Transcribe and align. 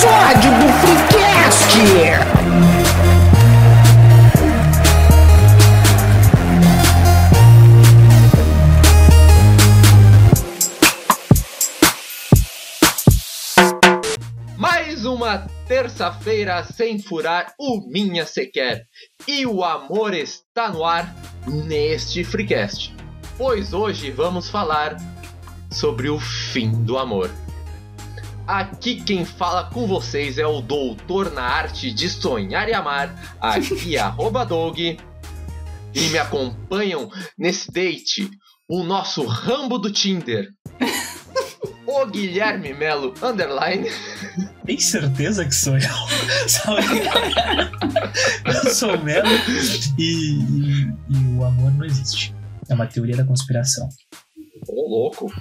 episódio 0.00 0.50
do 0.52 0.66
Freecast! 0.80 1.76
Mais 14.56 15.04
uma 15.04 15.46
terça-feira 15.68 16.64
sem 16.64 16.98
furar 16.98 17.52
o 17.58 17.86
Minha 17.90 18.24
Sequer. 18.24 18.86
E 19.28 19.44
o 19.44 19.62
amor 19.62 20.14
está 20.14 20.70
no 20.70 20.82
ar 20.82 21.14
neste 21.46 22.24
Freecast. 22.24 22.94
Pois 23.36 23.74
hoje 23.74 24.10
vamos 24.10 24.48
falar 24.48 24.96
sobre 25.70 26.08
o 26.08 26.18
fim 26.18 26.70
do 26.84 26.96
amor. 26.96 27.30
Aqui 28.46 29.02
quem 29.02 29.24
fala 29.24 29.64
com 29.70 29.86
vocês 29.86 30.38
é 30.38 30.46
o 30.46 30.60
doutor 30.60 31.32
na 31.32 31.42
arte 31.42 31.92
de 31.92 32.08
sonhar 32.08 32.68
e 32.68 32.74
amar, 32.74 33.36
aqui 33.40 33.96
é 33.96 34.00
arroba 34.00 34.44
Doug. 34.44 34.78
E 34.78 34.98
me 36.10 36.18
acompanham 36.18 37.10
nesse 37.38 37.70
date 37.70 38.30
o 38.68 38.82
nosso 38.82 39.24
Rambo 39.26 39.78
do 39.78 39.90
Tinder, 39.90 40.48
o 41.86 42.06
Guilherme 42.06 42.72
Melo 42.72 43.14
Underline. 43.22 43.88
Tem 44.64 44.78
certeza 44.78 45.44
que 45.44 45.54
sou 45.54 45.76
eu? 45.76 45.90
Eu 48.44 48.70
sou 48.70 48.94
o 48.94 49.04
Melo 49.04 49.28
e, 49.98 50.02
e, 50.02 50.92
e 51.08 51.36
o 51.36 51.44
amor 51.44 51.72
não 51.72 51.84
existe. 51.84 52.34
É 52.68 52.74
uma 52.74 52.86
teoria 52.86 53.16
da 53.16 53.24
conspiração. 53.24 53.88
Ô, 54.68 54.88
louco. 54.88 55.32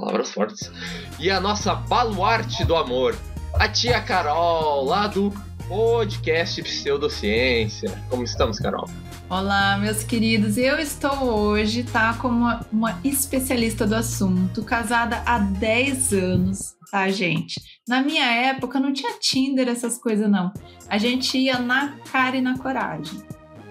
Palavras 0.00 0.30
fortes. 0.30 0.70
E 1.18 1.30
a 1.30 1.40
nossa 1.40 1.74
baluarte 1.74 2.66
do 2.66 2.76
amor, 2.76 3.16
a 3.54 3.66
tia 3.66 3.98
Carol, 3.98 4.84
lá 4.84 5.06
do 5.06 5.32
podcast 5.66 6.62
Pseudociência. 6.62 7.98
Como 8.10 8.22
estamos, 8.22 8.58
Carol? 8.58 8.86
Olá, 9.30 9.78
meus 9.78 10.04
queridos. 10.04 10.58
Eu 10.58 10.78
estou 10.78 11.24
hoje, 11.24 11.82
tá, 11.82 12.12
como 12.20 12.36
uma, 12.36 12.66
uma 12.70 13.00
especialista 13.02 13.86
do 13.86 13.94
assunto, 13.94 14.62
casada 14.62 15.22
há 15.24 15.38
10 15.38 16.12
anos, 16.12 16.74
tá, 16.90 17.08
gente? 17.08 17.58
Na 17.88 18.02
minha 18.02 18.26
época 18.26 18.78
não 18.78 18.92
tinha 18.92 19.18
Tinder, 19.18 19.66
essas 19.66 19.96
coisas, 19.96 20.30
não. 20.30 20.52
A 20.90 20.98
gente 20.98 21.38
ia 21.38 21.58
na 21.58 21.96
cara 22.12 22.36
e 22.36 22.42
na 22.42 22.58
coragem. 22.58 23.22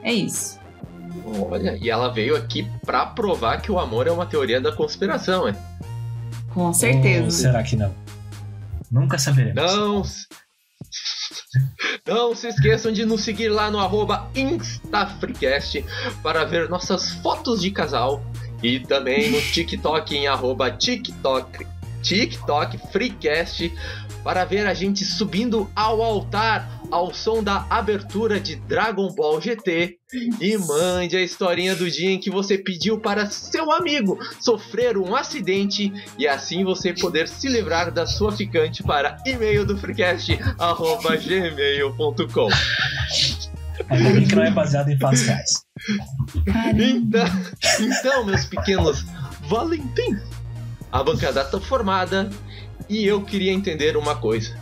É 0.01 0.11
isso. 0.11 0.59
Olha, 1.49 1.77
e 1.79 1.89
ela 1.89 2.09
veio 2.09 2.35
aqui 2.35 2.67
pra 2.83 3.05
provar 3.05 3.61
que 3.61 3.71
o 3.71 3.79
amor 3.79 4.07
é 4.07 4.11
uma 4.11 4.25
teoria 4.25 4.59
da 4.59 4.71
conspiração, 4.71 5.47
é? 5.47 5.55
Com 6.55 6.67
Ou 6.67 6.73
certeza. 6.73 7.29
será 7.29 7.61
que 7.61 7.75
não? 7.75 7.93
Nunca 8.89 9.17
saberemos. 9.17 9.61
Não. 9.61 10.03
Não 12.07 12.33
se 12.33 12.47
esqueçam 12.47 12.93
de 12.93 13.05
nos 13.05 13.25
seguir 13.25 13.49
lá 13.49 13.69
no 13.69 13.77
arroba 13.77 14.29
InstaFreecast 14.33 15.83
para 16.23 16.45
ver 16.45 16.69
nossas 16.69 17.11
fotos 17.15 17.59
de 17.61 17.71
casal 17.71 18.23
e 18.63 18.79
também 18.79 19.31
no 19.31 19.41
TikTok 19.41 20.15
em 20.15 20.27
arroba 20.27 20.71
TikTok, 20.71 21.67
TikTok 22.01 22.77
Freecast 22.89 23.73
para 24.23 24.45
ver 24.45 24.65
a 24.65 24.73
gente 24.73 25.03
subindo 25.03 25.69
ao 25.75 26.01
altar 26.01 26.81
ao 26.95 27.13
som 27.13 27.43
da 27.43 27.65
abertura 27.69 28.39
de 28.39 28.55
Dragon 28.55 29.13
Ball 29.13 29.41
GT 29.41 29.97
e 30.39 30.57
mande 30.57 31.17
a 31.17 31.21
historinha 31.21 31.75
do 31.75 31.91
dia 31.91 32.09
em 32.09 32.17
que 32.17 32.29
você 32.29 32.57
pediu 32.57 33.01
para 33.01 33.25
seu 33.25 33.69
amigo 33.69 34.17
sofrer 34.39 34.97
um 34.97 35.13
acidente 35.13 35.91
e 36.17 36.25
assim 36.25 36.63
você 36.63 36.93
poder 36.93 37.27
se 37.27 37.49
livrar 37.49 37.91
da 37.91 38.07
sua 38.07 38.31
ficante 38.31 38.81
para 38.81 39.17
e-mail 39.25 39.65
do 39.65 39.77
freecast 39.77 40.39
arroba 40.57 41.17
gmail.com 41.17 42.47
Ainda 43.89 44.09
bem 44.11 44.25
que 44.25 44.35
não 44.35 44.43
é 44.43 44.51
baseado 44.51 44.87
em 44.87 44.97
fatos 44.97 45.23
reais. 45.23 45.65
Então, 46.79 47.27
então, 47.81 48.25
meus 48.25 48.45
pequenos 48.45 49.05
Valentim, 49.49 50.17
a 50.89 51.03
bancada 51.03 51.41
está 51.41 51.59
formada 51.59 52.29
e 52.87 53.05
eu 53.05 53.21
queria 53.21 53.51
entender 53.51 53.97
uma 53.97 54.15
coisa. 54.15 54.57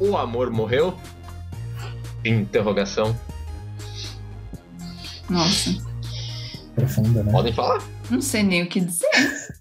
O 0.00 0.16
amor 0.16 0.50
morreu? 0.50 0.96
Interrogação. 2.24 3.16
Nossa, 5.28 5.70
Profunda, 6.74 7.22
né? 7.22 7.32
Podem 7.32 7.52
falar? 7.52 7.82
não 8.10 8.20
sei 8.20 8.42
nem 8.42 8.62
o 8.62 8.68
que 8.68 8.80
dizer. 8.80 9.58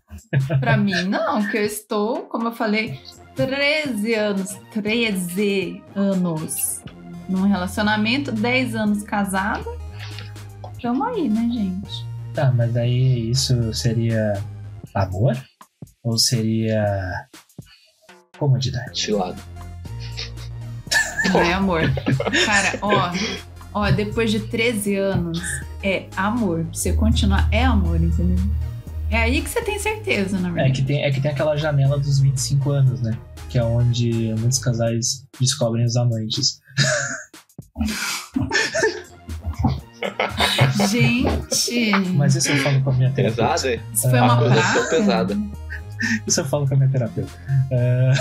Pra 0.59 0.77
mim, 0.77 0.93
não, 1.03 1.47
que 1.49 1.57
eu 1.57 1.63
estou, 1.63 2.23
como 2.23 2.49
eu 2.49 2.51
falei, 2.51 2.99
13 3.35 4.13
anos, 4.13 4.57
13 4.73 5.83
anos 5.95 6.81
num 7.29 7.43
relacionamento, 7.43 8.31
10 8.31 8.75
anos 8.75 9.03
casado. 9.03 9.65
Tamo 10.81 11.03
aí, 11.05 11.27
né, 11.29 11.49
gente? 11.51 12.05
Tá, 12.33 12.51
mas 12.51 12.75
aí 12.75 13.31
isso 13.31 13.73
seria 13.73 14.33
amor? 14.93 15.35
Ou 16.03 16.17
seria 16.17 17.27
comodidade? 18.37 18.99
Chilado. 18.99 19.41
É 21.35 21.53
amor. 21.53 21.81
Cara, 22.45 22.77
ó, 22.81 23.11
ó, 23.73 23.91
depois 23.91 24.31
de 24.31 24.39
13 24.41 24.95
anos, 24.95 25.39
é 25.83 26.05
amor. 26.15 26.65
Você 26.73 26.93
continuar, 26.93 27.47
é 27.51 27.63
amor, 27.65 28.01
entendeu? 28.01 28.38
É 29.09 29.17
aí 29.17 29.41
que 29.41 29.49
você 29.49 29.61
tem 29.61 29.79
certeza, 29.79 30.37
na 30.37 30.49
É 30.49 30.51
verdade. 30.51 30.81
que, 30.81 30.87
tem, 30.87 31.03
é 31.03 31.11
que 31.11 31.21
tem 31.21 31.31
aquela 31.31 31.55
janela 31.55 31.97
dos 31.97 32.19
25 32.19 32.71
anos, 32.71 33.01
né? 33.01 33.17
Que 33.49 33.57
é 33.57 33.63
onde 33.63 34.33
muitos 34.39 34.59
casais 34.59 35.25
descobrem 35.39 35.85
os 35.85 35.95
amantes. 35.95 36.59
Gente, 40.89 41.91
Mas 42.16 42.35
isso 42.35 42.49
eu 42.51 42.57
falo 42.57 42.81
com 42.81 42.89
a 42.89 42.93
minha 42.93 43.11
terapeuta. 43.11 43.41
Pesada, 43.53 43.73
hein? 43.73 43.81
isso 43.93 44.09
foi 44.09 44.19
uma 44.19 44.33
Acusação 44.35 44.73
praga. 44.73 44.89
pesada. 44.89 45.37
Isso 46.27 46.39
eu 46.41 46.45
falo 46.45 46.67
com 46.67 46.73
a 46.73 46.77
minha 46.77 46.89
terapeuta. 46.89 47.31
É, 47.71 48.11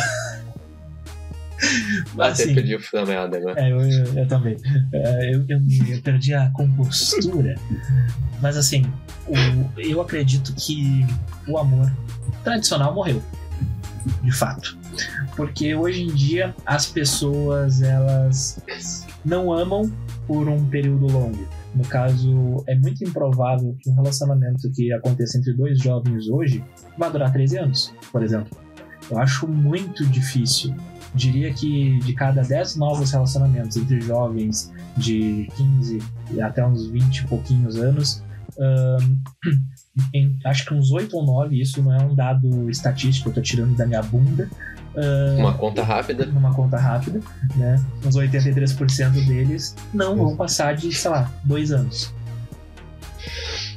Até 2.19 2.43
Assim, 2.44 2.54
perdi 2.54 2.75
o 2.75 2.81
fio 2.81 3.00
da 3.00 3.06
meada 3.06 3.37
agora. 3.37 3.60
É, 3.60 3.71
eu, 3.72 3.81
eu, 3.81 4.04
eu 4.15 4.27
também. 4.28 4.56
É, 4.93 5.34
eu, 5.34 5.44
eu 5.49 6.03
perdi 6.03 6.34
a 6.34 6.50
compostura. 6.50 7.54
Mas 8.41 8.56
assim, 8.56 8.84
o- 9.28 9.81
eu 9.81 10.00
acredito 10.00 10.53
que 10.54 11.04
o 11.49 11.59
amor 11.59 11.91
tradicional 12.44 12.94
morreu. 12.94 13.22
De 14.22 14.31
fato. 14.32 14.78
Porque 15.37 15.75
hoje 15.75 16.03
em 16.03 16.15
dia 16.15 16.54
as 16.65 16.87
pessoas 16.87 17.82
elas 17.82 18.60
não 19.25 19.53
amam 19.53 19.91
por 20.27 20.48
um 20.48 20.65
período 20.69 21.06
longo. 21.09 21.47
No 21.75 21.84
caso, 21.84 22.65
é 22.66 22.75
muito 22.77 23.04
improvável 23.04 23.77
que 23.81 23.91
um 23.91 23.94
relacionamento 23.94 24.71
que 24.72 24.93
aconteça 24.93 25.37
entre 25.38 25.53
dois 25.54 25.78
jovens 25.81 26.28
hoje 26.28 26.65
vá 26.97 27.09
durar 27.09 27.33
13 27.33 27.59
anos, 27.59 27.93
por 28.10 28.22
exemplo. 28.22 28.56
Eu 29.10 29.19
acho 29.19 29.47
muito 29.47 30.06
difícil 30.06 30.75
diria 31.16 31.53
que 31.53 31.99
de 32.00 32.12
cada 32.12 32.43
10 32.43 32.77
novos 32.77 33.10
relacionamentos 33.10 33.77
entre 33.77 34.00
jovens 34.00 34.72
de 34.97 35.49
15 35.56 35.99
e 36.32 36.41
até 36.41 36.65
uns 36.65 36.87
20 36.88 37.16
e 37.19 37.27
pouquinhos 37.27 37.77
anos, 37.77 38.22
ahn, 38.59 39.16
em- 40.15 40.38
acho 40.44 40.65
que 40.66 40.75
uns 40.75 40.93
8 40.93 41.16
ou 41.16 41.25
9, 41.25 41.60
isso 41.60 41.82
não 41.82 41.93
é 41.93 42.03
um 42.04 42.15
dado 42.15 42.71
estatístico, 42.71 43.31
eu 43.31 43.34
tô 43.34 43.41
tirando 43.41 43.75
da 43.77 43.87
minha 43.87 44.03
bunda, 44.03 44.49
Uma 45.38 45.53
conta 45.54 45.82
rápida. 45.82 46.25
numa 46.27 46.54
conta 46.54 46.78
rápida, 46.78 47.21
né? 47.56 47.83
Uns 48.04 48.16
83% 48.16 49.27
deles 49.27 49.75
não 49.93 50.16
vão 50.16 50.37
passar 50.37 50.75
de, 50.75 50.91
sei 50.93 51.10
lá, 51.10 51.31
dois 51.44 51.71
anos. 51.72 52.15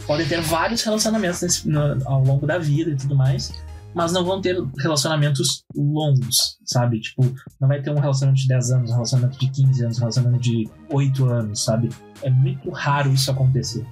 Podem 0.07 0.25
ter 0.27 0.41
vários 0.41 0.81
relacionamentos 0.81 1.41
nesse- 1.41 1.67
no- 1.69 2.01
ao 2.07 2.23
longo 2.23 2.47
da 2.47 2.57
vida 2.57 2.91
e 2.91 2.95
tudo 2.95 3.15
mais, 3.15 3.53
mas 3.93 4.11
não 4.13 4.23
vão 4.23 4.39
ter 4.41 4.55
relacionamentos 4.79 5.63
longos, 5.75 6.57
sabe? 6.65 6.99
Tipo, 6.99 7.23
não 7.59 7.67
vai 7.67 7.81
ter 7.81 7.91
um 7.91 7.99
relacionamento 7.99 8.41
de 8.41 8.47
10 8.47 8.71
anos, 8.71 8.89
um 8.91 8.93
relacionamento 8.93 9.39
de 9.39 9.49
15 9.51 9.83
anos, 9.83 9.97
um 9.97 9.99
relacionamento 10.01 10.43
de 10.43 10.69
8 10.89 11.25
anos, 11.25 11.63
sabe? 11.63 11.89
É 12.21 12.29
muito 12.29 12.69
raro 12.69 13.11
isso 13.13 13.29
acontecer. 13.31 13.85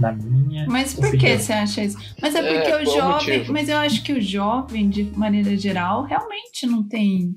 Na 0.00 0.10
minha. 0.10 0.66
Mas 0.66 0.92
por 0.94 1.02
que 1.02 1.16
opinião. 1.18 1.38
você 1.38 1.52
acha 1.52 1.84
isso? 1.84 1.96
Mas 2.20 2.34
é 2.34 2.38
É, 2.40 2.42
porque 2.42 2.68
o 2.68 2.70
qual 2.70 2.82
o 2.82 2.84
jovem. 2.86 3.38
motivo? 3.38 3.52
Mas 3.52 3.68
eu 3.68 3.78
acho 3.78 4.02
que 4.02 4.12
o 4.12 4.20
jovem, 4.20 4.90
de 4.90 5.04
maneira 5.16 5.56
geral, 5.56 6.02
realmente 6.02 6.66
não 6.66 6.82
tem 6.82 7.32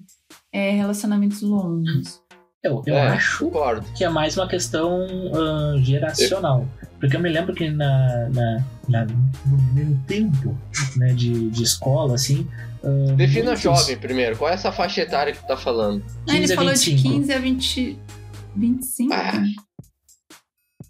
é, 0.52 0.72
relacionamentos 0.72 1.42
longos. 1.44 2.20
Eu, 2.68 2.84
eu 2.86 2.96
É, 2.96 3.08
acho 3.10 3.46
Concordo. 3.46 3.86
que 3.96 4.04
é 4.04 4.10
mais 4.10 4.38
uma 4.38 4.48
questão 4.48 5.06
ah, 5.34 5.76
geracional. 5.80 6.68
Porque 7.00 7.16
eu 7.16 7.20
me 7.20 7.30
lembro 7.30 7.54
que 7.54 7.70
na, 7.70 8.28
na, 8.30 8.64
na- 8.90 9.06
no 9.06 9.58
meu 9.74 9.98
tempo 10.08 10.58
né, 10.96 11.14
de, 11.14 11.50
de 11.52 11.64
escola, 11.64 12.16
assim. 12.16 12.48
ah, 12.84 13.14
Defina 13.16 13.46
muitos- 13.52 13.62
jovem 13.62 13.98
primeiro. 13.98 14.36
Qual 14.38 14.50
é 14.50 14.54
essa 14.56 14.72
faixa 14.72 15.02
etária 15.02 15.32
que 15.34 15.40
tu 15.40 15.46
tá 15.48 15.56
falando? 15.58 16.04
Ah, 16.28 16.32
ele 16.32 16.42
15 16.42 16.54
a 16.54 16.56
falou 16.56 16.74
de 16.74 16.80
25. 16.92 17.14
15 17.16 17.34
a 17.34 17.40
20, 17.40 18.00
25. 18.56 19.14
Ah. 19.14 19.44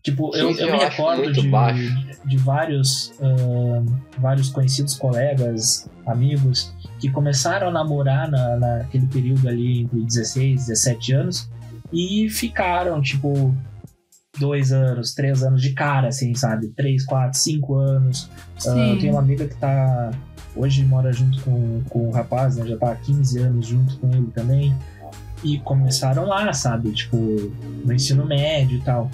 Tipo, 0.03 0.33
eu, 0.37 0.47
15 0.49 0.61
eu 0.61 0.67
eu 0.67 0.73
me 0.77 0.79
recordo 0.83 1.33
de, 1.33 1.47
baixo. 1.49 1.93
de 2.25 2.37
vários, 2.37 3.11
ah, 3.21 3.83
vários 4.17 4.49
conhecidos 4.49 4.95
colegas, 4.95 5.89
amigos, 6.05 6.73
que 6.99 7.09
começaram 7.11 7.67
a 7.67 7.71
namorar 7.71 8.29
na, 8.31 8.55
naquele 8.55 9.05
período 9.07 9.49
ali 9.49 9.81
entre 9.81 9.99
16 10.01 10.63
e 10.63 10.67
17 10.67 11.13
anos 11.13 11.49
e 11.91 12.29
ficaram, 12.29 13.01
tipo, 13.01 13.55
dois 14.37 14.71
anos, 14.71 15.13
três 15.13 15.43
anos 15.43 15.61
de 15.61 15.73
cara, 15.73 16.07
assim, 16.07 16.33
sabe? 16.35 16.69
Três, 16.69 17.05
quatro, 17.05 17.37
cinco 17.37 17.75
anos. 17.75 18.29
Uh, 18.65 18.93
eu 18.93 18.99
tenho 18.99 19.13
uma 19.13 19.21
amiga 19.21 19.47
que 19.47 19.55
tá. 19.55 20.11
Hoje 20.55 20.83
mora 20.83 21.13
junto 21.13 21.41
com, 21.41 21.83
com 21.89 22.07
o 22.07 22.11
rapaz, 22.11 22.57
né? 22.57 22.65
Já 22.65 22.77
tá 22.77 22.91
há 22.91 22.95
15 22.95 23.39
anos 23.39 23.67
junto 23.67 23.97
com 23.99 24.09
ele 24.11 24.31
também. 24.33 24.75
E 25.43 25.59
começaram 25.59 26.25
lá, 26.25 26.51
sabe? 26.51 26.91
Tipo, 26.91 27.17
no 27.17 27.93
ensino 27.93 28.25
médio 28.25 28.77
e 28.77 28.81
tal. 28.81 29.11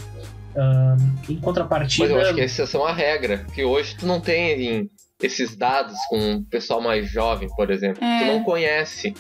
Uh, 0.56 1.32
em 1.32 1.36
contrapartida. 1.38 2.08
Mas 2.08 2.16
eu 2.16 2.22
acho 2.22 2.36
que 2.36 2.42
exceção 2.42 2.86
à 2.86 2.94
regra, 2.94 3.40
que 3.54 3.64
hoje 3.64 3.96
tu 3.98 4.06
não 4.06 4.22
tem 4.22 4.90
esses 5.22 5.56
dados 5.56 5.98
com 6.10 6.36
o 6.36 6.44
pessoal 6.44 6.82
mais 6.82 7.10
jovem, 7.10 7.50
por 7.56 7.70
exemplo. 7.72 8.04
É. 8.04 8.20
Tu 8.20 8.26
não 8.26 8.44
conhece. 8.44 9.14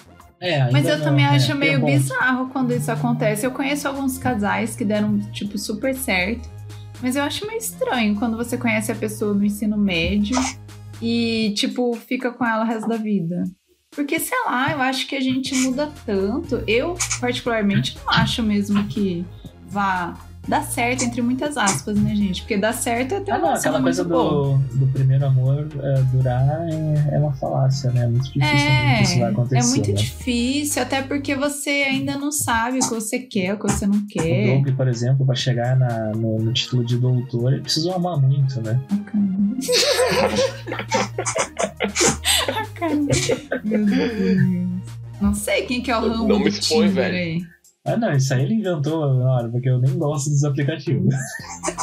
É, 0.43 0.69
Mas 0.69 0.85
eu 0.85 0.97
não, 0.97 1.05
também 1.05 1.23
é, 1.23 1.29
acho 1.29 1.55
meio 1.55 1.79
bizarro 1.85 2.49
quando 2.49 2.73
isso 2.73 2.91
acontece. 2.91 3.45
Eu 3.45 3.51
conheço 3.51 3.87
alguns 3.87 4.17
casais 4.17 4.75
que 4.75 4.83
deram, 4.83 5.17
tipo, 5.31 5.57
super 5.57 5.95
certo. 5.95 6.49
Mas 7.01 7.15
eu 7.15 7.23
acho 7.23 7.47
meio 7.47 7.59
estranho 7.59 8.13
quando 8.15 8.35
você 8.35 8.57
conhece 8.57 8.91
a 8.91 8.95
pessoa 8.95 9.33
no 9.33 9.45
ensino 9.45 9.77
médio 9.77 10.35
e, 11.01 11.53
tipo, 11.55 11.93
fica 11.93 12.29
com 12.29 12.45
ela 12.45 12.65
o 12.65 12.67
resto 12.67 12.89
da 12.89 12.97
vida. 12.97 13.45
Porque, 13.91 14.19
sei 14.19 14.37
lá, 14.45 14.69
eu 14.73 14.81
acho 14.81 15.07
que 15.07 15.15
a 15.15 15.21
gente 15.21 15.55
muda 15.55 15.89
tanto. 16.05 16.61
Eu, 16.67 16.97
particularmente, 17.21 17.97
não 17.97 18.13
acho 18.13 18.43
mesmo 18.43 18.83
que 18.87 19.25
vá 19.65 20.13
dá 20.47 20.61
certo, 20.61 21.03
entre 21.03 21.21
muitas 21.21 21.57
aspas, 21.57 21.97
né, 21.97 22.15
gente? 22.15 22.41
Porque 22.41 22.57
dá 22.57 22.73
certo 22.73 23.15
é 23.15 23.19
ter 23.21 23.31
ah, 23.31 23.37
uma 23.37 23.49
não, 23.49 23.55
aquela 23.55 23.81
coisa 23.81 24.03
do, 24.03 24.57
do 24.57 24.87
primeiro 24.87 25.25
amor 25.25 25.67
é, 25.81 26.01
durar 26.11 26.67
é, 26.69 27.15
é, 27.15 27.19
uma 27.19 27.33
falácia, 27.33 27.91
né? 27.91 28.03
É 28.03 28.07
muito 28.07 28.25
difícil 28.25 28.47
é, 28.47 28.97
que 28.97 29.03
isso 29.03 29.19
vai 29.19 29.31
acontecer. 29.31 29.57
É 29.57 29.69
muito 29.69 29.89
né? 29.89 29.95
difícil, 29.95 30.81
até 30.81 31.01
porque 31.01 31.35
você 31.35 31.69
ainda 31.69 32.17
não 32.17 32.31
sabe 32.31 32.79
o 32.79 32.81
que 32.81 32.89
você 32.89 33.19
quer, 33.19 33.53
o 33.53 33.57
que 33.57 33.71
você 33.71 33.87
não 33.87 34.05
quer. 34.05 34.57
O 34.57 34.63
Doug, 34.63 34.75
por 34.75 34.87
exemplo, 34.87 35.25
para 35.25 35.35
chegar 35.35 35.77
na, 35.77 36.11
no, 36.11 36.39
no, 36.39 36.51
título 36.51 36.83
de 36.83 36.97
doutor, 36.97 37.53
ele 37.53 37.61
precisa 37.61 37.95
amar 37.95 38.19
muito, 38.19 38.61
né? 38.61 38.79
Meu 43.63 43.85
Deus. 43.85 44.41
Não 45.21 45.33
sei 45.33 45.65
quem 45.65 45.81
que 45.81 45.89
é 45.89 45.97
o 45.97 46.01
Rambo 46.01 46.27
Não 46.27 46.39
me 46.39 46.49
expõe, 46.49 46.89
velho. 46.89 47.15
Aí. 47.15 47.52
Ah, 47.85 47.97
não, 47.97 48.13
isso 48.13 48.33
aí 48.33 48.43
ele 48.43 48.53
inventou 48.55 49.13
na 49.15 49.29
hora, 49.29 49.49
porque 49.49 49.69
eu 49.69 49.77
nem 49.77 49.97
gosto 49.97 50.29
dos 50.29 50.43
aplicativos. 50.43 51.13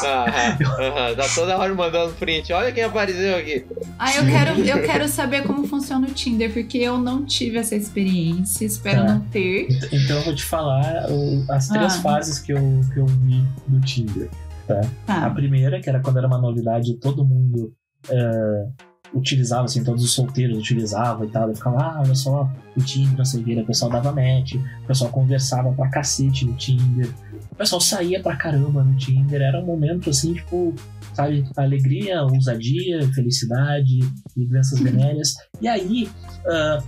Ah, 0.03 0.25
ah, 0.25 1.15
tá 1.15 1.27
toda 1.35 1.57
hora 1.57 1.73
mandando 1.75 2.13
print. 2.13 2.51
Olha 2.53 2.71
quem 2.71 2.83
apareceu 2.83 3.37
aqui. 3.37 3.65
Ah, 3.99 4.15
eu 4.15 4.25
quero, 4.25 4.59
eu 4.61 4.81
quero 4.83 5.07
saber 5.07 5.43
como 5.43 5.67
funciona 5.67 6.07
o 6.07 6.11
Tinder, 6.11 6.51
porque 6.51 6.79
eu 6.79 6.97
não 6.97 7.23
tive 7.23 7.57
essa 7.57 7.75
experiência, 7.75 8.65
espero 8.65 9.05
tá. 9.05 9.13
não 9.13 9.21
ter. 9.21 9.67
Então 9.91 10.17
eu 10.17 10.23
vou 10.23 10.35
te 10.35 10.43
falar 10.43 11.05
o, 11.11 11.45
as 11.51 11.67
três 11.67 11.97
ah. 11.97 12.01
fases 12.01 12.39
que 12.39 12.51
eu, 12.51 12.81
que 12.93 12.99
eu 12.99 13.05
vi 13.05 13.43
do 13.67 13.79
Tinder. 13.81 14.29
Tá? 14.67 14.81
tá? 15.05 15.25
A 15.25 15.29
primeira, 15.29 15.79
que 15.79 15.89
era 15.89 15.99
quando 15.99 16.17
era 16.17 16.27
uma 16.27 16.39
novidade, 16.39 16.97
todo 16.97 17.25
mundo. 17.25 17.73
Uh, 18.09 18.90
utilizava, 19.13 19.65
assim, 19.65 19.83
todos 19.83 20.03
os 20.03 20.11
solteiros 20.11 20.57
utilizavam 20.57 21.25
e 21.25 21.29
tal. 21.29 21.49
Eu 21.49 21.55
ficava, 21.55 21.77
ah, 21.81 22.01
olha 22.03 22.15
só, 22.15 22.49
o 22.75 22.81
Tinder, 22.81 23.17
não 23.17 23.25
sei 23.25 23.41
o 23.41 23.43
que, 23.43 23.59
o 23.59 23.65
pessoal 23.65 23.91
dava 23.91 24.11
match, 24.11 24.55
o 24.55 24.87
pessoal 24.87 25.11
conversava 25.11 25.71
pra 25.73 25.89
cacete 25.89 26.45
no 26.45 26.53
Tinder, 26.53 27.09
o 27.51 27.55
pessoal 27.55 27.81
saía 27.81 28.21
pra 28.21 28.35
caramba 28.35 28.83
no 28.83 28.95
Tinder, 28.95 29.41
era 29.41 29.59
um 29.61 29.65
momento 29.65 30.09
assim, 30.09 30.33
tipo, 30.33 30.73
sabe, 31.13 31.45
alegria, 31.55 32.23
ousadia, 32.23 33.07
felicidade, 33.13 33.99
lembranças 34.35 34.79
venéreas. 34.79 35.35
E 35.61 35.67
aí, 35.67 36.09
uh, 36.45 36.83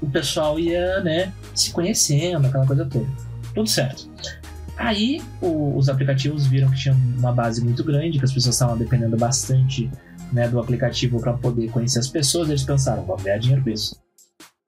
o 0.00 0.10
pessoal 0.10 0.58
ia, 0.58 1.00
né, 1.00 1.32
se 1.54 1.70
conhecendo, 1.72 2.46
aquela 2.46 2.66
coisa 2.66 2.84
toda. 2.86 3.06
Tudo 3.54 3.68
certo. 3.68 4.08
Aí 4.76 5.20
o, 5.42 5.76
os 5.76 5.90
aplicativos 5.90 6.46
viram 6.46 6.70
que 6.70 6.78
tinha 6.78 6.96
uma 7.18 7.32
base 7.32 7.62
muito 7.62 7.84
grande, 7.84 8.18
que 8.18 8.24
as 8.24 8.32
pessoas 8.32 8.54
estavam 8.54 8.78
dependendo 8.78 9.14
bastante 9.16 9.90
né, 10.32 10.48
do 10.48 10.58
aplicativo 10.58 11.20
para 11.20 11.32
poder 11.32 11.70
conhecer 11.70 11.98
as 11.98 12.08
pessoas, 12.08 12.48
eles 12.48 12.62
pensaram, 12.62 13.04
vamos 13.04 13.22
ganhar 13.22 13.38
dinheiro 13.38 13.62
com 13.62 13.70
isso. 13.70 13.96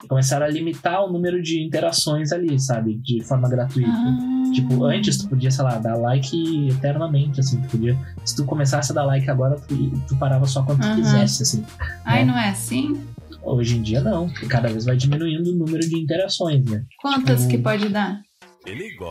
E 0.03 0.07
começaram 0.07 0.45
a 0.45 0.49
limitar 0.49 1.03
o 1.05 1.11
número 1.11 1.41
de 1.41 1.63
interações 1.63 2.31
ali, 2.31 2.59
sabe? 2.59 2.95
De 2.97 3.23
forma 3.23 3.49
gratuita. 3.49 3.89
Ah. 3.89 4.51
Tipo, 4.53 4.83
antes 4.83 5.17
tu 5.17 5.29
podia, 5.29 5.49
sei 5.49 5.63
lá, 5.63 5.77
dar 5.79 5.95
like 5.95 6.69
eternamente, 6.69 7.39
assim. 7.39 7.61
Tu 7.61 7.69
podia, 7.69 7.97
se 8.25 8.35
tu 8.35 8.43
começasse 8.43 8.91
a 8.91 8.95
dar 8.95 9.05
like 9.05 9.29
agora, 9.29 9.55
tu, 9.55 9.75
tu 10.07 10.15
parava 10.17 10.45
só 10.45 10.61
quando 10.63 10.81
tu 10.81 10.95
quisesse, 10.95 11.43
assim. 11.43 11.65
Ai, 12.03 12.25
né? 12.25 12.31
não 12.31 12.37
é 12.37 12.49
assim? 12.49 13.01
Hoje 13.41 13.77
em 13.77 13.81
dia 13.81 14.01
não. 14.01 14.29
Cada 14.49 14.69
vez 14.69 14.85
vai 14.85 14.97
diminuindo 14.97 15.51
o 15.51 15.55
número 15.55 15.79
de 15.79 15.97
interações, 15.97 16.65
né? 16.65 16.83
Quantas 17.01 17.41
tipo, 17.41 17.51
que 17.51 17.57
pode 17.57 17.89
dar? 17.89 18.21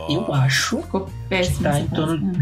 Eu 0.09 0.33
acho 0.33 0.79
que 0.79 1.63
tá 1.63 1.79
em 1.79 1.87
torno. 1.89 2.33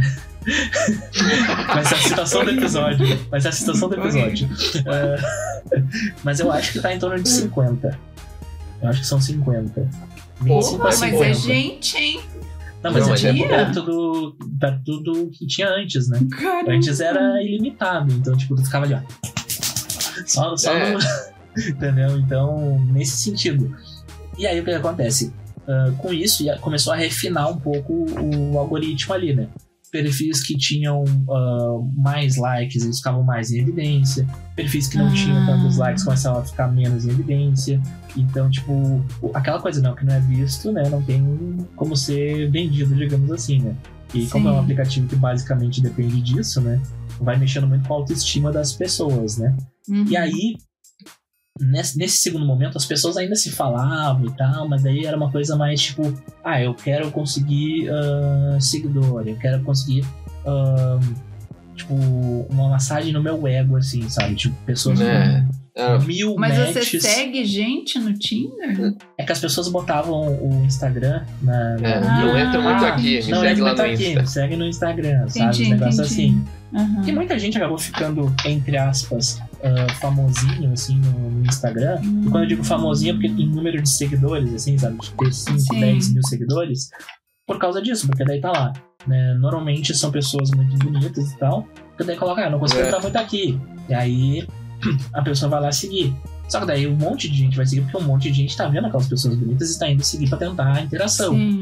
Vai 1.66 1.84
ser 1.84 1.94
a 1.94 1.98
citação 1.98 2.44
do 2.44 2.50
episódio. 2.50 3.18
Vai 3.28 3.40
ser 3.40 3.48
a 3.48 3.52
citação 3.52 3.88
do 3.88 3.94
episódio. 3.96 4.48
Uh, 4.48 5.88
mas 6.22 6.40
eu 6.40 6.50
acho 6.52 6.72
que 6.72 6.80
tá 6.80 6.94
em 6.94 6.98
torno 6.98 7.20
de 7.20 7.28
50. 7.28 7.98
Eu 8.82 8.88
acho 8.88 9.00
que 9.00 9.06
são 9.06 9.20
50. 9.20 9.88
25 10.40 10.78
Porra, 10.78 10.84
mas 10.84 11.02
é 11.02 11.34
gente, 11.34 11.96
hein? 11.98 12.20
Não, 12.82 12.92
mas, 12.92 13.02
não, 13.02 13.10
mas 13.10 13.24
é 13.24 13.32
perto 13.32 13.82
do, 13.82 14.36
perto 14.58 15.00
do 15.00 15.28
que 15.28 15.46
tinha 15.46 15.68
antes, 15.68 16.08
né? 16.08 16.18
Caramba. 16.30 16.72
Antes 16.72 17.00
era 17.00 17.42
ilimitado, 17.42 18.12
então, 18.14 18.34
tipo, 18.34 18.56
tu 18.56 18.64
ficava 18.64 18.86
ali, 18.86 18.94
ó. 18.94 19.00
Só, 20.24 20.56
só 20.56 20.72
é. 20.72 20.92
no... 20.92 20.98
Entendeu? 21.68 22.18
Então, 22.18 22.80
nesse 22.86 23.18
sentido. 23.18 23.76
E 24.38 24.46
aí 24.46 24.60
o 24.60 24.64
que 24.64 24.70
acontece? 24.70 25.30
Uh, 25.70 25.94
com 25.98 26.12
isso, 26.12 26.42
começou 26.60 26.92
a 26.92 26.96
refinar 26.96 27.48
um 27.48 27.58
pouco 27.58 28.06
o 28.18 28.58
algoritmo 28.58 29.14
ali, 29.14 29.34
né? 29.34 29.48
perfis 29.90 30.42
que 30.42 30.56
tinham 30.56 31.02
uh, 31.02 31.92
mais 31.96 32.36
likes, 32.36 32.84
eles 32.84 32.98
ficavam 32.98 33.22
mais 33.22 33.50
em 33.50 33.60
evidência. 33.60 34.26
Perfis 34.54 34.88
que 34.88 34.96
não 34.96 35.08
ah. 35.08 35.12
tinham 35.12 35.46
tantos 35.46 35.76
likes 35.76 36.04
começavam 36.04 36.40
a 36.40 36.44
ficar 36.44 36.68
menos 36.68 37.06
em 37.06 37.10
evidência. 37.10 37.80
Então, 38.16 38.50
tipo, 38.50 39.04
aquela 39.34 39.60
coisa 39.60 39.80
não, 39.82 39.94
que 39.94 40.04
não 40.04 40.14
é 40.14 40.20
visto, 40.20 40.72
né? 40.72 40.88
Não 40.88 41.02
tem 41.02 41.66
como 41.76 41.96
ser 41.96 42.50
vendido, 42.50 42.94
digamos 42.94 43.30
assim, 43.32 43.60
né? 43.60 43.74
E 44.14 44.22
Sim. 44.22 44.28
como 44.30 44.48
é 44.48 44.52
um 44.52 44.60
aplicativo 44.60 45.06
que 45.06 45.16
basicamente 45.16 45.80
depende 45.80 46.20
disso, 46.20 46.60
né? 46.60 46.80
Vai 47.20 47.36
mexendo 47.36 47.66
muito 47.66 47.86
com 47.86 47.94
a 47.94 47.96
autoestima 47.98 48.50
das 48.50 48.72
pessoas, 48.72 49.38
né? 49.38 49.56
Uhum. 49.88 50.04
E 50.08 50.16
aí, 50.16 50.56
nesse, 51.60 51.98
nesse 51.98 52.16
segundo 52.18 52.46
momento 52.46 52.76
as 52.76 52.86
pessoas 52.86 53.16
ainda 53.16 53.36
se 53.36 53.50
falavam 53.50 54.26
e 54.26 54.36
tal, 54.36 54.68
mas 54.68 54.82
daí 54.82 55.04
era 55.04 55.16
uma 55.16 55.30
coisa 55.30 55.56
mais 55.56 55.80
tipo, 55.80 56.02
ah, 56.42 56.60
eu 56.60 56.74
quero 56.74 57.10
conseguir 57.10 57.88
uh, 57.90 58.60
seguidor, 58.60 59.26
eu 59.26 59.36
quero 59.36 59.62
conseguir 59.62 60.04
uh, 60.44 61.14
tipo 61.74 61.94
uma 62.50 62.68
massagem 62.68 63.12
no 63.12 63.22
meu 63.22 63.46
ego, 63.46 63.76
assim, 63.76 64.08
sabe? 64.08 64.34
Tipo, 64.34 64.54
pessoas 64.64 65.00
é. 65.00 65.44
com 65.74 66.04
mil 66.04 66.34
Mas 66.36 66.58
matches. 66.58 66.88
você 66.88 67.00
segue 67.00 67.44
gente 67.44 67.98
no 67.98 68.12
Tinder? 68.14 68.94
É 69.16 69.24
que 69.24 69.32
as 69.32 69.38
pessoas 69.38 69.68
botavam 69.68 70.28
o 70.42 70.64
Instagram 70.64 71.24
na. 71.42 71.76
na... 71.76 71.88
É, 71.88 72.00
não 72.00 72.38
entra 72.38 72.60
muito 72.60 72.84
aqui, 72.84 73.22
me 73.24 73.30
não 73.30 73.40
segue 73.40 73.60
lá 73.60 73.74
no 73.74 73.86
Insta. 73.86 74.26
segue 74.26 74.56
no 74.56 74.66
Instagram, 74.66 75.26
entendi, 75.28 75.38
sabe? 75.38 75.66
Um 75.66 75.70
negócio 75.70 76.02
assim. 76.02 76.44
Uhum. 76.72 77.02
E 77.04 77.12
muita 77.12 77.38
gente 77.38 77.56
acabou 77.56 77.78
ficando, 77.78 78.32
entre 78.44 78.76
aspas, 78.76 79.40
uh, 79.58 79.92
famosinho, 80.00 80.72
assim, 80.72 80.96
no, 80.98 81.30
no 81.30 81.46
Instagram. 81.46 82.00
Uhum. 82.02 82.24
E 82.26 82.30
quando 82.30 82.44
eu 82.44 82.48
digo 82.48 82.64
famosinho, 82.64 83.10
é 83.10 83.12
porque 83.14 83.28
em 83.28 83.48
número 83.48 83.82
de 83.82 83.88
seguidores, 83.88 84.54
assim, 84.54 84.78
sabe? 84.78 84.98
De 84.98 85.12
ter 85.12 85.32
5, 85.32 85.80
10 85.80 86.14
mil 86.14 86.22
seguidores. 86.24 86.88
Por 87.46 87.58
causa 87.58 87.82
disso, 87.82 88.06
porque 88.06 88.24
daí 88.24 88.40
tá 88.40 88.52
lá. 88.52 88.72
Né? 89.06 89.34
Normalmente 89.34 89.94
são 89.94 90.10
pessoas 90.10 90.50
muito 90.50 90.76
bonitas 90.78 91.32
e 91.32 91.38
tal. 91.38 91.66
Porque 91.88 92.04
daí 92.04 92.16
coloca, 92.16 92.46
ah, 92.46 92.50
não 92.50 92.58
consigo 92.58 92.80
é. 92.82 92.86
entrar 92.86 93.00
muito 93.00 93.16
aqui. 93.16 93.58
E 93.88 93.94
aí 93.94 94.46
a 95.12 95.22
pessoa 95.22 95.50
vai 95.50 95.60
lá 95.60 95.72
seguir. 95.72 96.14
Só 96.50 96.58
que 96.58 96.66
daí 96.66 96.84
um 96.88 96.96
monte 96.96 97.30
de 97.30 97.38
gente 97.38 97.56
vai 97.56 97.64
seguir, 97.64 97.82
porque 97.82 97.96
um 97.96 98.06
monte 98.06 98.28
de 98.28 98.38
gente 98.38 98.56
tá 98.56 98.66
vendo 98.66 98.88
aquelas 98.88 99.06
pessoas 99.06 99.36
bonitas 99.36 99.68
e 99.68 99.72
está 99.72 99.88
indo 99.88 100.02
seguir 100.02 100.28
para 100.28 100.38
tentar 100.38 100.76
a 100.76 100.82
interação. 100.82 101.32
Sim. 101.32 101.60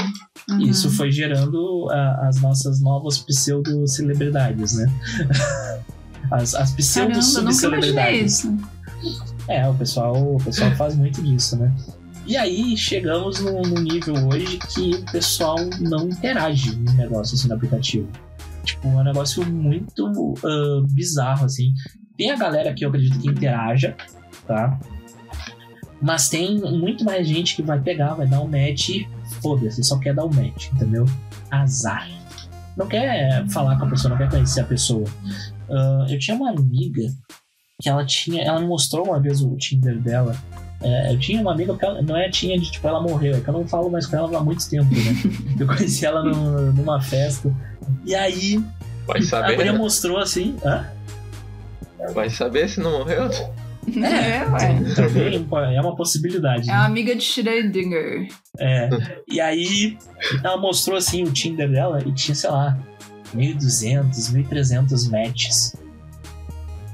Uhum. 0.48 0.60
Isso 0.60 0.90
foi 0.90 1.12
gerando 1.12 1.86
a, 1.90 2.28
as 2.28 2.40
nossas 2.40 2.80
novas 2.80 3.18
pseudo-celebridades, 3.18 4.76
né? 4.76 4.90
as, 6.32 6.54
as 6.54 6.72
pseudo-subcelebridades. 6.72 8.48
É, 9.46 9.68
o 9.68 9.74
pessoal, 9.74 10.36
o 10.36 10.38
pessoal 10.42 10.74
faz 10.74 10.96
muito 10.96 11.22
disso, 11.22 11.56
né? 11.56 11.70
E 12.26 12.36
aí 12.36 12.74
chegamos 12.74 13.40
no, 13.40 13.60
no, 13.60 13.80
nível 13.82 14.14
hoje 14.26 14.58
que 14.58 14.94
o 14.94 15.12
pessoal 15.12 15.56
não 15.80 16.08
interage 16.08 16.74
no 16.76 16.92
negócio 16.94 17.34
assim 17.34 17.48
no 17.48 17.54
aplicativo. 17.54 18.08
Tipo, 18.64 18.88
é 18.88 18.90
um 18.90 19.04
negócio 19.04 19.44
muito 19.46 20.06
uh, 20.06 20.86
bizarro, 20.88 21.44
assim. 21.44 21.72
Tem 22.16 22.30
a 22.30 22.36
galera 22.36 22.74
que 22.74 22.84
eu 22.84 22.88
acredito 22.88 23.18
que 23.18 23.28
interaja, 23.28 23.96
tá? 24.48 24.76
Mas 26.02 26.28
tem 26.28 26.58
muito 26.58 27.04
mais 27.04 27.26
gente 27.28 27.54
que 27.54 27.62
vai 27.62 27.78
pegar, 27.80 28.14
vai 28.14 28.26
dar 28.26 28.40
um 28.40 28.46
match 28.48 28.88
e 28.88 29.08
foda-se, 29.42 29.82
só 29.84 29.98
quer 29.98 30.14
dar 30.14 30.24
um 30.24 30.32
match, 30.32 30.68
entendeu? 30.72 31.04
Azar. 31.50 32.08
Não 32.76 32.86
quer 32.86 33.46
falar 33.48 33.76
com 33.78 33.84
a 33.86 33.90
pessoa, 33.90 34.10
não 34.10 34.18
quer 34.18 34.30
conhecer 34.30 34.60
a 34.60 34.64
pessoa. 34.64 35.04
Uh, 35.68 36.06
eu 36.08 36.18
tinha 36.18 36.36
uma 36.36 36.50
amiga 36.50 37.02
que 37.82 37.88
ela 37.88 38.04
tinha. 38.04 38.42
Ela 38.44 38.60
me 38.60 38.66
mostrou 38.66 39.06
uma 39.06 39.18
vez 39.20 39.40
o 39.42 39.56
Tinder 39.56 39.98
dela. 40.00 40.36
É, 40.80 41.12
eu 41.12 41.18
tinha 41.18 41.40
uma 41.40 41.52
amiga 41.52 41.76
que 41.76 41.84
ela, 41.84 42.00
não 42.02 42.16
é 42.16 42.28
tinha 42.30 42.56
de 42.56 42.70
tipo, 42.70 42.86
ela 42.86 43.00
morreu, 43.02 43.34
é 43.36 43.40
que 43.40 43.48
eu 43.48 43.52
não 43.54 43.66
falo 43.66 43.90
mais 43.90 44.06
com 44.06 44.16
ela 44.16 44.38
há 44.38 44.40
muito 44.40 44.68
tempo, 44.70 44.88
né? 44.94 45.56
Eu 45.58 45.66
conheci 45.66 46.06
ela 46.06 46.22
no- 46.22 46.72
numa 46.72 47.00
festa. 47.00 47.52
E 48.04 48.14
aí, 48.14 48.62
Vai 49.04 49.18
a 49.18 49.22
saber, 49.24 49.56
guria 49.56 49.72
né? 49.72 49.78
mostrou 49.78 50.18
assim. 50.18 50.56
Hã? 50.64 50.86
Vai 52.14 52.30
saber 52.30 52.68
se 52.68 52.78
não 52.78 52.98
morreu? 53.00 53.28
É, 54.08 54.46
ué. 54.48 54.94
Também 54.94 55.46
é 55.76 55.80
uma 55.80 55.96
possibilidade. 55.96 56.68
É 56.68 56.72
né? 56.72 56.78
uma 56.78 56.86
amiga 56.86 57.14
de 57.14 57.22
Schrödinger. 57.22 58.28
É. 58.58 58.88
E 59.28 59.40
aí, 59.40 59.96
ela 60.42 60.56
mostrou 60.56 60.96
assim 60.96 61.24
o 61.24 61.32
Tinder 61.32 61.70
dela 61.70 62.02
e 62.04 62.12
tinha, 62.12 62.34
sei 62.34 62.50
lá, 62.50 62.78
1.200, 63.34 64.10
1.300 64.32 65.10
matches. 65.10 65.76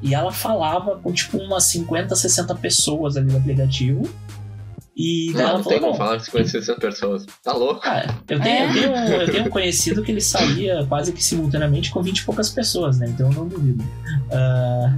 E 0.02 0.14
ela 0.14 0.30
falava 0.30 0.96
com 0.98 1.12
tipo 1.12 1.38
umas 1.38 1.64
50, 1.64 2.14
60 2.14 2.54
pessoas 2.56 3.16
ali 3.16 3.32
no 3.32 3.38
aplicativo. 3.38 4.02
E 4.96 5.32
Não, 5.32 5.40
ela 5.40 5.52
não 5.58 5.64
tem 5.64 5.80
como 5.80 5.94
falar 5.94 6.18
com 6.18 6.24
50, 6.24 6.48
60 6.48 6.80
pessoas. 6.80 7.26
Tá 7.42 7.52
louco? 7.52 7.80
Cara, 7.80 8.16
eu 8.28 8.40
tenho, 8.40 8.56
É? 8.56 8.68
eu, 8.68 8.72
tenho, 8.72 9.22
eu 9.22 9.30
tenho 9.32 9.46
um 9.46 9.50
conhecido 9.50 10.02
que 10.04 10.12
ele 10.12 10.20
saía 10.20 10.86
quase 10.88 11.12
que 11.12 11.22
simultaneamente 11.22 11.90
com 11.90 12.00
20 12.00 12.18
e 12.18 12.24
poucas 12.24 12.48
pessoas, 12.50 12.98
né? 12.98 13.06
Então 13.08 13.28
eu 13.28 13.34
não 13.34 13.48
duvido. 13.48 13.84
Ah, 14.30 14.96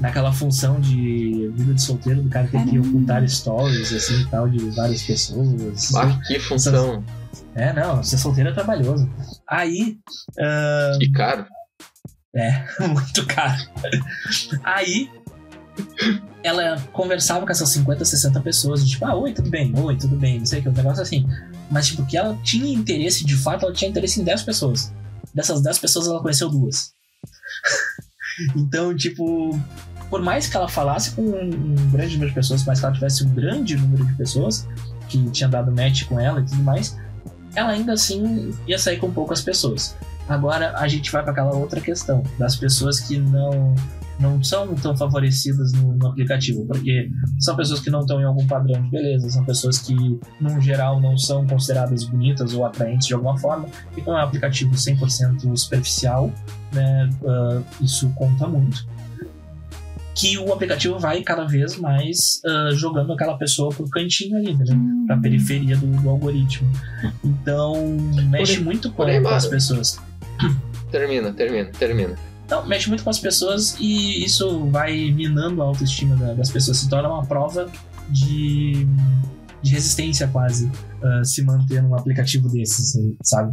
naquela 0.00 0.32
função 0.32 0.80
de 0.80 1.48
vida 1.54 1.74
de 1.74 1.80
solteiro, 1.80 2.22
do 2.22 2.28
cara 2.28 2.48
ter 2.48 2.64
que 2.66 2.78
ocultar 2.78 3.26
stories, 3.28 3.92
assim 3.92 4.20
e 4.22 4.26
tal, 4.26 4.48
de 4.48 4.58
várias 4.70 5.02
pessoas. 5.04 5.94
Ah, 5.94 6.18
que 6.26 6.40
função. 6.40 7.04
É, 7.54 7.72
não, 7.72 8.02
ser 8.02 8.18
solteiro 8.18 8.50
é 8.50 8.52
trabalhoso. 8.52 9.08
Aí, 9.48 9.96
ah, 10.40 10.92
Que 10.98 11.10
caro. 11.12 11.46
muito 12.80 13.24
caro. 13.26 13.62
Aí, 14.64 15.08
ela 16.42 16.80
conversava 16.92 17.44
com 17.44 17.50
essas 17.50 17.68
50, 17.70 18.04
60 18.04 18.40
pessoas, 18.40 18.84
tipo, 18.84 19.04
ah, 19.04 19.14
oi, 19.16 19.32
tudo 19.32 19.50
bem, 19.50 19.72
oi, 19.76 19.96
tudo 19.96 20.16
bem, 20.16 20.38
não 20.38 20.46
sei 20.46 20.60
o 20.60 20.62
que, 20.62 20.68
um 20.68 20.72
negócio 20.72 21.02
assim. 21.02 21.26
Mas, 21.70 21.88
tipo, 21.88 22.06
que 22.06 22.16
ela 22.16 22.38
tinha 22.42 22.72
interesse, 22.72 23.24
de 23.24 23.36
fato, 23.36 23.64
ela 23.64 23.74
tinha 23.74 23.90
interesse 23.90 24.20
em 24.20 24.24
10 24.24 24.42
pessoas. 24.42 24.92
Dessas 25.34 25.60
10 25.60 25.78
pessoas, 25.78 26.06
ela 26.06 26.20
conheceu 26.20 26.48
duas. 26.48 26.92
então, 28.56 28.94
tipo, 28.94 29.58
por 30.08 30.22
mais 30.22 30.46
que 30.46 30.56
ela 30.56 30.68
falasse 30.68 31.10
com 31.12 31.22
um, 31.22 31.74
grande 31.90 32.14
número 32.14 32.28
de 32.28 32.34
pessoas, 32.34 32.62
por 32.62 32.68
mais 32.68 32.80
que 32.80 32.86
ela 32.86 32.94
tivesse 32.94 33.24
um 33.24 33.34
grande 33.34 33.76
número 33.76 34.04
de 34.04 34.14
pessoas 34.14 34.68
que 35.08 35.30
tinha 35.30 35.48
dado 35.48 35.72
match 35.72 36.04
com 36.04 36.20
ela 36.20 36.40
e 36.40 36.44
tudo 36.44 36.62
mais, 36.62 36.96
ela 37.54 37.70
ainda 37.70 37.92
assim 37.92 38.54
ia 38.66 38.78
sair 38.78 38.98
com 38.98 39.10
poucas 39.10 39.40
pessoas. 39.40 39.96
Agora 40.28 40.76
a 40.76 40.86
gente 40.88 41.10
vai 41.10 41.22
para 41.22 41.32
aquela 41.32 41.54
outra 41.54 41.80
questão 41.80 42.22
das 42.38 42.56
pessoas 42.56 43.00
que 43.00 43.18
não 43.18 43.74
não 44.18 44.42
são 44.42 44.74
tão 44.74 44.96
favorecidas 44.96 45.72
no, 45.72 45.94
no 45.94 46.08
aplicativo, 46.08 46.66
porque 46.66 47.10
são 47.38 47.54
pessoas 47.56 47.80
que 47.80 47.90
não 47.90 48.00
estão 48.00 48.20
em 48.20 48.24
algum 48.24 48.46
padrão 48.46 48.82
de 48.82 48.90
beleza, 48.90 49.28
são 49.28 49.44
pessoas 49.44 49.78
que, 49.78 49.94
num 50.40 50.60
geral, 50.60 51.00
não 51.00 51.16
são 51.18 51.46
consideradas 51.46 52.04
bonitas 52.04 52.54
ou 52.54 52.64
atraentes 52.64 53.06
de 53.06 53.14
alguma 53.14 53.36
forma, 53.36 53.68
e 53.96 54.00
como 54.00 54.16
é 54.16 54.20
um 54.20 54.24
aplicativo 54.24 54.72
100% 54.72 55.56
superficial, 55.56 56.32
né, 56.72 57.10
ah, 57.26 57.62
isso 57.80 58.10
conta 58.14 58.46
muito. 58.46 58.86
Que 60.14 60.38
o 60.38 60.50
aplicativo 60.50 60.98
vai 60.98 61.20
cada 61.22 61.44
vez 61.44 61.76
mais 61.76 62.40
ah, 62.46 62.70
jogando 62.72 63.12
aquela 63.12 63.36
pessoa 63.36 63.68
pro 63.68 63.88
cantinho 63.90 64.38
ali, 64.38 64.54
né? 64.54 64.64
pra 65.06 65.18
periferia 65.18 65.76
do, 65.76 65.86
do 65.86 66.08
algoritmo. 66.08 66.70
Então, 67.22 67.74
mexe 68.28 68.60
muito 68.60 68.90
com, 68.90 69.04
com 69.04 69.28
as 69.28 69.46
pessoas. 69.46 70.00
Termina, 70.90 71.32
termina, 71.32 71.70
termina. 71.78 72.16
Então, 72.46 72.64
mexe 72.64 72.88
muito 72.88 73.02
com 73.02 73.10
as 73.10 73.18
pessoas 73.18 73.76
e 73.80 74.24
isso 74.24 74.70
vai 74.70 75.10
minando 75.10 75.60
a 75.60 75.64
autoestima 75.66 76.14
da- 76.16 76.32
das 76.32 76.48
pessoas. 76.50 76.78
Se 76.78 76.88
torna 76.88 77.08
uma 77.12 77.26
prova 77.26 77.68
de, 78.08 78.86
de 79.60 79.72
resistência, 79.72 80.28
quase, 80.28 80.70
ah, 81.02 81.24
se 81.24 81.42
manter 81.42 81.82
num 81.82 81.94
aplicativo 81.96 82.48
desses, 82.48 82.92
sabe? 83.24 83.52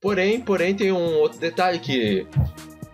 Porém, 0.00 0.40
porém, 0.40 0.74
tem 0.74 0.92
um 0.92 1.16
outro 1.18 1.38
detalhe 1.38 1.78
que 1.78 2.26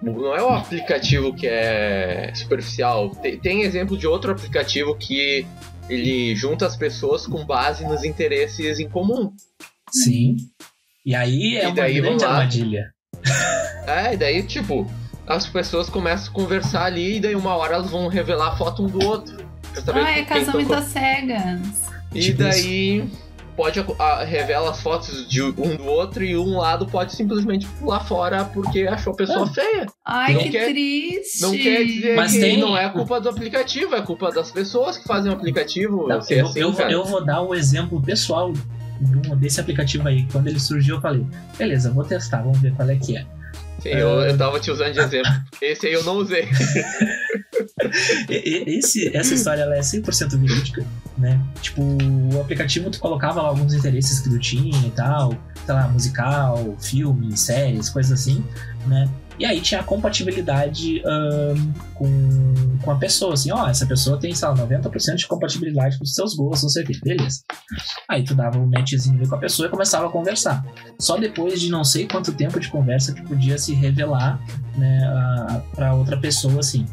não 0.03 0.35
é 0.35 0.43
o 0.43 0.49
aplicativo 0.49 1.33
que 1.35 1.47
é 1.47 2.33
superficial. 2.35 3.11
Tem, 3.11 3.39
tem 3.39 3.63
exemplo 3.63 3.97
de 3.97 4.09
outro 4.09 4.33
aplicativo 4.33 4.97
que 4.97 5.47
ele 5.89 6.35
junta 6.35 6.67
as 6.67 6.77
pessoas 6.77 7.27
com 7.29 7.45
base 7.47 7.85
nos 7.85 8.03
interesses 8.03 8.81
em 8.81 8.89
comum. 8.89 9.33
Sim. 9.91 10.37
E 11.07 11.15
aí 11.15 11.57
é 11.59 11.63
E 11.65 11.67
uma 11.67 11.75
daí, 11.77 12.01
grande 12.01 12.25
lá. 12.25 12.31
armadilha. 12.31 12.93
É, 13.87 14.15
e 14.15 14.17
daí, 14.17 14.43
tipo, 14.43 14.91
as 15.27 15.47
pessoas 15.47 15.89
começam 15.89 16.31
a 16.31 16.35
conversar 16.35 16.85
ali 16.85 17.17
e 17.17 17.21
daí 17.21 17.35
uma 17.35 17.55
hora 17.57 17.75
elas 17.75 17.91
vão 17.91 18.09
revelar 18.09 18.53
a 18.53 18.57
foto 18.57 18.85
um 18.85 18.87
do 18.87 19.05
outro. 19.07 19.45
Ah, 19.95 20.11
é 20.19 20.25
casamento 20.25 20.69
tão- 20.69 20.79
às 20.79 20.85
cegas. 20.87 21.61
E 22.15 22.21
Tipo 22.21 22.39
daí 22.43 23.09
pode 23.57 23.81
aco- 23.81 23.97
a- 23.99 24.23
revela 24.25 24.71
as 24.71 24.81
fotos 24.83 25.27
de 25.29 25.43
um 25.43 25.51
do 25.53 25.85
outro 25.87 26.23
e 26.23 26.37
um 26.37 26.59
lado 26.59 26.87
pode 26.87 27.15
simplesmente 27.15 27.67
pular 27.81 28.01
fora 28.01 28.45
porque 28.45 28.83
achou 28.83 29.13
a 29.15 29.17
pessoa 29.17 29.45
Ah. 29.45 29.53
feia. 29.55 29.87
Ai, 30.05 30.35
Não 30.35 30.43
que 30.43 30.51
quer- 30.51 30.69
triste. 30.71 31.41
Não 31.41 31.53
quer 31.53 31.85
dizer 31.85 32.17
Mas 32.17 32.33
que 32.33 32.41
tem- 32.41 32.59
não 32.61 32.77
é 32.77 32.89
culpa 32.91 33.19
do 33.21 33.29
aplicativo, 33.31 33.95
é 33.95 34.03
culpa 34.03 34.31
das 34.31 34.51
pessoas 34.51 34.99
que 34.99 35.05
fazem 35.07 35.31
o 35.33 35.35
aplicativo. 35.35 36.03
Não, 36.09 36.17
eu, 36.17 36.19
assim, 36.19 36.35
eu 36.61 36.73
eu 36.91 37.05
vou 37.05 37.25
dar 37.25 37.41
o 37.41 37.55
exemplo 37.55 38.01
pessoal 38.03 38.53
de 38.53 39.31
um- 39.31 39.37
desse 39.37 39.59
aplicativo 39.61 40.07
aí. 40.07 40.27
Quando 40.31 40.49
ele 40.49 40.61
surgiu, 40.61 40.97
eu 40.97 41.01
falei: 41.01 41.25
beleza, 41.57 41.91
vou 41.91 42.05
testar, 42.05 42.43
vamos 42.43 42.59
ver 42.61 42.73
qual 42.75 42.89
é 42.91 42.97
que 42.97 43.17
é. 43.17 43.25
Sim, 43.83 43.91
eu, 43.91 44.21
eu 44.21 44.39
tava 44.39 44.61
te 44.61 44.71
usando 44.71 44.93
de 44.93 45.01
exemplo. 45.01 45.33
Esse 45.61 45.89
aí 45.89 45.93
eu 45.93 46.05
não 46.05 46.19
usei. 46.19 46.49
Esse, 48.29 49.15
essa 49.17 49.35
história 49.35 49.63
ela 49.63 49.77
é 49.77 49.81
100% 49.81 50.37
verídica, 50.39 50.85
né? 51.19 51.41
Tipo, 51.61 51.83
o 51.83 52.41
aplicativo 52.41 52.91
tu 52.91 52.99
colocava 52.99 53.43
lá 53.43 53.49
alguns 53.49 53.75
interesses 53.75 54.21
que 54.21 54.31
tu 54.31 54.39
tinha 54.39 54.87
e 54.87 54.91
tal, 54.91 55.37
sei 55.65 55.75
lá, 55.75 55.89
musical, 55.89 56.77
filme, 56.81 57.37
séries, 57.37 57.89
coisas 57.89 58.13
assim, 58.13 58.45
né? 58.87 59.09
E 59.39 59.45
aí 59.45 59.61
tinha 59.61 59.81
a 59.81 59.85
compatibilidade 59.85 61.03
ahn, 61.05 61.73
com, 61.95 62.09
com 62.83 62.91
a 62.91 62.97
pessoa, 62.97 63.35
assim, 63.35 63.51
ó, 63.51 63.69
essa 63.69 63.87
pessoa 63.87 64.19
tem, 64.19 64.35
sei 64.35 64.47
lá, 64.47 64.55
90% 64.55 65.17
de 65.17 65.27
compatibilidade 65.27 65.99
com 65.99 66.05
os 66.05 66.15
seus 66.15 66.35
gostos, 66.35 66.63
não 66.63 66.69
sei 66.69 66.85
o 66.85 66.87
que, 66.87 67.01
beleza. 67.01 67.41
Aí 68.09 68.23
tu 68.25 68.35
dava 68.35 68.59
um 68.59 68.67
matchzinho 68.67 69.27
com 69.29 69.35
a 69.35 69.39
pessoa 69.39 69.67
e 69.67 69.71
começava 69.71 70.07
a 70.07 70.11
conversar. 70.11 70.65
Só 70.99 71.17
depois 71.17 71.61
de 71.61 71.71
não 71.71 71.83
sei 71.83 72.07
quanto 72.07 72.33
tempo 72.33 72.61
de 72.61 72.69
conversa 72.69 73.15
que 73.15 73.23
podia 73.23 73.59
se 73.59 73.75
revelar, 73.75 74.41
né, 74.77 75.05
a, 75.05 75.63
pra 75.75 75.95
outra 75.95 76.17
pessoa, 76.17 76.61
assim. 76.61 76.87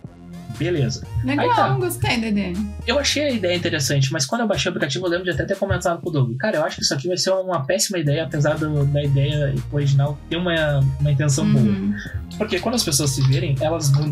Beleza. 0.60 1.08
Legal, 1.24 1.56
tá. 1.56 1.70
gostei, 1.76 2.20
Dedê. 2.20 2.54
Eu 2.86 3.00
achei 3.00 3.24
a 3.24 3.32
ideia 3.32 3.56
interessante, 3.56 4.12
mas 4.12 4.26
quando 4.26 4.42
eu 4.42 4.48
baixei 4.48 4.70
o 4.70 4.72
aplicativo, 4.72 5.06
eu 5.06 5.10
lembro 5.10 5.24
de 5.26 5.32
até 5.32 5.46
ter 5.46 5.56
comentado 5.58 6.02
com 6.02 6.10
o 6.10 6.12
Doug. 6.12 6.36
Cara, 6.38 6.58
eu 6.58 6.64
acho 6.66 6.76
que 6.76 6.84
isso 6.84 6.94
aqui 6.94 7.08
vai 7.08 7.16
ser 7.18 7.32
uma 7.32 7.66
péssima 7.66 7.98
ideia, 7.98 8.26
apesar 8.26 8.58
do- 8.58 8.86
da 8.86 9.02
ideia 9.04 9.56
original 9.72 10.18
ter 10.30 10.36
uma, 10.36 10.80
uma 11.00 11.12
intenção 11.12 11.50
boa. 11.52 11.64
Uhum. 11.66 11.96
Porque 12.38 12.60
quando 12.60 12.76
as 12.76 12.84
pessoas 12.84 13.12
se 13.12 13.22
verem, 13.28 13.56
elas, 13.62 13.90
no, 13.92 14.08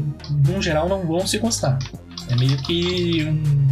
no 0.48 0.62
geral, 0.62 0.88
não 0.88 1.06
vão 1.06 1.28
se 1.28 1.38
gostar. 1.38 1.78
É 2.30 2.36
meio 2.38 2.58
que 2.64 3.26
um, 3.26 3.68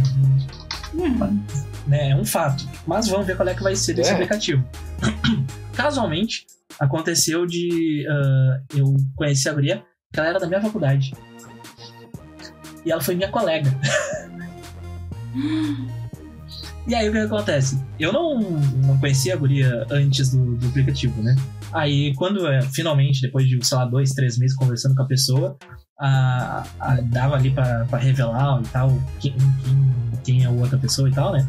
Hum. 1.02 1.40
né, 1.86 2.10
é 2.10 2.16
um 2.16 2.24
fato. 2.24 2.66
Mas 2.86 3.08
vamos 3.08 3.26
ver 3.26 3.36
qual 3.36 3.48
é 3.48 3.54
que 3.54 3.62
vai 3.62 3.74
ser 3.74 3.94
desse 3.94 4.10
É. 4.10 4.12
aplicativo. 4.14 4.64
Casualmente, 5.74 6.46
aconteceu 6.78 7.46
de 7.46 8.06
ah, 8.08 8.60
eu 8.74 8.94
conhecer 9.14 9.48
a 9.50 9.52
guria, 9.52 9.82
que 10.12 10.18
ela 10.20 10.28
era 10.30 10.38
da 10.38 10.46
minha 10.46 10.60
faculdade. 10.60 11.12
E 12.86 12.90
ela 12.92 13.00
foi 13.02 13.14
minha 13.16 13.28
colega. 13.30 13.70
E 16.86 16.94
aí 16.94 17.08
o 17.08 17.12
que 17.12 17.18
acontece? 17.18 17.82
Eu 17.98 18.12
não, 18.12 18.38
não 18.40 18.96
conhecia 18.98 19.34
a 19.34 19.36
guria 19.36 19.84
antes 19.90 20.30
do, 20.30 20.54
do 20.54 20.68
aplicativo, 20.68 21.20
né? 21.20 21.34
Aí 21.72 22.14
quando 22.14 22.46
é, 22.46 22.62
finalmente, 22.62 23.20
depois 23.20 23.46
de, 23.48 23.58
sei 23.66 23.76
lá, 23.76 23.84
dois, 23.84 24.10
três 24.10 24.38
meses 24.38 24.56
conversando 24.56 24.94
com 24.94 25.02
a 25.02 25.06
pessoa, 25.06 25.56
a, 25.98 26.64
a- 26.78 27.00
dava 27.02 27.34
ali 27.34 27.50
pra, 27.50 27.84
revelar 27.98 28.60
e 28.64 28.68
tal 28.68 28.88
quem, 29.18 29.32
quem, 29.64 29.92
quem 30.24 30.42
é 30.44 30.46
a 30.46 30.50
outra 30.50 30.78
pessoa 30.78 31.08
e 31.08 31.12
tal, 31.12 31.32
né? 31.32 31.44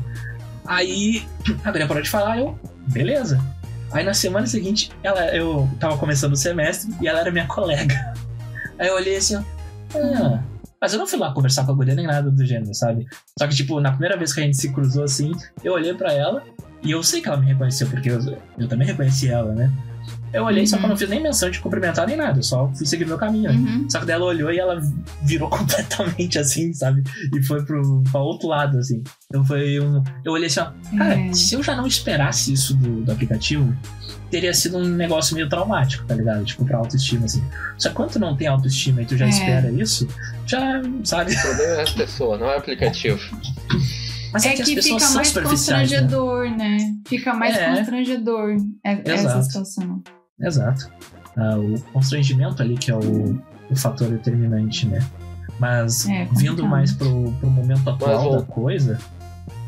Aí 0.66 1.24
a 1.64 1.72
guria 1.72 1.88
parou 1.88 2.02
de 2.02 2.10
falar, 2.10 2.40
eu, 2.40 2.58
beleza. 2.88 3.40
Aí 3.92 4.04
na 4.04 4.14
semana 4.16 4.48
seguinte, 4.48 4.92
ela, 5.04 5.34
eu 5.36 5.70
tava 5.80 5.98
começando 5.98 6.34
o 6.34 6.36
semestre 6.38 6.92
e 7.00 7.08
ela 7.08 7.20
era 7.20 7.32
minha 7.32 7.46
colega. 7.46 8.14
Aí 8.80 8.88
eu 8.88 8.96
olhei 8.96 9.18
assim, 9.18 9.36
ó, 9.36 9.42
ah, 9.96 10.40
mas 10.82 10.94
eu 10.94 11.00
não 11.00 11.08
fui 11.08 11.18
lá 11.20 11.34
conversar 11.34 11.66
com 11.66 11.72
a 11.72 11.76
guria 11.76 11.96
nem 11.96 12.06
nada 12.08 12.30
do 12.30 12.46
gênero, 12.46 12.74
sabe? 12.74 13.06
Só 13.38 13.48
que, 13.48 13.56
tipo, 13.56 13.80
na 13.80 13.92
primeira 13.92 14.18
vez 14.18 14.34
que 14.34 14.40
a 14.40 14.44
gente 14.44 14.58
se 14.58 14.72
cruzou 14.72 15.04
assim, 15.04 15.32
eu 15.64 15.74
olhei 15.74 15.94
pra 15.94 16.14
ela 16.14 16.44
e 16.84 16.92
eu 16.92 17.02
sei 17.04 17.22
que 17.22 17.28
ela 17.28 17.38
me 17.38 17.46
reconheceu, 17.48 17.88
porque 17.88 18.10
eu, 18.12 18.20
eu 18.58 18.68
também 18.68 18.88
reconheci 18.88 19.28
ela, 19.30 19.54
né? 19.54 19.72
Eu 20.32 20.44
olhei, 20.46 20.66
só 20.68 20.76
que 20.78 20.82
eu 20.82 20.86
Uhum. 20.86 20.90
não 20.92 20.98
fiz 20.98 21.10
nem 21.10 21.22
menção 21.22 21.50
de 21.50 21.60
cumprimentar 21.60 22.06
nem 22.08 22.16
nada, 22.16 22.40
eu 22.40 22.44
só 22.44 22.70
fui 22.76 22.86
seguir 22.86 23.06
meu 23.06 23.18
caminho. 23.18 23.52
né? 23.52 23.58
Uhum. 23.58 23.90
Só 23.90 24.00
que 24.00 24.06
daí 24.06 24.16
ela 24.16 24.26
olhou 24.26 24.52
e 24.52 24.60
ela 24.60 24.80
virou 25.24 25.50
completamente 25.52 26.38
assim, 26.38 26.72
sabe? 26.74 27.02
E 27.34 27.42
foi 27.44 27.66
pro, 27.66 28.04
pra 28.12 28.22
outro 28.22 28.48
lado, 28.48 28.78
assim. 28.78 29.04
Então 29.30 29.44
foi 29.44 29.80
um. 29.80 30.04
Eu 30.24 30.34
olhei 30.34 30.48
assim, 30.48 30.60
ó. 30.60 30.72
Cara, 30.98 31.16
É. 31.20 31.34
se 31.34 31.56
eu 31.56 31.64
já 31.64 31.76
não 31.76 31.88
esperasse 31.88 32.54
isso 32.54 32.74
do, 32.76 33.02
do 33.04 33.12
aplicativo, 33.12 33.76
teria 34.30 34.54
sido 34.54 34.78
um 34.78 34.84
negócio 34.86 35.36
meio 35.36 35.48
traumático, 35.50 36.06
tá 36.06 36.14
ligado? 36.16 36.44
Tipo, 36.46 36.66
pra 36.66 36.78
autoestima, 36.78 37.26
assim. 37.26 37.44
Só 37.78 37.90
que 37.90 37.96
quando 37.96 38.12
tu 38.12 38.20
não 38.20 38.36
tem 38.36 38.48
autoestima 38.48 39.02
e 39.02 39.06
tu 39.06 39.16
já 39.18 39.26
É. 39.26 39.30
espera 39.30 39.72
isso, 39.72 40.08
já, 40.46 40.82
sabe? 41.04 41.34
O 41.34 41.42
problema 41.42 41.74
é 41.74 41.82
as 41.82 41.92
pessoas, 41.92 42.40
não 42.40 42.48
é 42.50 42.56
o 42.56 42.58
aplicativo. 42.60 43.20
Mas 44.34 44.46
é, 44.46 44.50
É 44.50 44.54
que, 44.56 44.64
que 44.76 44.82
fica 44.82 45.10
mais 45.12 45.34
né? 45.34 45.42
constrangedor, 45.42 46.50
né? 46.58 46.78
Fica 47.08 47.34
mais 47.34 47.56
É. 47.56 47.76
constrangedor 47.76 48.58
é- 48.86 49.02
essa 49.06 49.14
Exato. 49.28 49.44
situação. 49.46 50.04
Exato. 50.40 50.92
Ah, 51.38 51.58
o 51.58 51.80
constrangimento 51.94 52.62
ali 52.62 52.76
que 52.78 52.92
é 52.92 52.96
o, 52.96 53.42
o 53.70 53.76
fator 53.76 54.10
determinante, 54.10 54.86
né? 54.88 55.00
Mas 55.60 56.08
É, 56.08 56.28
vindo 56.34 56.66
mais 56.68 56.92
pro, 56.94 57.32
pro 57.40 57.50
momento 57.50 57.90
atual 57.90 58.22
vou- 58.24 58.36
da 58.38 58.44
coisa, 58.44 59.00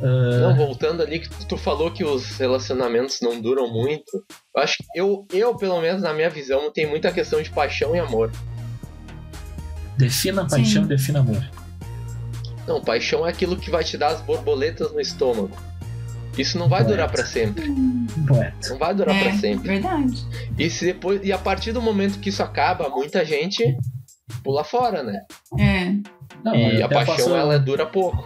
Não, 0.01 0.55
voltando 0.55 1.01
ali 1.03 1.19
que 1.19 1.45
tu 1.45 1.57
falou 1.57 1.91
que 1.91 2.03
os 2.05 2.37
relacionamentos 2.37 3.19
não 3.21 3.39
duram 3.41 3.69
muito. 3.71 4.23
Eu 4.55 4.61
acho 4.63 4.77
que 4.77 4.85
eu, 4.99 5.27
eu, 5.33 5.55
pelo 5.55 5.79
menos 5.81 6.01
na 6.01 6.13
minha 6.13 6.29
visão, 6.29 6.71
tem 6.71 6.87
muita 6.87 7.11
questão 7.11 7.41
de 7.41 7.49
paixão 7.49 7.95
e 7.95 7.99
amor. 7.99 8.31
defina 9.97 10.45
paixão, 10.47 10.83
Sim. 10.83 10.87
defina 10.87 11.19
amor. 11.19 11.43
Não, 12.67 12.81
paixão 12.81 13.25
é 13.25 13.29
aquilo 13.29 13.57
que 13.57 13.69
vai 13.69 13.83
te 13.83 13.97
dar 13.97 14.07
as 14.09 14.21
borboletas 14.21 14.91
no 14.93 14.99
estômago. 15.01 15.51
Isso 16.37 16.57
não 16.57 16.69
vai 16.69 16.79
Poeta. 16.81 16.91
durar 16.95 17.11
pra 17.11 17.25
sempre. 17.25 17.67
Poeta. 18.27 18.69
Não 18.69 18.77
vai 18.77 18.93
durar 18.93 19.15
É, 19.15 19.23
pra 19.23 19.33
sempre. 19.37 19.67
verdade. 19.67 20.25
E 20.57 20.69
se 20.69 20.85
depois 20.85 21.19
e 21.23 21.33
a 21.33 21.37
partir 21.37 21.71
do 21.73 21.81
momento 21.81 22.19
que 22.19 22.29
isso 22.29 22.41
acaba, 22.43 22.87
muita 22.89 23.25
gente 23.25 23.75
pula 24.43 24.63
fora, 24.63 25.03
né? 25.03 25.19
É. 25.59 25.91
Não, 26.45 26.55
e 26.55 26.81
a 26.81 26.87
paixão 26.87 27.15
posso- 27.17 27.35
ela 27.35 27.57
dura 27.59 27.85
pouco. 27.85 28.25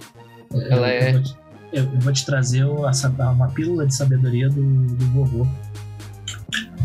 eu- 0.53 0.62
ela 0.72 0.88
é- 0.89 1.13
vou 1.13 1.24
te- 1.24 1.36
Eu, 1.74 1.89
vou 2.01 2.13
te 2.13 2.24
trazer 2.24 2.63
uma 2.65 3.48
pílula 3.50 3.88
de 3.88 3.96
sabedoria 3.96 4.48
do, 4.48 4.86
do 4.86 5.06
vovô. 5.08 5.48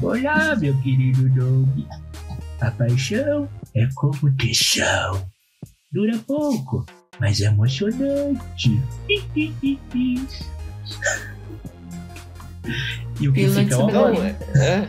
Olá, 0.00 0.56
meu 0.56 0.74
querido 0.80 1.28
Doug. 1.28 1.68
A 2.62 2.70
paixão 2.70 3.46
é 3.74 3.86
como 3.94 4.34
tesão. 4.36 5.28
Dura 5.92 6.18
pouco, 6.26 6.86
mas 7.20 7.38
é 7.42 7.44
emocionante. 7.48 8.80
e 13.20 13.28
o 13.28 13.32
que 13.32 13.40
Pílula 13.40 13.60
fica 13.60 13.74
é 13.74 13.76
o 13.76 13.80
sabedoria. 13.80 14.20
amor. 14.20 14.36
Não, 14.54 14.62
é, 14.62 14.68
é. 14.68 14.88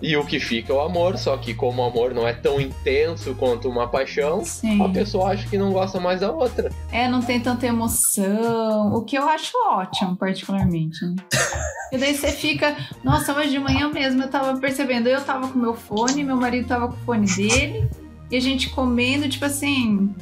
E 0.00 0.16
o 0.16 0.24
que 0.24 0.38
fica 0.38 0.72
é 0.72 0.76
o 0.76 0.80
amor, 0.80 1.18
só 1.18 1.36
que 1.36 1.52
como 1.54 1.82
o 1.82 1.84
amor 1.84 2.14
não 2.14 2.26
é 2.26 2.32
tão 2.32 2.60
intenso 2.60 3.34
quanto 3.34 3.68
uma 3.68 3.88
paixão, 3.88 4.44
Sim. 4.44 4.82
a 4.82 4.88
pessoa 4.88 5.30
acha 5.30 5.48
que 5.48 5.58
não 5.58 5.72
gosta 5.72 5.98
mais 5.98 6.20
da 6.20 6.30
outra. 6.30 6.70
É, 6.92 7.08
não 7.08 7.20
tem 7.20 7.40
tanta 7.40 7.66
emoção. 7.66 8.94
O 8.94 9.02
que 9.02 9.16
eu 9.16 9.28
acho 9.28 9.52
ótimo, 9.70 10.16
particularmente, 10.16 11.04
né? 11.04 11.16
E 11.90 11.96
daí 11.96 12.14
você 12.14 12.30
fica. 12.30 12.76
Nossa, 13.02 13.32
hoje 13.32 13.48
de 13.48 13.58
manhã 13.58 13.88
mesmo 13.88 14.22
eu 14.22 14.28
tava 14.28 14.58
percebendo. 14.58 15.08
Eu 15.08 15.22
tava 15.22 15.48
com 15.48 15.58
meu 15.58 15.72
fone, 15.74 16.22
meu 16.22 16.36
marido 16.36 16.68
tava 16.68 16.88
com 16.88 16.94
o 16.94 17.04
fone 17.04 17.26
dele. 17.26 17.88
E 18.30 18.36
a 18.36 18.40
gente 18.40 18.68
comendo, 18.68 19.26
tipo 19.26 19.46
assim. 19.46 20.14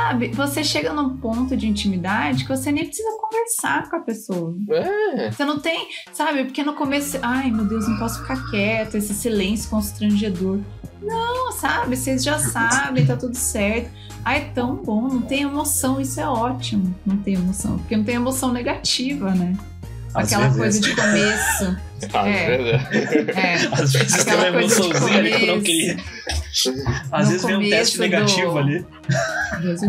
Sabe? 0.00 0.28
Você 0.28 0.64
chega 0.64 0.92
num 0.94 1.16
ponto 1.18 1.54
de 1.56 1.68
intimidade 1.68 2.44
que 2.44 2.48
você 2.56 2.72
nem 2.72 2.86
precisa 2.86 3.08
conversar 3.20 3.88
com 3.90 3.96
a 3.96 4.00
pessoa. 4.00 4.54
É, 4.70 5.30
Você 5.30 5.44
não 5.44 5.58
tem, 5.60 5.88
sabe? 6.12 6.44
Porque 6.44 6.62
no 6.62 6.72
começo, 6.72 7.18
ai 7.22 7.50
meu 7.50 7.64
Deus, 7.66 7.86
não 7.86 7.98
posso 7.98 8.20
ficar 8.22 8.50
quieto, 8.50 8.96
esse 8.96 9.12
silêncio 9.12 9.68
constrangedor. 9.68 10.58
Não, 11.02 11.52
sabe? 11.52 11.96
Vocês 11.96 12.24
já 12.24 12.38
sabem, 12.38 13.06
tá 13.06 13.16
tudo 13.16 13.34
certo. 13.36 13.90
Ai, 14.24 14.38
é 14.38 14.44
tão 14.54 14.76
bom, 14.76 15.02
não 15.02 15.22
tem 15.22 15.42
emoção, 15.42 16.00
isso 16.00 16.18
é 16.20 16.26
ótimo. 16.26 16.94
Não 17.06 17.16
tem 17.18 17.34
emoção, 17.34 17.78
porque 17.78 17.96
não 17.96 18.04
tem 18.04 18.14
emoção 18.16 18.52
negativa, 18.52 19.30
né? 19.34 19.56
Às 20.14 20.26
Aquela 20.32 20.48
vezes 20.48 20.58
coisa 20.58 20.80
de 20.80 20.96
começo. 20.96 21.76
às 22.14 22.26
É. 22.26 22.56
vezes 22.56 23.28
É. 23.36 23.54
Às 23.82 23.92
vezes 23.92 24.12
tem 24.12 24.20
Aquela 24.34 24.42
uma 24.50 24.52
coisa 24.60 24.74
de 24.74 24.82
emoçãozinha 24.86 25.18
ali 25.18 25.28
que 25.30 25.34
eu 25.34 25.46
não 25.46 25.46
começo. 25.46 25.64
queria. 25.64 25.96
Às 27.12 27.24
No 27.26 27.30
vezes 27.32 27.46
vem 27.46 27.56
um 27.56 27.70
teste 27.70 27.98
negativo 28.00 28.52
do- 28.52 28.58
ali. 28.58 28.86
Deus. 29.62 29.80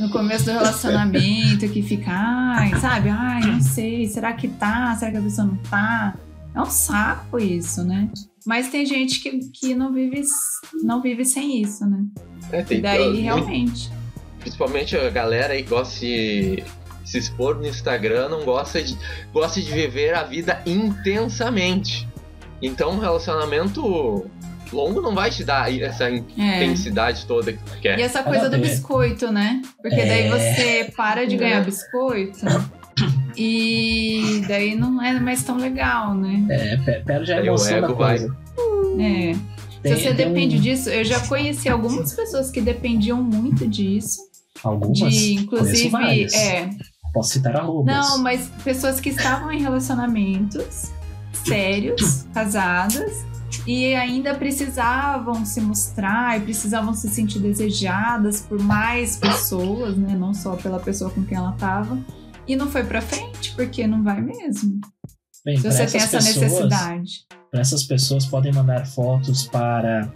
No 0.00 0.10
começo 0.10 0.44
do 0.44 0.50
relacionamento, 0.52 1.68
que 1.68 1.82
fica, 1.82 2.10
ai, 2.10 2.74
sabe? 2.80 3.08
Ai, 3.08 3.40
não 3.42 3.60
sei, 3.60 4.06
será 4.08 4.32
que 4.32 4.48
tá? 4.48 4.94
Será 4.98 5.10
que 5.12 5.16
a 5.16 5.22
pessoa 5.22 5.46
não 5.46 5.56
tá? 5.56 6.14
É 6.54 6.60
um 6.60 6.66
saco 6.66 7.38
isso, 7.38 7.84
né? 7.84 8.08
Mas 8.44 8.68
tem 8.68 8.84
gente 8.86 9.20
que, 9.20 9.38
que 9.50 9.74
não, 9.74 9.92
vive, 9.92 10.22
não 10.82 11.00
vive 11.02 11.24
sem 11.24 11.62
isso, 11.62 11.86
né? 11.86 12.02
é, 12.52 12.60
E 12.60 12.64
tem 12.64 12.80
daí, 12.80 13.04
muito- 13.04 13.20
realmente. 13.22 13.90
principalmente 14.40 14.96
a 14.96 15.10
galera 15.10 15.52
aí 15.54 15.62
gosta 15.62 16.00
de 16.00 16.62
se 17.10 17.18
expor 17.18 17.56
no 17.56 17.66
Instagram, 17.66 18.28
não 18.28 18.44
gosta 18.44 18.82
de 18.82 18.96
gosta 19.32 19.60
de 19.60 19.70
viver 19.70 20.14
a 20.14 20.22
vida 20.24 20.60
intensamente. 20.66 22.06
Então, 22.60 22.90
um 22.92 22.98
relacionamento 22.98 24.26
longo 24.72 25.00
não 25.00 25.14
vai 25.14 25.30
te 25.30 25.44
dar 25.44 25.72
essa 25.74 26.04
É. 26.10 26.16
intensidade 26.64 27.24
toda 27.26 27.52
que 27.52 27.58
tu 27.62 27.72
E 27.78 27.80
quer. 27.80 28.00
essa 28.00 28.22
coisa 28.22 28.50
do 28.50 28.56
ver. 28.58 28.68
biscoito, 28.68 29.30
né? 29.32 29.62
Porque 29.80 29.96
daí 29.96 30.26
É. 30.26 30.30
você 30.30 30.92
para 30.96 31.24
de 31.26 31.36
ganhar 31.36 31.64
biscoito 31.64 32.40
e 33.36 34.42
daí 34.46 34.74
não 34.74 35.00
é 35.02 35.18
mais 35.18 35.42
tão 35.42 35.56
legal, 35.56 36.14
né? 36.14 36.44
É, 36.50 36.76
pe- 36.76 37.04
perde 37.04 37.32
a 37.32 37.44
emoção 37.44 37.80
da 37.80 37.86
ego 37.86 37.94
vai. 37.94 38.18
coisa. 38.18 38.36
É. 39.00 39.34
Tem- 39.82 39.94
Se 39.96 40.02
você 40.02 40.12
depende 40.12 40.56
um- 40.56 40.60
disso, 40.60 40.90
eu 40.90 41.04
já 41.04 41.20
conheci 41.26 41.68
algumas 41.68 42.12
pessoas 42.12 42.50
que 42.50 42.60
dependiam 42.60 43.22
muito 43.22 43.66
disso. 43.66 44.26
Algumas. 44.64 45.14
de, 45.14 45.34
inclusive, 45.34 45.94
é. 46.34 46.68
Posso 47.18 47.30
citar 47.30 47.56
arrobas. 47.56 47.92
Não, 47.92 48.18
mas 48.22 48.48
pessoas 48.62 49.00
que 49.00 49.08
estavam 49.08 49.50
em 49.50 49.60
relacionamentos 49.60 50.92
sérios, 51.44 52.26
casadas, 52.32 53.24
e 53.66 53.92
ainda 53.96 54.36
precisavam 54.36 55.44
se 55.44 55.60
mostrar 55.60 56.38
e 56.38 56.42
precisavam 56.42 56.94
se 56.94 57.08
sentir 57.08 57.40
desejadas 57.40 58.42
por 58.42 58.62
mais 58.62 59.16
pessoas, 59.16 59.96
né? 59.96 60.14
Não 60.16 60.32
só 60.32 60.54
pela 60.54 60.78
pessoa 60.78 61.10
com 61.10 61.24
quem 61.24 61.36
ela 61.36 61.50
tava. 61.58 61.98
E 62.46 62.54
não 62.54 62.68
foi 62.70 62.84
pra 62.84 63.00
frente, 63.00 63.52
porque 63.56 63.84
não 63.84 64.04
vai 64.04 64.20
mesmo. 64.20 64.80
Bem, 65.44 65.56
Se 65.56 65.62
para 65.62 65.72
você 65.72 65.86
tem 65.86 66.00
essa 66.00 66.18
pessoas, 66.18 66.40
necessidade. 66.40 67.10
para 67.50 67.60
essas 67.60 67.82
pessoas 67.82 68.26
podem 68.26 68.52
mandar 68.52 68.86
fotos 68.86 69.42
para 69.48 70.08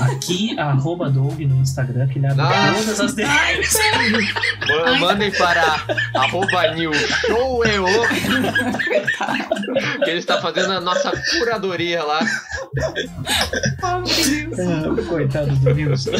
aqui, 0.00 0.58
arroba 0.58 1.08
Doug 1.10 1.38
no 1.40 1.56
Instagram, 1.62 2.06
que 2.08 2.18
ele 2.18 2.26
abre 2.26 2.42
Ah. 2.42 2.74
todas 2.76 3.00
as 3.00 3.14
DMs. 3.14 3.78
Ai. 3.94 4.98
Mandem 5.00 5.30
para 5.32 5.82
arroba 6.14 6.74
new 6.74 6.92
show 6.94 7.64
eu, 7.64 7.84
que 10.04 10.10
ele 10.10 10.18
está 10.18 10.40
fazendo 10.40 10.72
a 10.72 10.80
nossa 10.80 11.12
curadoria 11.38 12.02
lá. 12.02 12.20
Oh, 13.82 13.96
meu 13.98 14.04
Deus. 14.56 14.58
Ah, 14.58 15.08
Coitado 15.08 15.54
do 15.56 15.74
Nilson. 15.74 16.10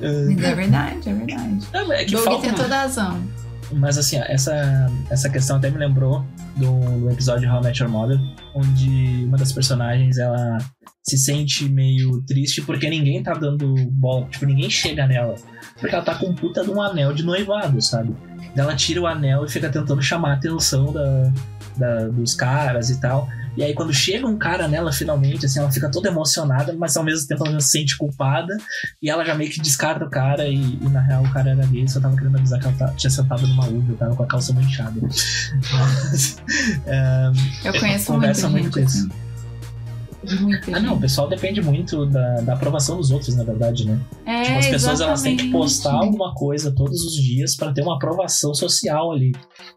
É 0.00 0.54
verdade, 0.54 1.08
é 1.08 1.12
verdade. 1.12 1.58
Não, 1.72 1.92
é 1.92 2.04
que 2.04 2.12
Doug 2.12 2.24
falta 2.24 2.42
tem 2.42 2.54
toda 2.54 2.74
a 2.76 2.82
razão. 2.82 3.22
Mas 3.72 3.98
assim, 3.98 4.16
essa, 4.16 4.90
essa 5.10 5.28
questão 5.28 5.56
até 5.56 5.70
me 5.70 5.76
lembrou 5.78 6.24
do, 6.56 7.00
do 7.00 7.10
episódio 7.10 7.50
How 7.52 7.60
I 7.60 7.64
Met 7.64 7.82
Your 7.82 7.90
Mother, 7.92 8.18
onde 8.54 9.24
uma 9.26 9.36
das 9.36 9.52
personagens 9.52 10.16
ela 10.18 10.58
se 11.06 11.18
sente 11.18 11.68
meio 11.68 12.22
triste 12.22 12.62
porque 12.62 12.88
ninguém 12.88 13.22
tá 13.22 13.32
dando 13.34 13.74
bola, 13.90 14.26
tipo, 14.28 14.46
ninguém 14.46 14.70
chega 14.70 15.06
nela. 15.06 15.34
Porque 15.78 15.94
ela 15.94 16.04
tá 16.04 16.14
com 16.14 16.34
puta 16.34 16.62
de 16.64 16.70
um 16.70 16.80
anel 16.80 17.12
de 17.12 17.22
noivado, 17.22 17.80
sabe? 17.82 18.14
Ela 18.56 18.74
tira 18.74 19.00
o 19.02 19.06
anel 19.06 19.44
e 19.44 19.50
fica 19.50 19.68
tentando 19.70 20.02
chamar 20.02 20.30
a 20.30 20.34
atenção 20.34 20.92
da, 20.92 21.32
da- 21.76 22.08
dos 22.08 22.34
caras 22.34 22.90
e 22.90 23.00
tal. 23.00 23.28
E 23.58 23.64
aí, 23.64 23.74
quando 23.74 23.92
chega 23.92 24.24
um 24.24 24.38
cara 24.38 24.68
nela, 24.68 24.92
finalmente, 24.92 25.44
assim, 25.44 25.58
ela 25.58 25.72
fica 25.72 25.90
toda 25.90 26.08
emocionada, 26.08 26.72
mas 26.78 26.96
ao 26.96 27.02
mesmo 27.02 27.26
tempo 27.26 27.44
ela 27.44 27.60
se 27.60 27.70
sente 27.70 27.98
culpada. 27.98 28.56
E 29.02 29.10
ela 29.10 29.24
já 29.24 29.34
meio 29.34 29.50
que 29.50 29.60
descarta 29.60 30.04
o 30.04 30.08
cara, 30.08 30.46
e, 30.46 30.54
e, 30.54 30.88
na 30.88 31.00
real 31.00 31.24
o 31.24 31.32
cara 31.32 31.50
era 31.50 31.66
gay, 31.66 31.88
só 31.88 31.98
tava 31.98 32.16
querendo 32.16 32.36
avisar 32.38 32.60
que 32.60 32.66
ela 32.66 32.76
tá- 32.76 32.92
tinha 32.96 33.10
sentado 33.10 33.44
numa 33.48 33.66
uva, 33.66 33.94
tava 33.98 34.14
com 34.14 34.22
a 34.22 34.26
calça 34.28 34.52
manchada. 34.52 35.00
Mas, 35.72 36.38
é, 36.86 37.32
Eu 37.64 37.80
conheço 37.80 38.06
Conversa 38.06 38.48
muito 38.48 38.70
com 38.70 38.78
isso. 38.78 39.08
Muita 40.40 40.76
ah, 40.76 40.80
não, 40.80 40.90
o 40.90 40.92
gente. 40.94 41.00
pessoal 41.02 41.28
depende 41.28 41.60
muito 41.60 42.06
da, 42.06 42.40
da 42.40 42.54
aprovação 42.54 42.96
dos 42.96 43.10
outros, 43.10 43.34
na 43.36 43.44
verdade, 43.44 43.86
né? 43.86 43.98
É, 44.26 44.42
tipo, 44.42 44.58
as 44.58 44.66
pessoas 44.66 45.00
elas 45.00 45.22
têm 45.22 45.36
que 45.36 45.42
exatamente. 45.44 45.52
postar 45.66 45.92
alguma 45.94 46.34
coisa 46.34 46.72
todos 46.74 47.02
os 47.04 47.14
dias 47.14 47.56
pra 47.56 47.72
ter 47.72 47.82
uma 47.82 47.96
aprovação 47.96 48.54
social 48.54 49.12
ali, 49.12 49.32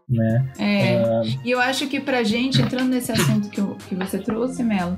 né? 0.08 0.52
É. 0.58 0.96
Ah, 1.04 1.22
E 1.44 1.50
eu 1.50 1.60
acho 1.60 1.86
que 1.88 2.00
pra 2.00 2.22
gente, 2.22 2.60
entrando 2.60 2.88
nesse 2.90 3.12
assunto 3.12 3.48
que, 3.48 3.60
eu- 3.60 3.76
que 3.88 3.94
você 3.94 4.18
trouxe, 4.18 4.62
Melo, 4.62 4.96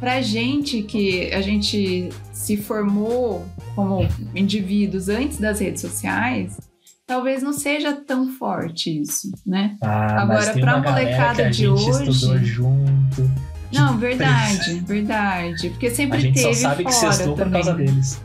pra 0.00 0.20
gente 0.20 0.82
que 0.82 1.32
a 1.32 1.40
gente 1.40 2.08
se 2.32 2.56
formou 2.56 3.44
como 3.74 4.06
indivíduos 4.34 5.08
antes 5.08 5.38
das 5.38 5.60
redes 5.60 5.80
sociais, 5.80 6.58
talvez 7.06 7.42
não 7.42 7.52
seja 7.52 7.92
tão 7.92 8.28
forte 8.32 9.00
isso, 9.00 9.30
né? 9.46 9.76
ah, 9.82 10.22
Agora, 10.22 10.26
mas 10.38 10.48
tem 10.50 10.62
pra 10.62 10.76
uma 10.76 10.90
molecada 10.90 11.34
que 11.36 11.42
a 11.42 11.50
de 11.50 11.56
gente 11.58 11.68
hoje- 11.70 12.10
estudou 12.10 12.38
junto. 12.38 13.30
Não, 13.74 13.98
verdade, 13.98 14.80
verdade. 14.86 15.70
Porque 15.70 15.90
sempre 15.90 16.18
A 16.18 16.20
gente 16.20 16.34
teve 16.34 16.54
só 16.54 16.68
sabe 16.68 16.84
que 16.84 16.92
fora 16.92 17.12
sextou 17.12 17.36
por 17.36 17.50
causa 17.50 17.74
deles. 17.74 18.20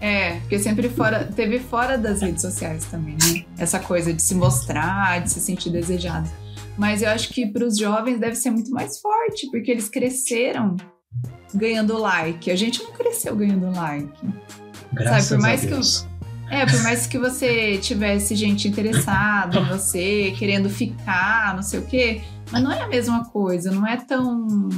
É, 0.00 0.32
porque 0.40 0.58
sempre 0.58 0.88
fora, 0.90 1.24
teve 1.24 1.58
fora 1.58 1.96
das 1.96 2.20
redes 2.20 2.42
sociais 2.42 2.84
também, 2.84 3.14
né? 3.14 3.44
Essa 3.56 3.78
coisa 3.78 4.12
de 4.12 4.20
se 4.20 4.34
mostrar, 4.34 5.22
de 5.22 5.32
se 5.32 5.40
sentir 5.40 5.70
desejado. 5.70 6.28
Mas 6.76 7.02
eu 7.02 7.08
acho 7.08 7.30
que 7.30 7.46
para 7.46 7.64
os 7.64 7.78
jovens 7.78 8.20
deve 8.20 8.36
ser 8.36 8.50
muito 8.50 8.70
mais 8.70 9.00
forte, 9.00 9.48
porque 9.50 9.70
eles 9.70 9.88
cresceram 9.88 10.76
ganhando 11.54 11.96
like. 11.96 12.50
A 12.50 12.56
gente 12.56 12.82
não 12.82 12.92
cresceu 12.92 13.34
ganhando 13.34 13.70
like. 13.74 14.12
Graças 14.92 15.28
por 15.28 15.38
mais 15.38 15.64
a 15.64 15.68
que 15.68 15.72
eu-. 15.72 16.13
É, 16.50 16.66
por 16.66 16.82
mais 16.82 17.06
que 17.06 17.18
você 17.18 17.78
tivesse 17.78 18.34
gente 18.36 18.68
interessada 18.68 19.58
em 19.58 19.64
você, 19.64 20.34
querendo 20.38 20.68
ficar, 20.70 21.54
não 21.54 21.62
sei 21.62 21.80
o 21.80 21.86
quê, 21.86 22.20
mas 22.52 22.62
não 22.62 22.70
é 22.70 22.82
a 22.82 22.88
mesma 22.88 23.24
coisa, 23.24 23.70
não 23.72 23.86
é 23.86 23.96
tão 23.96 24.68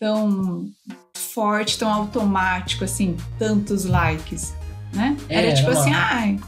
tão 0.00 0.66
forte, 1.16 1.76
tão 1.78 1.92
automático 1.92 2.84
assim, 2.84 3.16
tantos 3.38 3.84
likes, 3.84 4.54
né? 4.92 5.16
É, 5.28 5.44
era 5.44 5.54
tipo 5.54 5.70
era 5.70 5.80
assim, 5.80 5.92
ai, 5.92 6.38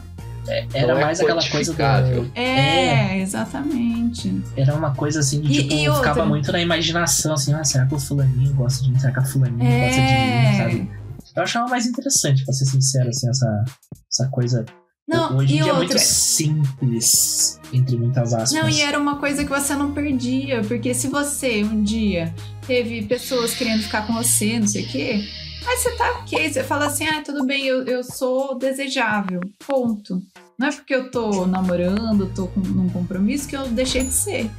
É, 0.49 0.67
Era 0.73 0.93
é 0.99 1.01
mais 1.01 1.21
aquela 1.21 1.47
coisa 1.49 1.73
do. 1.75 2.31
é, 2.35 3.19
exatamente. 3.21 4.43
Era 4.57 4.75
uma 4.75 4.95
coisa 4.95 5.21
assim 5.21 5.41
de 5.43 5.53
E- 5.53 5.63
tipo, 5.63 5.75
e 5.75 5.89
outra? 5.89 6.09
ficava 6.11 6.27
muito 6.27 6.51
na 6.51 6.61
imaginação, 6.61 7.35
assim, 7.35 7.53
ah, 7.55 7.63
será 7.63 7.87
que 7.87 7.95
o 7.95 7.99
fulaninho 8.01 8.55
gosta 8.55 8.83
de 8.85 8.91
mim? 8.91 8.99
Será 8.99 9.13
que 9.13 9.19
a 9.19 9.25
fulaninha 9.25 9.79
gosta 9.81 10.01
de 10.01 10.13
mim, 10.15 10.47
É. 10.47 10.57
sabe? 10.57 10.91
Eu 11.37 11.43
achava 11.43 11.69
mais 11.69 11.87
interessante, 11.87 12.45
pra 12.45 12.53
ser 12.53 12.67
sincero, 12.67 13.09
assim, 13.09 13.29
essa, 13.29 13.65
essa 14.11 14.29
coisa. 14.29 14.65
Não, 15.07 15.37
Hoje 15.39 15.55
em 15.55 15.63
dia 15.63 15.73
é 15.73 15.75
outra, 15.75 15.79
muito 15.79 15.99
simples, 15.99 17.61
entre 17.73 17.97
muitas 17.97 18.33
aspas. 18.33 18.53
Não, 18.53 18.69
e 18.69 18.81
era 18.81 18.99
uma 18.99 19.17
coisa 19.19 19.45
que 19.45 19.51
você 19.51 19.75
não 19.75 19.93
perdia, 19.93 20.63
porque 20.63 20.95
se 20.95 21.09
você 21.09 21.65
um 21.65 21.83
dia 21.83 22.33
teve 22.67 23.03
pessoas 23.03 23.55
querendo 23.55 23.83
ficar 23.83 24.07
com 24.07 24.15
você, 24.15 24.61
não 24.61 24.69
sei 24.69 24.85
o 24.85 24.89
quê, 24.89 25.25
aí 25.67 25.77
você 25.77 25.91
tá 25.97 26.13
ok, 26.21 26.53
você 26.53 26.63
fala 26.63 26.87
assim, 26.87 27.07
ah, 27.07 27.23
tudo 27.25 27.45
bem, 27.45 27.67
eu, 27.67 27.85
eu 27.85 28.05
sou 28.05 28.57
desejável, 28.57 29.41
ponto. 29.67 30.23
Não 30.57 30.69
é 30.69 30.73
porque 30.73 30.95
eu 30.95 31.11
tô 31.11 31.47
namorando, 31.47 32.31
tô 32.35 32.47
com, 32.47 32.61
num 32.61 32.89
compromisso 32.91 33.49
que 33.49 33.57
eu 33.57 33.67
deixei 33.69 34.05
de 34.05 34.13
ser. 34.13 34.51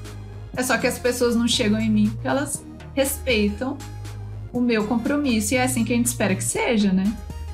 É 0.58 0.64
só 0.64 0.78
que 0.78 0.88
as 0.88 1.00
pessoas 1.00 1.36
não 1.36 1.48
chegam 1.48 1.80
em 1.80 1.90
mim 1.90 2.10
porque 2.10 2.28
elas 2.28 2.62
respeitam 2.94 3.78
o 4.54 4.60
meu 4.60 4.88
compromisso 4.88 5.54
e 5.54 5.58
é 5.58 5.64
assim 5.64 5.84
que 5.84 5.94
a 5.94 5.96
gente 5.96 6.08
espera 6.08 6.36
que 6.36 6.44
seja, 6.44 6.92
né? 6.92 7.12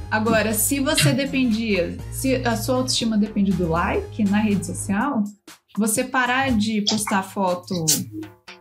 Agora, 0.09 0.53
se 0.53 0.79
você 0.79 1.11
dependia, 1.11 1.97
se 2.11 2.35
a 2.35 2.55
sua 2.55 2.75
autoestima 2.77 3.17
depende 3.17 3.51
do 3.51 3.67
like 3.67 4.23
na 4.23 4.37
rede 4.37 4.65
social, 4.65 5.23
você 5.77 6.03
parar 6.03 6.51
de 6.51 6.81
postar 6.81 7.23
foto 7.23 7.73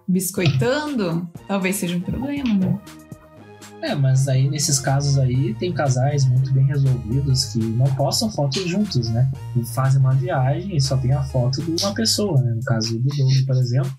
biscoitando, 0.08 1.28
talvez 1.46 1.76
seja 1.76 1.96
um 1.96 2.00
problema, 2.00 2.54
né? 2.54 2.80
É, 3.82 3.94
mas 3.94 4.26
aí 4.26 4.48
nesses 4.48 4.80
casos 4.80 5.18
aí 5.18 5.54
tem 5.54 5.72
casais 5.72 6.24
muito 6.24 6.52
bem 6.52 6.64
resolvidos 6.64 7.44
que 7.46 7.58
não 7.58 7.86
postam 7.94 8.30
fotos 8.32 8.66
juntos, 8.66 9.08
né? 9.10 9.30
Fazem 9.74 10.00
uma 10.00 10.14
viagem 10.14 10.76
e 10.76 10.80
só 10.80 10.96
tem 10.96 11.12
a 11.12 11.22
foto 11.22 11.62
de 11.62 11.84
uma 11.84 11.94
pessoa, 11.94 12.40
né? 12.40 12.52
No 12.54 12.64
caso 12.64 12.98
do 12.98 13.04
Doug, 13.04 13.46
por 13.46 13.56
exemplo, 13.56 13.92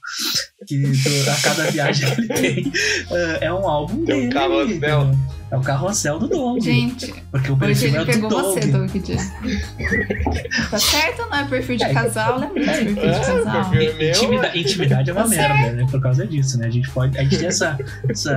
que 0.65 0.77
do- 0.81 1.29
a 1.29 1.35
cada 1.41 1.69
viagem 1.71 2.09
que 2.15 2.21
ele 2.21 2.27
tem 2.29 2.71
eh, 3.11 3.37
é 3.41 3.53
um 3.53 3.67
álbum 3.67 4.03
Tem 4.05 4.15
um 4.15 4.19
dele. 4.21 4.31
carrossel. 4.33 4.67
entendeu? 4.69 5.17
É 5.49 5.55
o 5.55 5.61
carrossel 5.61 6.19
do 6.19 6.27
Doug. 6.27 6.61
Gente, 6.61 7.13
porque 7.31 7.49
o 7.51 7.53
hoje 7.53 7.59
perfil 7.65 7.87
ele 7.89 7.97
é 7.97 7.99
do 7.99 8.05
pegou 8.05 8.29
Doug. 8.29 8.43
você, 8.45 8.67
Doug. 8.67 8.89
Tá 10.69 10.77
certo, 10.77 11.21
não 11.29 11.35
é 11.35 11.45
perfil 11.47 11.77
de 11.77 11.83
É, 11.85 11.93
casal, 11.93 12.39
lembra 12.39 12.63
perfil 12.65 12.93
de 12.95 12.99
é, 12.99 13.19
casal? 13.19 13.69
perfil- 13.69 13.97
Meu, 13.97 14.09
Intimida- 14.09 14.57
intimidade 14.57 15.09
é 15.09 15.13
uma 15.13 15.23
Tá 15.23 15.27
merda, 15.29 15.71
né? 15.73 15.85
Por 15.89 16.01
causa 16.01 16.27
disso, 16.27 16.57
né? 16.59 16.67
A 16.67 16.69
gente 16.69 16.89
pode. 16.91 17.17
A 17.17 17.23
gente 17.23 17.37
tem 17.37 17.47
essa. 17.47 17.77
essa 18.09 18.35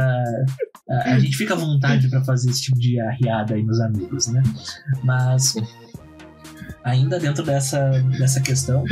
a, 0.89 1.15
a 1.15 1.19
gente 1.19 1.37
fica 1.37 1.55
à 1.55 1.57
vontade 1.57 2.09
pra 2.09 2.23
fazer 2.25 2.51
esse 2.51 2.63
tipo 2.63 2.79
de 2.79 3.01
arriada 3.01 3.55
aí 3.55 3.63
nos 3.65 3.81
amigos, 3.81 4.27
né? 4.29 4.43
Mas. 5.03 5.55
Ainda 6.85 7.19
dentro 7.19 7.45
dessa, 7.45 7.91
dessa 8.19 8.41
questão 8.41 8.85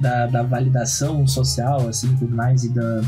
da, 0.00 0.26
da 0.26 0.42
validação 0.42 1.26
social, 1.26 1.88
assim, 1.88 2.14
tudo 2.16 2.34
mais, 2.34 2.64
e 2.64 2.70
da, 2.70 3.02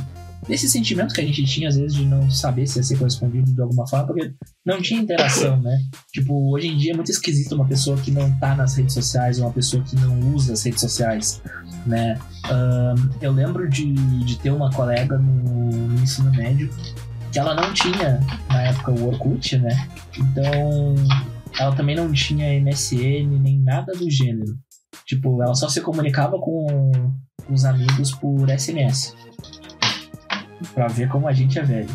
desse 0.46 0.68
sentimento 0.68 1.14
que 1.14 1.20
a 1.20 1.24
gente 1.24 1.44
tinha, 1.44 1.68
às 1.68 1.76
vezes, 1.76 1.94
de 1.94 2.05
não 2.05 2.31
saber 2.31 2.66
se 2.66 2.78
ia 2.78 2.83
ser 2.83 2.98
correspondido 2.98 3.52
de 3.52 3.61
alguma 3.61 3.87
forma, 3.87 4.07
porque 4.07 4.33
não 4.64 4.81
tinha 4.81 5.00
interação, 5.00 5.61
né? 5.61 5.78
Tipo, 6.12 6.52
hoje 6.52 6.68
em 6.68 6.76
dia 6.76 6.92
é 6.92 6.96
muito 6.96 7.11
esquisito 7.11 7.55
uma 7.55 7.66
pessoa 7.66 7.96
que 7.96 8.11
não 8.11 8.31
tá 8.38 8.55
nas 8.55 8.76
redes 8.76 8.94
sociais 8.94 9.38
uma 9.38 9.52
pessoa 9.52 9.83
que 9.83 9.96
não 9.96 10.35
usa 10.35 10.52
as 10.52 10.62
redes 10.62 10.81
sociais, 10.81 11.40
né? 11.87 12.18
Ahn, 12.44 12.96
eu 13.20 13.33
lembro 13.33 13.68
de, 13.68 13.92
de 13.92 14.38
ter 14.38 14.50
uma 14.50 14.70
colega 14.70 15.16
no, 15.18 15.70
no 15.70 16.02
ensino 16.02 16.31
médio 16.33 16.70
que 17.33 17.38
ela 17.38 17.55
não 17.55 17.72
tinha, 17.72 18.20
na 18.48 18.62
época, 18.62 18.90
o 18.92 19.09
Orkut, 19.09 19.57
né? 19.57 19.88
Então, 20.18 20.94
ela 21.59 21.74
também 21.74 21.96
não 21.96 22.12
tinha 22.12 22.61
MSN 22.61 23.38
nem 23.40 23.59
nada 23.59 23.92
do 23.92 24.11
gênero. 24.11 24.55
Tipo, 25.07 25.42
ela 25.42 25.55
só 25.55 25.68
se 25.68 25.81
comunicava 25.81 26.38
com, 26.38 26.92
os 27.50 27.64
amigos 27.64 28.12
por 28.12 28.48
SMS. 28.50 29.14
Pra 30.74 30.87
ver 30.88 31.09
como 31.09 31.26
a 31.28 31.33
gente 31.33 31.59
é 31.59 31.62
velho. 31.62 31.88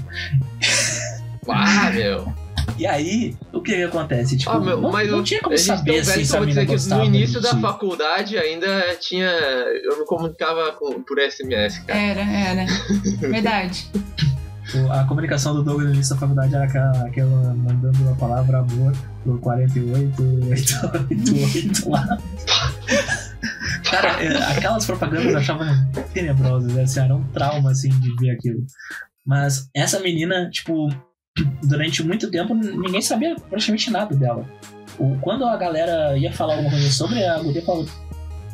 Ah, 1.48 1.90
meu. 1.92 2.32
E 2.78 2.86
aí, 2.86 3.36
o 3.54 3.62
que, 3.62 3.74
que 3.76 3.84
acontece? 3.84 4.36
Tipo, 4.38 4.52
Ah, 4.52 4.60
meu, 4.60 4.80
não, 4.82 4.92
mas 4.92 5.10
não 5.10 5.20
eu- 5.20 5.24
tinha 5.24 5.40
como 5.42 5.54
a 5.56 5.58
gente 5.58 5.66
saber 5.66 6.00
assim, 6.00 6.26
se 6.26 6.32
que 6.32 6.32
eu 6.32 6.36
a 6.36 6.40
vou 6.40 6.48
mina 6.48 6.66
gostava 6.66 7.02
no 7.02 7.08
início 7.08 7.42
da 7.42 7.56
faculdade 7.58 8.38
ainda 8.38 8.70
tinha. 9.00 9.26
Eu 9.30 10.00
me 10.00 10.06
comunicava 10.06 10.74
com- 10.74 11.02
por 11.02 11.18
SMS, 11.18 11.80
cara. 11.86 11.98
Era, 12.00 12.22
era. 12.22 12.66
Verdade. 13.20 13.90
A 14.92 15.06
comunicação 15.06 15.56
do 15.56 15.64
Doug 15.64 15.82
no 15.82 15.94
início 15.94 16.14
da 16.14 16.20
faculdade 16.20 16.54
era 16.54 16.66
aquela, 16.66 16.92
aquela 17.08 17.54
mandando 17.56 18.10
a 18.10 18.14
palavra 18.16 18.60
amor 18.60 18.94
por 19.24 19.40
48888 19.40 21.90
lá. 21.90 22.18
Cara, 23.90 24.24
é, 24.24 24.38
aquelas 24.58 24.86
propagandas 24.86 25.26
eu 25.32 25.38
achava 25.38 25.66
tenebrosas, 26.14 26.74
né? 26.74 26.84
assim, 26.84 27.00
era 27.00 27.16
um 27.16 27.24
trauma 27.30 27.72
assim 27.72 27.90
de 27.90 28.16
ver 28.20 28.32
aquilo. 28.32 28.66
Mas 29.26 29.70
essa 29.74 30.00
menina, 30.00 30.50
tipo, 30.50 30.90
durante 31.64 32.04
muito 32.04 32.30
tempo 32.32 32.54
ninguém 32.56 33.02
sabia 33.02 33.36
praticamente 33.50 33.92
nada 33.92 34.16
dela. 34.16 34.46
Quando 35.22 35.46
a 35.46 35.56
galera 35.58 36.18
ia 36.18 36.32
falar 36.34 36.54
alguma 36.56 36.72
coisa 36.72 36.90
sobre 36.92 37.24
a 37.24 37.38
guria, 37.40 37.62
falava, 37.64 37.88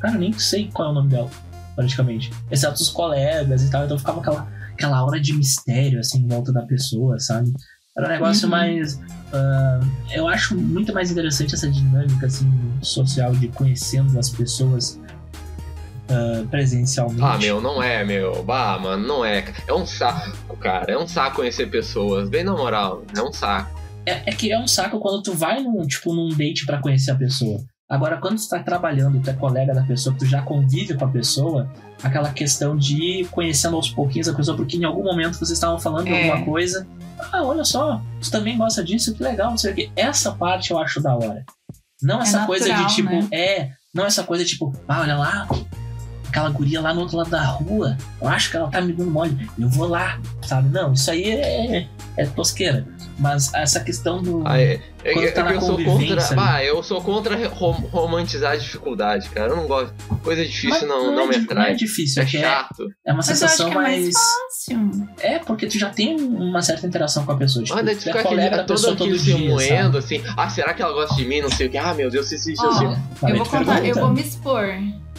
cara, 0.01 0.17
nem 0.17 0.33
sei 0.33 0.69
qual 0.73 0.89
é 0.89 0.91
o 0.91 0.95
nome 0.95 1.09
dela, 1.09 1.29
praticamente. 1.75 2.31
Exceto 2.51 2.81
os 2.81 2.89
colegas 2.89 3.63
e 3.63 3.71
tal, 3.71 3.85
então 3.85 3.97
ficava 3.97 4.19
aquela, 4.19 4.47
aquela 4.73 4.97
aura 4.97 5.19
de 5.21 5.33
mistério, 5.33 5.99
assim, 5.99 6.19
em 6.19 6.27
volta 6.27 6.51
da 6.51 6.63
pessoa, 6.63 7.17
sabe? 7.19 7.53
Era 7.95 8.07
um 8.07 8.09
negócio 8.09 8.45
Uhum. 8.45 8.51
mais. 8.51 8.99
ah, 9.31 9.79
eu 10.11 10.27
acho 10.27 10.57
muito 10.59 10.91
mais 10.93 11.11
interessante 11.11 11.53
essa 11.53 11.69
dinâmica, 11.69 12.25
assim, 12.25 12.51
social 12.81 13.31
de 13.35 13.47
conhecendo 13.49 14.17
as 14.19 14.29
pessoas 14.29 14.99
ah, 16.09 16.45
presencialmente. 16.49 17.21
Ah, 17.23 17.37
meu, 17.37 17.61
não 17.61 17.81
é, 17.81 18.03
meu. 18.03 18.43
Bah, 18.43 18.77
mano, 18.79 19.05
não 19.07 19.25
é. 19.25 19.45
É 19.67 19.73
um 19.73 19.85
saco, 19.85 20.57
cara. 20.57 20.91
É 20.93 20.97
um 20.97 21.07
saco 21.07 21.37
conhecer 21.37 21.67
pessoas. 21.69 22.29
Bem 22.29 22.43
na 22.43 22.53
moral, 22.53 23.03
é 23.15 23.21
um 23.21 23.31
saco. 23.31 23.79
É, 24.05 24.29
é 24.29 24.35
que 24.35 24.51
é 24.51 24.59
um 24.59 24.67
saco 24.67 24.99
quando 24.99 25.21
tu 25.23 25.33
vai 25.33 25.61
num, 25.61 25.81
tipo, 25.87 26.13
num 26.13 26.29
date 26.29 26.65
pra 26.65 26.79
conhecer 26.79 27.11
a 27.11 27.15
pessoa. 27.15 27.59
Agora, 27.89 28.17
quando 28.17 28.37
tu 28.37 28.49
tá 28.49 28.61
trabalhando, 28.63 29.21
tu 29.21 29.29
é 29.29 29.33
colega 29.33 29.73
da 29.73 29.83
pessoa, 29.83 30.15
tu 30.17 30.25
já 30.25 30.41
convive 30.41 30.95
com 30.95 31.05
a 31.05 31.07
pessoa, 31.09 31.69
aquela 32.01 32.31
questão 32.33 32.75
de 32.75 32.95
ir 32.95 33.27
conhecendo 33.29 33.75
aos 33.75 33.89
pouquinhos 33.89 34.27
a 34.27 34.33
pessoa, 34.33 34.57
porque 34.57 34.77
em 34.77 34.83
algum 34.83 35.03
momento 35.03 35.35
vocês 35.35 35.51
estavam 35.51 35.77
falando 35.79 36.05
de 36.05 36.13
É. 36.13 36.23
alguma 36.31 36.43
coisa. 36.45 36.87
Ah, 37.31 37.43
olha 37.43 37.63
só, 37.63 38.01
tu 38.19 38.31
também 38.31 38.57
gosta 38.57 38.83
disso, 38.83 39.13
que 39.13 39.21
legal, 39.21 39.51
não 39.51 39.57
sei 39.57 39.71
o 39.71 39.75
quê. 39.75 39.91
Essa 39.95 40.31
parte 40.31 40.71
eu 40.71 40.79
acho 40.79 40.99
da 41.01 41.15
hora. 41.15 41.45
Não 42.01 42.19
essa 42.21 42.41
É 42.41 42.45
coisa 42.45 42.65
de 42.65 42.71
natural, 42.71 42.95
tipo, 42.95 43.09
né? 43.09 43.27
é, 43.31 43.69
não 43.93 44.05
essa 44.05 44.23
coisa 44.23 44.43
tipo, 44.43 44.73
ah, 44.87 45.01
olha 45.01 45.15
lá, 45.15 45.47
aquela 46.33 46.49
guria 46.49 46.81
lá 46.81 46.93
no 46.95 47.01
outro 47.01 47.15
lado 47.17 47.29
da 47.29 47.43
rua, 47.43 47.95
eu 48.19 48.27
acho 48.27 48.49
que 48.49 48.57
ela 48.57 48.67
tá 48.67 48.81
me 48.81 48.91
dando 48.91 49.11
mole, 49.11 49.47
eu 49.59 49.69
vou 49.69 49.87
lá, 49.87 50.19
sabe? 50.41 50.67
Não, 50.69 50.91
isso 50.93 51.11
aí 51.11 51.29
é, 51.29 51.87
é 52.17 52.25
tosqueira. 52.25 52.85
Mas 53.19 53.53
essa 53.53 53.79
questão 53.79 54.23
do. 54.23 54.41
Ah, 54.43 54.59
é, 54.59 54.79
é, 55.03 55.13
Quando 55.13 55.25
é 55.25 55.31
tá 55.31 55.41
eu 55.53 55.61
sou 55.61 55.69
contra. 55.77 55.85
convivência, 55.85 56.35
Bah, 56.35 56.63
eu 56.63 56.81
sou 56.81 56.99
contra 56.99 57.47
rom- 57.47 57.87
romantizar 57.91 58.53
a 58.53 58.55
dificuldade, 58.55 59.29
cara. 59.29 59.51
Eu 59.51 59.57
não 59.57 59.67
gosto. 59.67 59.93
Coisa 60.23 60.43
difícil 60.43 60.69
Mas 60.71 60.81
não, 60.87 61.13
não, 61.15 61.25
é, 61.25 61.27
me 61.27 61.37
di- 61.37 61.43
atrai. 61.45 61.65
Não 61.67 61.71
é 61.73 61.75
difícil, 61.75 62.23
É 62.23 62.25
é, 62.25 62.27
que 62.27 62.37
é, 62.37 62.41
chato. 62.41 62.89
é 63.05 63.11
uma 63.11 63.17
Mas 63.17 63.27
eu 63.27 63.33
acho 63.33 63.39
sensação 63.39 63.69
que 63.69 63.71
é 63.71 63.75
mais 63.81 64.01
mais. 64.01 64.13
fácil. 64.15 65.07
É, 65.19 65.37
porque 65.39 65.67
tu 65.67 65.77
já 65.77 65.91
tem 65.91 66.19
uma 66.19 66.63
certa 66.63 66.87
interação 66.87 67.23
com 67.23 67.33
a 67.33 67.37
pessoa. 67.37 67.63
Tipo, 67.63 67.75
Mas 67.75 67.85
daí 67.85 67.95
tu 67.95 67.99
é 67.99 68.01
fica 68.01 68.19
aquele, 68.19 68.35
colega 68.35 68.57
da 68.57 68.63
todo 68.63 68.75
pessoa 68.77 68.95
todo 68.95 69.15
se 69.19 69.25
dia, 69.25 69.37
moendo, 69.49 70.01
sabe? 70.01 70.19
assim. 70.19 70.23
Ah, 70.35 70.49
será 70.49 70.73
que 70.73 70.81
ela 70.81 70.93
gosta 70.93 71.13
de 71.15 71.25
mim? 71.25 71.39
Não 71.41 71.51
sei 71.51 71.67
o 71.67 71.69
que. 71.69 71.77
Ah, 71.77 71.93
meu 71.93 72.09
Deus, 72.09 72.31
isso, 72.31 72.49
isso, 72.49 72.65
Ó, 72.65 72.71
isso. 72.71 73.01
Mas 73.21 73.31
eu 73.31 73.37
vou 73.37 73.45
contar, 73.45 73.85
eu 73.85 73.93
vou 73.93 74.09
me 74.09 74.21
expor. 74.21 74.65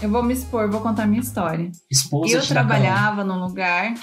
Eu 0.03 0.11
vou 0.11 0.23
me 0.23 0.35
expor, 0.35 0.71
vou 0.71 0.81
contar 0.81 1.07
minha 1.07 1.21
história. 1.23 1.71
Esposa 1.91 2.37
Eu 2.37 2.47
trabalhava 2.47 3.25
num 3.25 3.39
lugar, 3.41 3.95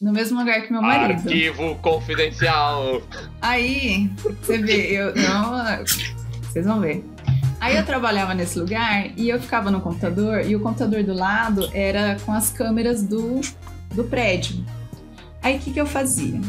no 0.00 0.12
mesmo 0.12 0.38
lugar 0.38 0.62
que 0.62 0.72
meu 0.72 0.82
marido. 0.82 1.20
Arquivo 1.28 1.74
confidencial. 1.76 3.00
Aí, 3.40 4.10
você 4.42 4.58
vê, 4.58 4.86
eu. 4.92 5.14
Não, 5.14 5.52
vocês 6.42 6.66
vão 6.66 6.80
ver. 6.80 7.04
Aí 7.60 7.76
eu 7.76 7.84
trabalhava 7.84 8.34
nesse 8.34 8.58
lugar 8.58 9.10
e 9.18 9.28
eu 9.28 9.40
ficava 9.40 9.70
no 9.70 9.80
computador 9.80 10.44
e 10.46 10.54
o 10.54 10.60
computador 10.60 11.02
do 11.02 11.12
lado 11.12 11.68
era 11.72 12.16
com 12.24 12.32
as 12.32 12.50
câmeras 12.50 13.02
do, 13.02 13.40
do 13.94 14.04
prédio. 14.04 14.64
Aí 15.42 15.56
o 15.56 15.58
que, 15.60 15.72
que 15.72 15.80
eu 15.80 15.86
fazia? 15.86 16.40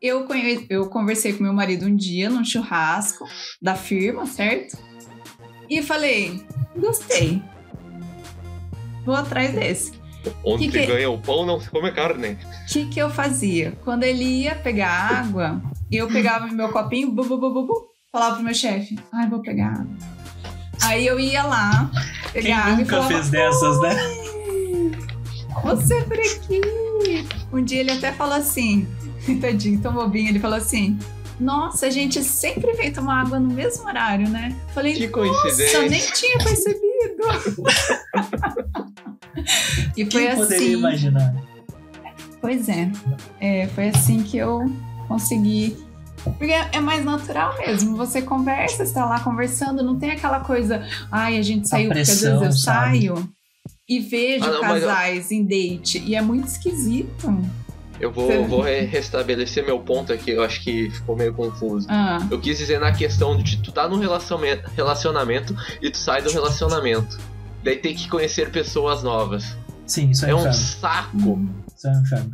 Eu, 0.00 0.24
conhe- 0.24 0.64
eu 0.70 0.86
conversei 0.88 1.32
com 1.34 1.42
meu 1.42 1.52
marido 1.52 1.84
um 1.86 1.94
dia 1.94 2.30
num 2.30 2.44
churrasco 2.44 3.26
da 3.60 3.74
firma, 3.74 4.24
certo? 4.26 4.78
E 5.68 5.82
falei, 5.82 6.46
gostei. 6.76 7.42
Vou 9.08 9.16
atrás 9.16 9.54
desse. 9.54 9.92
Onde 10.44 10.66
Que 10.66 10.72
se 10.72 10.78
que- 10.80 10.86
ganha 10.92 11.08
o 11.08 11.16
pão, 11.18 11.46
não 11.46 11.58
se 11.58 11.70
come 11.70 11.90
carne. 11.92 12.32
O 12.36 12.66
que, 12.70 12.84
que 12.84 13.00
eu 13.00 13.08
fazia? 13.08 13.72
Quando 13.82 14.02
ele 14.04 14.22
ia 14.42 14.54
pegar 14.54 14.90
água, 15.20 15.62
eu 15.90 16.06
pegava 16.08 16.46
meu 16.48 16.68
copinho, 16.70 17.10
bu, 17.10 17.24
bu, 17.24 17.38
bu, 17.38 17.50
bu, 17.54 17.66
bu, 17.66 17.86
falava 18.12 18.34
pro 18.34 18.44
meu 18.44 18.52
chefe, 18.52 18.98
ai, 19.10 19.26
vou 19.30 19.40
pegar 19.40 19.68
água. 19.72 19.86
Aí 20.82 21.06
eu 21.06 21.18
ia 21.18 21.42
lá, 21.42 21.90
Quem 22.32 22.42
pegava 22.42 22.70
e 22.70 22.76
nunca 22.76 22.96
falava, 22.96 23.08
fez 23.14 23.30
dessas, 23.30 23.80
né? 23.80 23.96
Você 25.64 25.94
é 25.96 26.02
por 26.02 26.18
aqui. 26.18 26.60
Um 27.50 27.64
dia 27.64 27.80
ele 27.80 27.92
até 27.92 28.12
falou 28.12 28.34
assim, 28.34 28.86
tadinho, 29.40 29.80
tão 29.80 29.94
bobinho, 29.94 30.28
ele 30.28 30.38
falou 30.38 30.58
assim. 30.58 30.98
Nossa, 31.40 31.86
a 31.86 31.90
gente 31.90 32.20
sempre 32.24 32.72
vem 32.72 32.92
tomar 32.92 33.22
água 33.22 33.38
no 33.38 33.54
mesmo 33.54 33.86
horário, 33.86 34.28
né? 34.28 34.54
Falei, 34.74 34.94
Que 34.94 35.06
nossa, 35.06 35.12
coincidência. 35.40 35.88
nem 35.88 36.00
tinha 36.10 36.36
percebido. 36.38 36.82
e 39.96 40.04
foi 40.10 40.26
Quem 40.26 40.36
poderia 40.36 40.56
assim. 40.66 40.72
imaginar? 40.72 41.34
Pois 42.40 42.68
é. 42.68 42.90
é. 43.40 43.66
Foi 43.68 43.88
assim 43.88 44.22
que 44.22 44.36
eu 44.38 44.70
consegui. 45.08 45.76
Porque 46.24 46.52
é 46.52 46.80
mais 46.80 47.04
natural 47.04 47.56
mesmo. 47.58 47.96
Você 47.96 48.20
conversa, 48.22 48.82
está 48.82 49.04
lá 49.04 49.20
conversando, 49.20 49.82
não 49.82 49.98
tem 49.98 50.10
aquela 50.10 50.40
coisa. 50.40 50.86
Ai, 51.10 51.38
a 51.38 51.42
gente 51.42 51.68
saiu, 51.68 51.88
porque 51.88 52.00
às 52.02 52.08
pressão, 52.08 52.40
vezes 52.40 52.56
eu 52.56 52.60
sabe? 52.60 53.00
saio 53.06 53.28
e 53.88 54.00
vejo 54.00 54.44
Ah, 54.44 54.50
não, 54.50 54.60
mas 54.62 54.82
eu- 54.82 54.88
casais 54.88 55.30
em 55.30 55.44
date. 55.44 55.98
E 56.04 56.14
é 56.14 56.20
muito 56.20 56.46
esquisito. 56.48 57.34
Eu 58.00 58.12
vou, 58.12 58.26
Você- 58.28 58.46
vou 58.46 58.60
re- 58.60 58.84
restabelecer 58.84 59.64
meu 59.64 59.80
ponto 59.80 60.12
aqui, 60.12 60.30
eu 60.30 60.42
acho 60.44 60.62
que 60.62 60.88
ficou 60.90 61.16
meio 61.16 61.32
confuso. 61.34 61.86
Ah, 61.90 62.18
Eu 62.30 62.38
quis 62.40 62.56
dizer 62.58 62.78
na 62.78 62.92
questão 62.92 63.36
de 63.36 63.56
tu 63.62 63.72
tá 63.72 63.88
num 63.88 63.98
relacionamento, 63.98 64.70
relacionamento 64.76 65.56
e 65.82 65.90
tu 65.90 65.96
sai 65.98 66.22
do 66.22 66.30
relacionamento. 66.30 67.18
Daí 67.64 67.76
tem 67.76 67.94
que 67.94 68.08
conhecer 68.08 68.50
pessoas 68.50 69.02
novas. 69.02 69.56
Sim, 69.86 70.10
isso 70.10 70.24
é, 70.26 70.30
É 70.30 70.34
um 70.34 70.38
inferno. 70.40 70.54
saco. 70.58 71.48
Isso 71.76 71.88
é 71.88 71.90
um 71.90 72.00
inferno. 72.02 72.30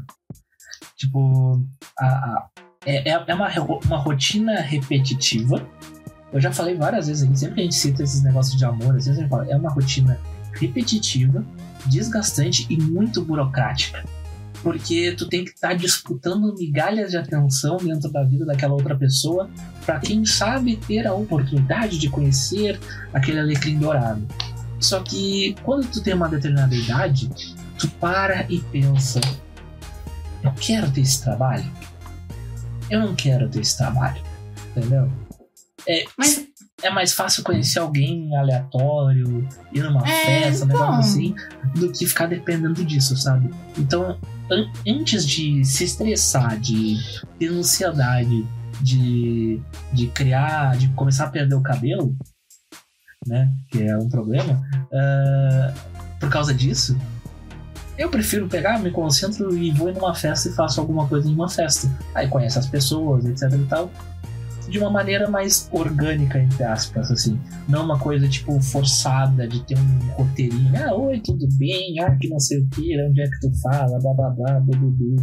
Tipo, 0.97 1.65
a, 1.99 2.07
a- 2.07 2.49
é, 2.87 3.11
é 3.11 3.25
é 3.27 3.35
uma, 3.35 3.49
uma 3.87 3.97
rotina 3.99 4.61
repetitiva. 4.61 5.67
Eu 6.33 6.41
já 6.41 6.53
falei 6.53 6.75
várias 6.77 7.07
vezes 7.07 7.23
aqui, 7.23 7.39
sempre 7.39 7.55
que 7.55 7.61
a 7.61 7.65
gente 7.65 7.75
cita 7.77 8.03
esses 8.03 8.23
negócios 8.23 8.57
de 8.59 8.65
amor, 8.65 8.97
assim, 8.97 9.11
eu 9.11 9.15
sempre 9.17 9.31
falo, 9.31 9.51
é 9.51 9.57
uma 9.57 9.71
rotina 9.71 10.19
repetitiva, 10.53 11.45
desgastante 11.87 12.67
e 12.69 12.77
muito 12.77 13.23
burocrática. 13.25 14.05
Porque 14.63 15.15
tu 15.17 15.29
tem 15.29 15.45
que 15.45 15.51
estar 15.51 15.75
disputando 15.75 16.55
migalhas 16.59 17.11
de 17.11 17.17
atenção 17.19 17.77
dentro 17.77 18.11
da 18.11 18.25
vida 18.25 18.45
daquela 18.47 18.73
outra 18.73 18.97
pessoa 18.97 19.49
para 19.85 20.01
quem 20.01 20.25
sabe 20.25 20.77
ter 20.77 21.07
a 21.07 21.13
oportunidade 21.15 21.99
de 21.99 22.09
conhecer 22.09 22.81
aquele 23.13 23.41
alecrim 23.41 23.79
dourado. 23.79 24.27
Só 24.81 25.01
que 25.03 25.55
quando 25.63 25.87
tu 25.91 26.03
tem 26.03 26.15
uma 26.15 26.29
determinada 26.29 26.75
idade, 26.75 27.31
tu 27.79 27.89
para 28.01 28.45
e 28.51 28.61
pensa: 28.61 29.21
eu 30.43 30.53
quero 30.53 30.91
ter 30.91 31.01
esse 31.01 31.23
trabalho? 31.23 31.65
Eu 32.91 33.01
não 33.01 33.15
quero 33.15 33.49
ter 33.49 33.61
esse 33.61 33.77
trabalho, 33.79 34.21
entendeu? 34.77 35.11
É, 35.89 36.05
mas 36.19 36.45
é 36.83 36.91
mais 36.91 37.13
fácil 37.13 37.43
conhecer 37.43 37.79
alguém 37.79 38.35
aleatório, 38.37 39.47
ir 39.73 39.83
numa 39.83 40.07
É, 40.07 40.25
festa, 40.43 40.65
um 40.65 40.69
então. 40.69 40.81
negócio 40.81 40.99
assim, 41.01 41.35
do 41.75 41.91
que 41.93 42.07
ficar 42.07 42.27
dependendo 42.27 42.85
disso, 42.85 43.17
sabe? 43.17 43.49
Então, 43.79 44.19
an- 44.51 44.71
antes 44.87 45.27
de 45.27 45.65
se 45.65 45.85
estressar, 45.85 46.59
de 46.59 46.97
ter 47.39 47.49
ansiedade, 47.49 48.47
de, 48.81 49.61
de 49.93 50.07
criar, 50.09 50.77
de 50.77 50.89
começar 50.89 51.25
a 51.25 51.31
perder 51.31 51.55
o 51.55 51.63
cabelo, 51.63 52.15
né? 53.27 53.51
Que 53.71 53.83
é 53.83 53.97
um 53.97 54.09
problema, 54.09 54.63
ah, 54.93 55.75
por 56.21 56.29
causa 56.29 56.55
disso, 56.55 56.97
eu 57.97 58.09
prefiro 58.09 58.49
pegar, 58.49 58.79
me 58.81 58.91
concentro 58.91 59.57
e 59.57 59.71
vou 59.71 59.89
em 59.89 59.97
uma 59.97 60.15
festa 60.15 60.49
e 60.49 60.53
faço 60.53 60.81
alguma 60.81 61.07
coisa 61.07 61.29
em 61.29 61.35
uma 61.35 61.49
festa. 61.49 61.89
Aí 62.15 62.29
conhece 62.29 62.59
as 62.59 62.67
pessoas, 62.67 63.25
etc 63.25 63.53
e 63.53 63.67
tal. 63.67 63.91
De 64.69 64.79
uma 64.79 64.91
maneira 64.91 65.29
mais 65.29 65.69
orgânica, 65.73 66.39
entre 66.39 66.63
aspas, 66.65 67.11
assim. 67.11 67.39
Não 67.69 67.85
uma 67.85 67.99
coisa, 67.99 68.29
tipo, 68.29 68.61
forçada 68.63 69.47
de 69.47 69.63
ter 69.65 69.77
um 69.79 69.99
roteirinho. 70.13 70.73
Ah, 70.83 70.95
oi, 70.95 71.21
tudo 71.21 71.47
bem? 71.59 72.01
Ah, 72.01 72.17
que 72.17 72.29
não 72.29 72.41
sei 72.41 72.59
o 72.61 72.69
que, 72.71 73.01
onde 73.03 73.21
é 73.21 73.25
que 73.25 73.41
tu 73.41 73.51
fala, 73.63 73.99
blá 74.01 74.15
blá 74.15 74.31
blá, 74.31 74.59
dudu. 74.61 75.17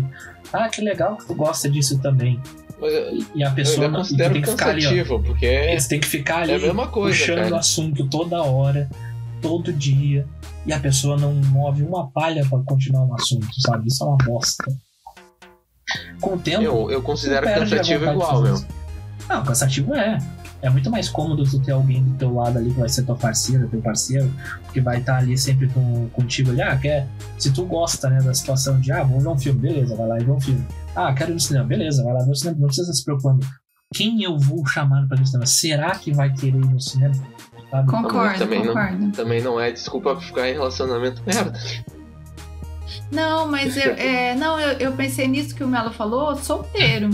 Ah, 0.53 0.69
que 0.69 0.81
legal 0.81 1.17
que 1.17 1.25
tu 1.25 1.35
gosta 1.35 1.69
disso 1.69 1.99
também. 1.99 2.39
Eu, 2.79 3.15
E- 3.35 3.43
a 3.43 3.49
eu 3.49 3.55
pessoa 3.55 3.87
e 3.87 3.89
tu 3.89 3.95
considero 3.95 4.33
tem 4.33 4.41
que 4.41 4.49
ficar 4.51 4.69
ali, 4.69 5.01
ó. 5.01 5.19
porque 5.19 5.45
é, 5.45 5.71
Eles 5.71 5.87
têm 5.87 5.99
que 5.99 6.07
ficar 6.07 6.41
ali 6.43 6.51
é 6.51 6.55
a 6.55 6.59
mesma 6.59 6.87
coisa, 6.87 7.17
puxando 7.17 7.37
cara. 7.43 7.57
assunto 7.57 8.07
toda 8.09 8.41
hora, 8.41 8.89
todo 9.41 9.71
dia, 9.73 10.25
e 10.65 10.73
a 10.73 10.79
pessoa 10.79 11.17
não 11.17 11.33
move 11.33 11.83
uma 11.83 12.09
palha 12.11 12.45
pra 12.49 12.59
continuar 12.59 13.03
um 13.05 13.13
assunto, 13.15 13.47
sabe? 13.61 13.87
Isso 13.87 14.03
é 14.03 14.07
uma 14.07 14.17
bosta. 14.17 14.63
Com 16.21 16.35
o 16.35 16.39
tempo. 16.39 16.61
eu, 16.63 16.91
eu 16.91 17.01
considero 17.01 17.45
cansativo 17.45 18.05
igual, 18.05 18.41
meu. 18.41 18.55
Não, 19.27 19.43
cansativo 19.43 19.93
é. 19.95 20.17
É 20.61 20.69
muito 20.69 20.91
mais 20.91 21.09
cômodo 21.09 21.43
tu 21.43 21.59
ter 21.59 21.71
alguém 21.71 22.03
do 22.03 22.17
teu 22.17 22.35
lado 22.35 22.59
ali 22.59 22.71
que 22.71 22.79
vai 22.79 22.87
ser 22.87 23.03
tua 23.03 23.15
parceira, 23.15 23.67
teu 23.67 23.81
parceiro, 23.81 24.31
que 24.71 24.79
vai 24.79 24.99
estar 24.99 25.17
ali 25.17 25.35
sempre 25.35 25.67
com, 25.69 26.07
contigo 26.09 26.51
ali. 26.51 26.61
Ah, 26.61 26.77
quer. 26.77 27.07
Se 27.39 27.51
tu 27.51 27.65
gosta, 27.65 28.09
né, 28.09 28.21
da 28.21 28.33
situação 28.33 28.79
de, 28.79 28.91
ah, 28.91 29.01
vamos 29.01 29.23
ver 29.23 29.29
um 29.29 29.39
filme, 29.39 29.59
beleza, 29.59 29.95
vai 29.95 30.07
lá 30.07 30.19
e 30.19 30.23
vê 30.23 30.31
um 30.31 30.39
filme. 30.39 30.63
Ah, 30.95 31.13
quero 31.13 31.31
ir 31.31 31.33
no 31.33 31.39
cinema, 31.39 31.65
beleza, 31.65 32.03
vai 32.03 32.13
lá 32.13 32.23
ver 32.23 32.31
o 32.31 32.35
cinema. 32.35 32.59
Não 32.59 32.67
precisa 32.67 32.93
se 32.93 33.03
preocupando. 33.03 33.45
Quem 33.93 34.23
eu 34.23 34.37
vou 34.37 34.65
chamar 34.67 35.07
pra 35.07 35.17
ir 35.17 35.21
no 35.21 35.25
cinema? 35.25 35.45
Será 35.47 35.91
que 35.95 36.13
vai 36.13 36.31
querer 36.31 36.59
ir 36.59 36.65
no 36.65 36.79
cinema? 36.79 37.15
Sabe? 37.71 37.89
concordo, 37.89 38.39
também 38.39 38.59
não. 38.59 38.67
concordo. 38.67 39.11
Também 39.11 39.41
não 39.41 39.59
é 39.59 39.71
desculpa 39.71 40.13
pra 40.13 40.21
ficar 40.21 40.49
em 40.49 40.53
relacionamento 40.53 41.23
merda. 41.25 41.53
Não, 43.11 43.47
mas 43.47 43.75
eu, 43.77 43.93
é, 43.97 44.35
não, 44.35 44.59
eu, 44.59 44.77
eu 44.77 44.91
pensei 44.91 45.27
nisso 45.27 45.55
que 45.55 45.63
o 45.63 45.67
Melo 45.67 45.91
falou, 45.91 46.35
solteiro. 46.35 47.09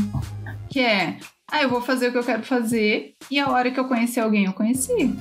Que 0.69 0.79
é, 0.79 1.17
ah, 1.51 1.61
eu 1.63 1.69
vou 1.69 1.81
fazer 1.81 2.09
o 2.09 2.11
que 2.11 2.17
eu 2.17 2.23
quero 2.23 2.43
fazer 2.43 3.13
e 3.31 3.39
a 3.39 3.49
hora 3.49 3.71
que 3.71 3.79
eu 3.79 3.85
conhecer 3.85 4.19
alguém, 4.19 4.45
eu 4.45 4.53
conheci. 4.53 5.15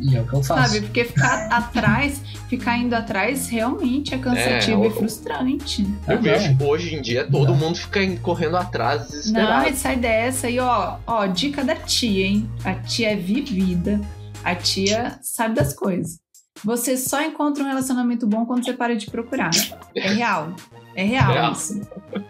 E 0.00 0.16
é 0.16 0.20
o 0.22 0.26
que 0.26 0.34
eu 0.34 0.42
faço. 0.42 0.72
Sabe? 0.72 0.80
Porque 0.86 1.04
ficar 1.04 1.48
atrás, 1.52 2.20
ficar 2.48 2.78
indo 2.78 2.94
atrás 2.94 3.48
realmente 3.48 4.14
é 4.14 4.18
cansativo 4.18 4.82
É, 4.84 4.86
e 4.86 4.88
o- 4.88 4.94
frustrante. 4.94 5.86
Ah, 6.06 6.12
Eu 6.12 6.16
não. 6.16 6.22
vejo 6.22 6.56
hoje 6.64 6.94
em 6.96 7.02
dia 7.02 7.28
todo 7.30 7.48
Não. 7.52 7.56
mundo 7.56 7.76
fica 7.76 8.00
correndo 8.22 8.56
atrás 8.56 9.02
Não, 9.02 9.08
desesperado. 9.10 9.68
e 9.68 9.72
sai 9.74 9.96
dessa. 9.96 10.48
E 10.48 10.58
ó, 10.58 10.96
ó, 11.06 11.26
dica 11.26 11.62
da 11.62 11.76
tia, 11.76 12.26
hein? 12.26 12.50
A 12.64 12.74
tia 12.74 13.12
é 13.12 13.16
vivida. 13.16 14.00
A 14.42 14.54
tia 14.54 15.18
sabe 15.22 15.54
das 15.54 15.74
coisas. 15.74 16.18
Você 16.64 16.96
só 16.96 17.20
encontra 17.22 17.62
um 17.62 17.66
relacionamento 17.66 18.26
bom 18.26 18.44
quando 18.46 18.64
você 18.64 18.72
para 18.72 18.94
de 18.96 19.10
procurar. 19.10 19.50
É 19.94 20.08
real. 20.14 20.54
É 20.94 21.04
real 21.04 21.32
Real. 21.32 21.52
isso. 21.52 21.80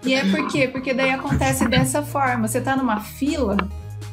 E 0.05 0.15
é 0.15 0.25
por 0.31 0.47
quê? 0.49 0.69
Porque 0.69 0.95
daí 0.95 1.11
acontece 1.11 1.67
dessa 1.69 2.03
forma. 2.03 2.47
Você 2.47 2.61
tá 2.61 2.77
numa 2.77 3.01
fila, 3.01 3.57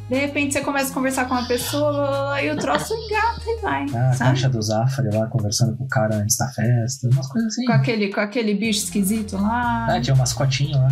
de 0.09 0.15
repente 0.17 0.53
você 0.53 0.61
começa 0.61 0.89
a 0.89 0.93
conversar 0.93 1.25
com 1.25 1.35
uma 1.35 1.47
pessoa 1.47 2.41
e 2.41 2.49
o 2.49 2.57
troço 2.57 2.93
engata 2.95 3.41
e 3.45 3.61
vai. 3.61 3.85
Ah, 3.93 4.11
a 4.11 4.17
caixa 4.17 4.49
do 4.49 4.59
Zafari 4.61 5.09
lá 5.15 5.27
conversando 5.27 5.77
com 5.77 5.83
o 5.83 5.87
cara 5.87 6.15
antes 6.15 6.35
da 6.37 6.47
festa, 6.47 7.07
umas 7.13 7.27
coisas 7.27 7.51
assim. 7.53 7.65
Com 7.65 7.73
aquele, 7.73 8.07
com 8.11 8.19
aquele 8.19 8.53
bicho 8.55 8.85
esquisito 8.85 9.37
lá. 9.37 9.85
Ah, 9.89 10.01
tinha 10.01 10.15
um 10.15 10.17
mascotinho 10.17 10.77
lá. 10.79 10.89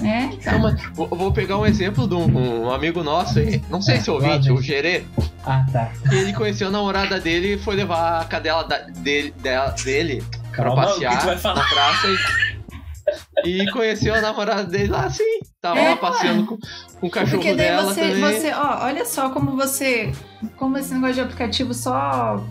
né? 0.00 0.30
Não, 0.46 0.58
mas 0.60 0.80
vou, 0.94 1.08
vou 1.08 1.32
pegar 1.32 1.58
um 1.58 1.66
exemplo 1.66 2.06
de 2.06 2.14
um, 2.14 2.64
um 2.66 2.70
amigo 2.70 3.02
nosso 3.02 3.38
aí, 3.40 3.60
não 3.68 3.82
sei 3.82 4.00
se 4.00 4.08
é 4.08 4.12
ouvinte, 4.12 4.46
vem. 4.48 4.52
o 4.56 4.62
Gerê, 4.62 5.04
Ah, 5.44 5.66
tá. 5.72 5.90
que 6.08 6.14
ele 6.14 6.32
conheceu 6.32 6.68
a 6.68 6.70
namorada 6.70 7.18
dele 7.20 7.54
e 7.54 7.58
foi 7.58 7.74
levar 7.74 8.20
a 8.22 8.24
cadela 8.26 8.62
da- 8.62 8.78
dele, 8.78 9.34
dela- 9.42 9.74
dele 9.84 10.22
pra 10.54 10.64
Calma, 10.64 10.82
o 10.82 10.86
que 10.86 10.92
passear 10.92 11.20
tu 11.20 11.26
vai 11.26 11.38
falar? 11.38 11.54
na 11.62 11.68
praça 11.68 12.06
e, 13.44 13.62
e 13.62 13.70
conheceu 13.70 14.14
a 14.14 14.20
namorada 14.20 14.64
dele 14.64 14.88
lá 14.88 15.04
assim. 15.06 15.40
Tava 15.60 15.78
É, 15.78 15.90
lá 15.90 15.96
passeando 15.96 16.46
com, 16.46 16.56
com 17.00 17.06
o 17.06 17.10
cachorro 17.10 17.38
Porque 17.42 17.54
daí 17.54 17.68
dela 17.68 17.82
você, 17.94 18.00
também. 18.00 18.20
você, 18.20 18.52
ó, 18.52 18.84
olha 18.84 19.04
só 19.04 19.30
como 19.30 19.56
você, 19.56 20.12
como 20.56 20.78
esse 20.78 20.92
negócio 20.94 21.14
de 21.14 21.20
aplicativo 21.22 21.72
só 21.74 22.42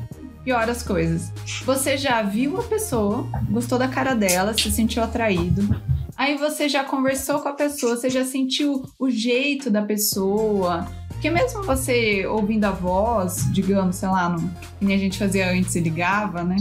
piora 0.43 0.71
as 0.71 0.83
coisas. 0.83 1.31
Você 1.65 1.97
já 1.97 2.21
viu 2.21 2.59
a 2.59 2.63
pessoa, 2.63 3.27
gostou 3.49 3.77
da 3.79 3.87
cara 3.87 4.13
dela, 4.13 4.53
se 4.53 4.71
sentiu 4.71 5.01
atraído. 5.03 5.81
Aí 6.15 6.37
você 6.37 6.69
já 6.69 6.83
conversou 6.83 7.39
com 7.39 7.49
a 7.49 7.53
pessoa, 7.53 7.95
você 7.97 8.09
já 8.09 8.23
sentiu 8.23 8.83
o 8.99 9.09
jeito 9.09 9.71
da 9.71 9.81
pessoa. 9.81 10.85
Porque 11.23 11.39
mesmo 11.39 11.63
você 11.63 12.25
ouvindo 12.25 12.65
a 12.65 12.71
voz, 12.71 13.47
digamos, 13.53 13.95
sei 13.95 14.09
lá, 14.09 14.27
no, 14.27 14.41
que 14.77 14.83
nem 14.83 14.93
a 14.93 14.99
gente 14.99 15.17
fazia 15.17 15.49
antes 15.49 15.73
e 15.73 15.79
ligava, 15.79 16.43
né? 16.43 16.57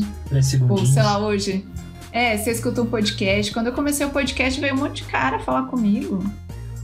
Ou 0.71 0.87
sei 0.87 1.03
lá, 1.03 1.19
hoje. 1.19 1.67
É, 2.13 2.39
você 2.39 2.53
escuta 2.53 2.81
um 2.81 2.87
podcast. 2.87 3.53
Quando 3.53 3.67
eu 3.67 3.73
comecei 3.73 4.07
o 4.07 4.11
podcast, 4.11 4.61
veio 4.61 4.75
um 4.75 4.79
monte 4.79 5.03
de 5.03 5.11
cara 5.11 5.41
falar 5.41 5.65
comigo. 5.65 6.23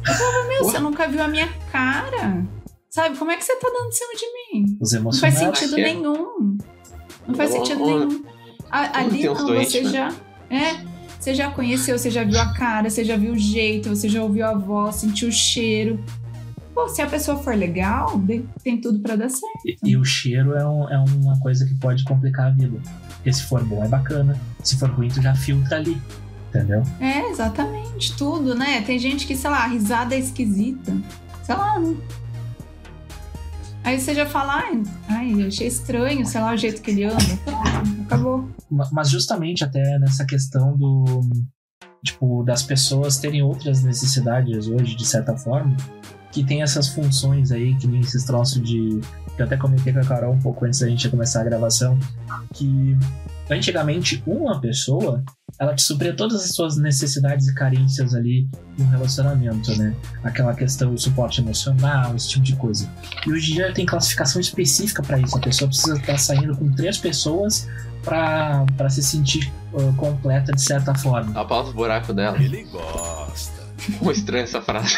Eu 0.05 0.13
falava, 0.13 0.49
meu, 0.49 0.65
você 0.65 0.81
nunca 0.81 1.07
viu 1.07 1.23
a 1.23 1.29
minha 1.29 1.49
cara. 1.71 2.45
Sabe, 2.91 3.17
como 3.17 3.31
é 3.31 3.37
que 3.37 3.45
você 3.45 3.55
tá 3.55 3.69
dando 3.73 3.87
em 3.87 3.93
cima 3.93 4.13
de 4.17 4.27
mim? 4.27 4.79
Os 4.81 4.93
Não 4.95 5.13
faz 5.13 5.35
sentido 5.35 5.75
que 5.77 5.81
é. 5.81 5.95
nenhum. 5.95 6.59
Não 7.29 7.35
faz 7.37 7.51
sentido 7.53 7.87
nenhum. 7.87 8.25
A- 8.73 8.99
ali 9.03 9.23
não, 9.25 9.35
doentes, 9.35 9.71
você 9.71 9.83
né? 9.83 9.91
já. 9.91 10.13
É. 10.51 10.85
Você 11.21 11.33
já 11.33 11.49
conheceu, 11.49 11.97
você 11.97 12.11
já 12.11 12.25
viu 12.25 12.41
a 12.41 12.53
cara, 12.55 12.91
você 12.91 13.05
já 13.05 13.17
viu 13.17 13.35
o 13.35 13.39
jeito, 13.39 13.89
você 13.89 14.09
já 14.09 14.21
ouviu 14.21 14.45
a 14.45 14.55
voz, 14.55 14.97
sentiu 14.97 15.29
o 15.29 15.33
cheiro. 15.33 16.03
Pô, 16.79 16.89
se 16.89 17.03
a 17.03 17.09
pessoa 17.09 17.37
for 17.39 17.57
legal, 17.57 18.23
tem 18.63 18.81
tudo 18.81 19.01
pra 19.01 19.17
dar 19.17 19.29
certo. 19.29 19.59
E, 19.67 19.77
e 19.83 19.97
o 19.97 20.05
cheiro 20.05 20.55
é, 20.55 20.65
um- 20.65 20.89
é 20.89 20.97
uma 20.97 21.37
coisa 21.41 21.67
que 21.67 21.75
pode 21.75 22.05
complicar 22.05 22.47
a 22.47 22.51
vida. 22.51 22.79
Porque 23.17 23.33
se 23.33 23.43
for 23.43 23.65
bom 23.65 23.83
é 23.85 23.89
bacana. 23.89 24.39
Se 24.63 24.79
for 24.79 24.89
ruim, 24.89 25.09
tu 25.09 25.21
já 25.21 25.35
filtra 25.35 25.79
ali. 25.79 26.01
Entendeu? 26.51 26.85
É, 27.01 27.29
exatamente, 27.31 28.17
tudo, 28.17 28.55
né? 28.55 28.81
Tem 28.83 28.97
gente 28.97 29.27
que, 29.27 29.35
sei 29.35 29.51
lá, 29.51 29.65
a 29.65 29.67
risada 29.67 30.15
é 30.15 30.21
esquisita. 30.21 30.97
Sei 31.43 31.57
lá, 31.57 31.81
né? 31.81 31.97
Aí 33.83 34.01
você 34.01 34.15
já 34.15 34.25
fala, 34.25 34.55
ai, 34.63 34.81
ai, 35.09 35.47
achei 35.49 35.67
estranho, 35.67 36.25
sei 36.25 36.41
lá, 36.41 36.55
o 36.55 36.57
jeito 36.57 36.81
que 36.81 36.93
ele 36.93 37.03
anda. 37.05 37.17
Acabou. 38.05 38.49
Ma- 38.71 38.89
Mas 38.93 39.11
justamente 39.11 39.65
até 39.65 39.99
nessa 39.99 40.25
questão 40.25 40.77
do. 40.77 41.23
Tipo, 42.05 42.43
das 42.45 42.63
pessoas 42.63 43.19
terem 43.19 43.43
outras 43.43 43.83
necessidades 43.83 44.69
hoje, 44.69 44.95
de 44.95 45.05
certa 45.05 45.37
forma, 45.37 45.77
que 46.31 46.45
tem 46.45 46.63
essas 46.63 46.89
funções 46.89 47.51
aí, 47.51 47.75
que 47.77 47.87
nem 47.87 48.01
esses 48.01 48.25
troços 48.25 48.63
de. 48.63 49.01
Que 49.35 49.43
eu 49.43 49.47
até 49.47 49.57
comentei 49.57 49.93
com 49.93 50.01
a 50.01 50.05
Carol 50.05 50.33
um 50.33 50.41
pouco 50.41 50.65
antes 50.65 50.81
da 50.81 50.89
gente 50.89 51.09
começar 51.09 51.41
a 51.41 51.45
gravação, 51.45 51.99
que 52.55 52.97
antigamente 53.51 54.23
uma 54.27 54.61
pessoa 54.61 55.23
ela 55.59 55.75
te 55.75 55.83
supria 55.83 56.15
todas 56.15 56.45
as 56.45 56.55
suas 56.55 56.77
necessidades 56.77 57.49
e 57.49 57.55
carências 57.55 58.15
ali 58.15 58.49
no 58.79 58.85
relacionamento, 58.87 59.77
né? 59.77 59.95
Aquela 60.23 60.55
questão 60.55 60.95
do 60.95 61.01
suporte 61.01 61.41
emocional, 61.41 62.15
esse 62.15 62.29
tipo 62.29 62.45
de 62.45 62.55
coisa. 62.55 62.89
E 63.27 63.33
hoje 63.33 63.53
em 63.53 63.55
dia 63.57 63.73
tem 63.73 63.85
classificação 63.85 64.41
específica 64.41 65.03
para 65.03 65.19
isso. 65.19 65.37
A 65.37 65.41
pessoa 65.41 65.69
precisa 65.69 65.97
estar 65.97 66.19
saindo 66.19 66.57
com 66.57 66.71
três 66.73 66.99
pessoas 66.99 67.67
para 68.09 68.89
se 68.91 69.03
sentir 69.03 69.53
uh, 69.73 69.93
completa 69.95 70.53
de 70.53 70.63
certa 70.63 70.95
forma. 70.95 71.39
Apauta 71.39 71.71
o 71.71 71.73
buraco 71.75 72.13
dela. 72.13 72.37
Ele 72.43 72.63
gosta. 72.65 73.59
Como 73.99 74.11
estranha 74.11 74.45
essa 74.45 74.61
frase. 74.61 74.97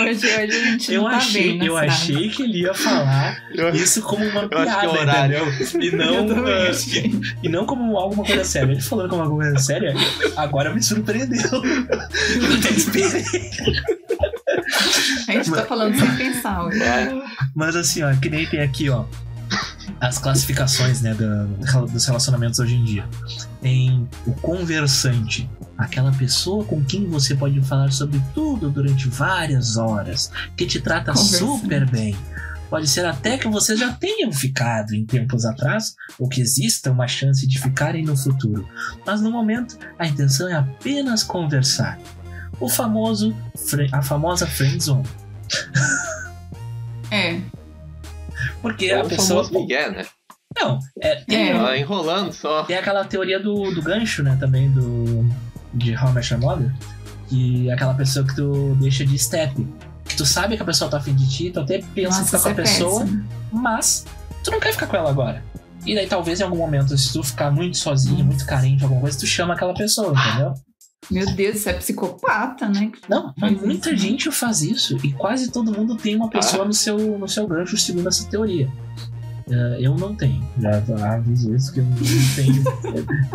Hoje, 0.00 0.26
hoje 0.26 0.32
a 0.34 0.48
gente 0.70 0.92
Eu 0.94 1.02
não 1.02 1.10
tá 1.10 1.16
achei, 1.18 1.58
bem 1.58 1.66
eu 1.66 1.76
achei 1.76 2.28
que 2.30 2.42
ele 2.42 2.60
ia 2.62 2.72
falar 2.74 3.36
Eu- 3.54 3.68
isso 3.74 4.00
como 4.02 4.24
uma 4.24 4.40
acho 4.40 4.48
que 4.48 4.54
é 4.56 4.64
piada, 4.64 4.88
horário. 4.90 5.48
entendeu? 5.48 5.80
E 5.82 5.86
Eu 5.94 6.24
não, 6.24 6.42
uh, 6.44 6.70
achei. 6.70 7.20
e 7.42 7.48
não 7.48 7.66
como 7.66 7.96
alguma 7.98 8.24
coisa 8.24 8.44
séria. 8.44 8.72
Ele 8.72 8.80
falando 8.80 9.10
como 9.10 9.22
alguma 9.22 9.42
coisa 9.44 9.58
séria, 9.58 9.94
agora 10.36 10.72
me 10.74 10.82
surpreendeu. 10.82 11.50
Eu 11.52 12.76
esperei. 12.76 13.24
A 15.28 15.32
gente 15.32 15.50
tá 15.50 15.64
falando 15.66 15.96
sem 15.98 16.16
pensar 16.16 16.64
hoje. 16.64 16.78
Mas 17.54 17.76
assim, 17.76 18.02
ó, 18.02 18.12
que 18.16 18.28
nem 18.30 18.46
tem 18.46 18.60
aqui, 18.60 18.88
ó, 18.90 19.04
as 20.00 20.18
classificações, 20.18 21.00
né, 21.02 21.12
da- 21.14 21.44
dos 21.82 22.04
relacionamentos 22.06 22.58
hoje 22.58 22.74
em 22.74 22.84
dia. 22.84 23.04
Tem 23.60 24.08
o 24.26 24.32
conversante, 24.32 25.48
aquela 25.76 26.10
pessoa 26.12 26.64
com 26.64 26.82
quem 26.84 27.06
você 27.06 27.34
pode 27.34 27.60
falar 27.62 27.92
sobre 27.92 28.20
tudo 28.34 28.70
durante 28.70 29.08
várias 29.08 29.76
horas, 29.76 30.30
que 30.56 30.64
te 30.66 30.80
trata 30.80 31.12
super 31.14 31.88
bem. 31.90 32.16
Pode 32.70 32.86
ser 32.86 33.04
até 33.04 33.36
que 33.36 33.48
vocês 33.48 33.78
já 33.80 33.92
tenham 33.92 34.32
ficado 34.32 34.94
em 34.94 35.04
tempos 35.04 35.44
atrás, 35.44 35.96
ou 36.18 36.28
que 36.28 36.40
exista 36.40 36.90
uma 36.92 37.08
chance 37.08 37.44
de 37.46 37.58
ficarem 37.58 38.04
no 38.04 38.16
futuro. 38.16 38.66
Mas 39.04 39.20
no 39.20 39.30
momento, 39.30 39.76
a 39.98 40.06
intenção 40.06 40.48
é 40.48 40.54
apenas 40.54 41.22
conversar. 41.24 41.98
O 42.60 42.68
famoso, 42.68 43.34
a 43.92 44.02
famosa 44.02 44.46
friendzone. 44.46 45.04
É. 47.10 47.40
Porque 48.62 48.86
É 48.86 49.00
a 49.00 49.04
pessoa. 49.04 49.44
famoso 49.44 49.52
Miguel, 49.60 49.92
né? 49.92 50.06
Não, 50.58 50.78
é, 51.00 51.16
tem, 51.26 51.50
É. 51.50 51.78
Enrolando 51.78 52.32
só. 52.32 52.64
tem 52.64 52.76
aquela 52.76 53.04
teoria 53.04 53.38
do, 53.40 53.70
do 53.72 53.80
gancho, 53.82 54.22
né, 54.22 54.36
também, 54.40 54.70
do 54.70 55.24
de 55.72 55.94
How 55.96 56.08
I 56.10 56.12
Met 56.14 56.32
Your 56.32 56.42
Mother, 56.42 56.72
que 57.28 57.68
é 57.70 57.72
aquela 57.72 57.94
pessoa 57.94 58.26
que 58.26 58.34
tu 58.34 58.76
deixa 58.80 59.06
de 59.06 59.16
step. 59.18 59.54
Que 60.04 60.16
tu 60.16 60.26
sabe 60.26 60.56
que 60.56 60.62
a 60.62 60.66
pessoa 60.66 60.90
tá 60.90 60.96
afim 60.96 61.14
de 61.14 61.30
ti, 61.30 61.50
tu 61.52 61.60
até 61.60 61.78
pensa 61.94 62.00
em 62.00 62.04
Nossa, 62.22 62.24
ficar 62.24 62.36
isso 62.38 62.42
com 62.42 62.48
a 62.48 62.50
é 62.50 62.54
pessoa, 62.54 63.00
péssimo. 63.02 63.24
mas 63.52 64.06
tu 64.42 64.50
não 64.50 64.58
quer 64.58 64.72
ficar 64.72 64.88
com 64.88 64.96
ela 64.96 65.10
agora. 65.10 65.44
E 65.86 65.94
daí 65.94 66.06
talvez 66.08 66.40
em 66.40 66.42
algum 66.42 66.56
momento, 66.58 66.98
se 66.98 67.12
tu 67.12 67.22
ficar 67.22 67.50
muito 67.52 67.76
sozinho, 67.78 68.24
muito 68.24 68.44
carente, 68.44 68.82
alguma 68.82 69.00
coisa, 69.02 69.16
tu 69.18 69.26
chama 69.26 69.54
aquela 69.54 69.72
pessoa, 69.72 70.12
entendeu? 70.18 70.52
Meu 71.10 71.26
Deus, 71.34 71.56
isso 71.56 71.68
é 71.68 71.72
psicopata, 71.72 72.68
né? 72.68 72.90
Não, 73.08 73.32
mas 73.38 73.52
muita 73.60 73.90
isso, 73.90 74.02
né? 74.02 74.08
gente 74.10 74.30
faz 74.30 74.62
isso 74.62 74.96
e 75.04 75.12
quase 75.12 75.50
todo 75.50 75.72
mundo 75.72 75.96
tem 75.96 76.16
uma 76.16 76.28
pessoa 76.28 76.64
no, 76.64 76.72
seu, 76.72 76.98
no 77.18 77.28
seu 77.28 77.46
gancho 77.46 77.76
segundo 77.76 78.08
essa 78.08 78.28
teoria. 78.28 78.68
Eh, 79.50 79.78
eu 79.80 79.96
não 79.96 80.14
tenho. 80.14 80.42
Já 80.58 80.82
aviso 81.14 81.54
isso 81.54 81.72
que 81.72 81.80
eu 81.80 81.84
não 81.84 81.96
tenho. 82.36 82.64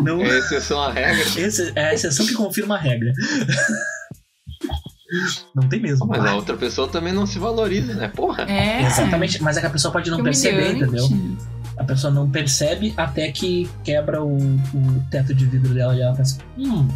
não, 0.02 0.22
É 0.22 0.38
exceção 0.38 0.80
à 0.80 0.90
regra. 0.90 1.22
Esse 1.36 1.72
é 1.74 1.88
a 1.88 1.94
exceção 1.94 2.26
que 2.26 2.34
confirma 2.34 2.76
a 2.76 2.78
regra. 2.78 3.12
Não 5.54 5.68
tem 5.68 5.80
mesmo. 5.80 6.04
Mas 6.06 6.24
Ah, 6.24 6.30
a 6.30 6.34
outra 6.34 6.56
pessoa 6.56 6.88
também 6.88 7.12
não 7.12 7.26
se 7.26 7.38
valoriza, 7.38 7.94
né? 7.94 8.08
Porra. 8.08 8.42
É. 8.50 8.82
Exatamente, 8.82 9.40
mas 9.40 9.56
é 9.56 9.60
que 9.60 9.66
a 9.66 9.70
pessoa 9.70 9.92
pode 9.92 10.10
não 10.10 10.22
perceber, 10.22 10.72
entendeu? 10.72 11.08
A 11.76 11.84
pessoa 11.84 12.12
não 12.12 12.28
percebe 12.28 12.92
até 12.96 13.30
que 13.30 13.70
quebra 13.84 14.22
o, 14.22 14.36
o 14.36 15.04
teto 15.10 15.32
de 15.32 15.46
vidro 15.46 15.72
dela 15.74 15.94
e 15.94 16.00
ela 16.00 16.14
pensa: 16.14 16.38
hum, 16.58 16.88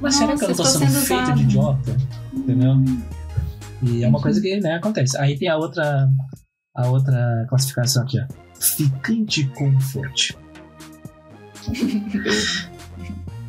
mas 0.00 0.14
será 0.14 0.36
que 0.36 0.44
eu 0.44 0.48
não 0.48 0.56
tô 0.56 0.62
Nossa, 0.62 0.78
sendo 0.78 0.90
sendo 0.90 1.06
feito 1.06 1.22
de 1.22 1.30
usado." 1.30 1.40
idiota? 1.42 1.96
Entendeu? 2.32 2.76
E 3.82 4.04
é 4.04 4.08
uma 4.08 4.20
coisa 4.20 4.40
que 4.40 4.58
né, 4.60 4.74
acontece. 4.74 5.16
Aí 5.18 5.38
tem 5.38 5.48
a 5.48 5.56
outra, 5.56 6.08
a 6.74 6.88
outra 6.88 7.46
classificação 7.48 8.02
aqui, 8.02 8.18
ó. 8.20 8.26
Ficante 8.60 9.44
comfort. 9.48 10.32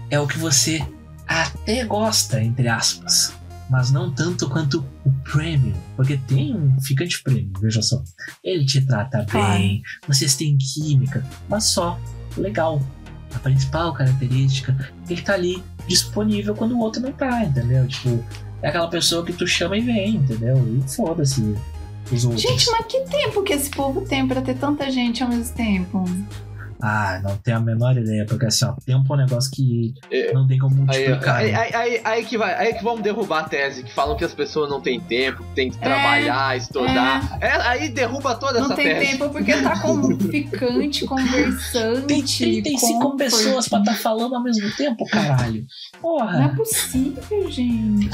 é 0.09 0.19
o 0.19 0.27
que 0.27 0.37
você 0.37 0.85
até 1.27 1.85
gosta, 1.85 2.41
entre 2.41 2.67
aspas, 2.67 3.33
mas 3.69 3.91
não 3.91 4.11
tanto 4.11 4.49
quanto 4.49 4.83
o 5.05 5.11
premium, 5.23 5.77
porque 5.95 6.17
tem 6.17 6.55
um 6.55 6.81
ficante 6.81 7.21
premium, 7.21 7.53
veja 7.61 7.81
só. 7.81 8.03
Ele 8.43 8.65
te 8.65 8.81
trata 8.85 9.25
bem, 9.31 9.81
vocês 10.07 10.35
têm 10.35 10.57
química, 10.57 11.23
mas 11.47 11.65
só 11.65 11.99
legal. 12.35 12.81
A 13.35 13.37
principal 13.37 13.93
característica, 13.93 14.75
ele 15.07 15.21
tá 15.21 15.35
ali 15.35 15.63
disponível 15.89 16.55
quando 16.55 16.73
o 16.73 16.79
outro 16.79 17.01
não 17.01 17.11
tá, 17.11 17.43
entendeu? 17.43 17.85
Tipo, 17.87 18.23
é 18.61 18.69
aquela 18.69 18.87
pessoa 18.87 19.25
que 19.25 19.33
tu 19.33 19.45
chama 19.45 19.75
e 19.77 19.81
vem, 19.81 20.15
entendeu? 20.15 20.57
E 20.57 20.89
foda-se. 20.89 21.55
Gente, 22.11 22.71
mas 22.71 22.85
que 22.87 23.01
tempo 23.01 23.43
que 23.43 23.53
esse 23.53 23.69
povo 23.69 24.01
tem 24.01 24.27
pra 24.27 24.41
ter 24.41 24.55
tanta 24.55 24.89
gente 24.89 25.21
ao 25.21 25.29
mesmo 25.29 25.53
tempo? 25.53 26.05
Ah, 26.81 27.19
não 27.23 27.35
tenho 27.37 27.57
a 27.57 27.59
menor 27.59 27.97
ideia, 27.97 28.25
porque 28.25 28.45
assim, 28.45 28.63
ó, 28.65 28.73
tempo 28.85 29.13
é 29.13 29.17
um 29.17 29.19
negócio 29.19 29.51
que 29.51 29.93
É. 30.09 30.31
não 30.33 30.47
tem 30.47 30.57
como 30.57 30.75
multiplicar. 30.75 31.35
aí, 31.37 31.51
né? 31.51 31.57
aí, 31.57 31.73
aí, 31.75 32.01
aí 32.05 32.25
que 32.25 32.37
vai, 32.37 32.53
aí 32.55 32.73
que 32.73 32.83
vamos 32.83 33.01
derrubar 33.01 33.39
a 33.39 33.43
tese, 33.43 33.83
que 33.83 33.93
falam 33.93 34.15
que 34.15 34.23
as 34.23 34.33
pessoas 34.33 34.69
não 34.69 34.79
têm 34.79 34.99
tempo, 34.99 35.43
que 35.43 35.55
tem 35.55 35.69
que 35.69 35.77
É, 35.77 35.81
trabalhar, 35.81 36.55
estudar. 36.57 37.37
É, 37.41 37.51
aí 37.67 37.89
derruba 37.89 38.33
toda 38.35 38.59
Não 38.59 38.67
essa 38.67 38.75
tem 38.75 38.85
tese. 38.95 39.11
tempo 39.11 39.29
porque 39.29 39.53
tá 39.61 39.79
com 39.81 40.17
ficante, 40.19 41.05
conversante. 41.05 42.05
Tem 42.07 42.61
35 42.63 42.99
comfort. 42.99 43.17
pessoas 43.17 43.67
pra 43.67 43.79
estar 43.79 43.95
falando 43.95 44.35
ao 44.35 44.43
mesmo 44.43 44.69
tempo, 44.75 45.05
caralho. 45.09 45.65
Porra, 46.01 46.31
Não 46.39 46.43
é 46.45 46.55
possível, 46.55 47.51
gente. 47.51 48.09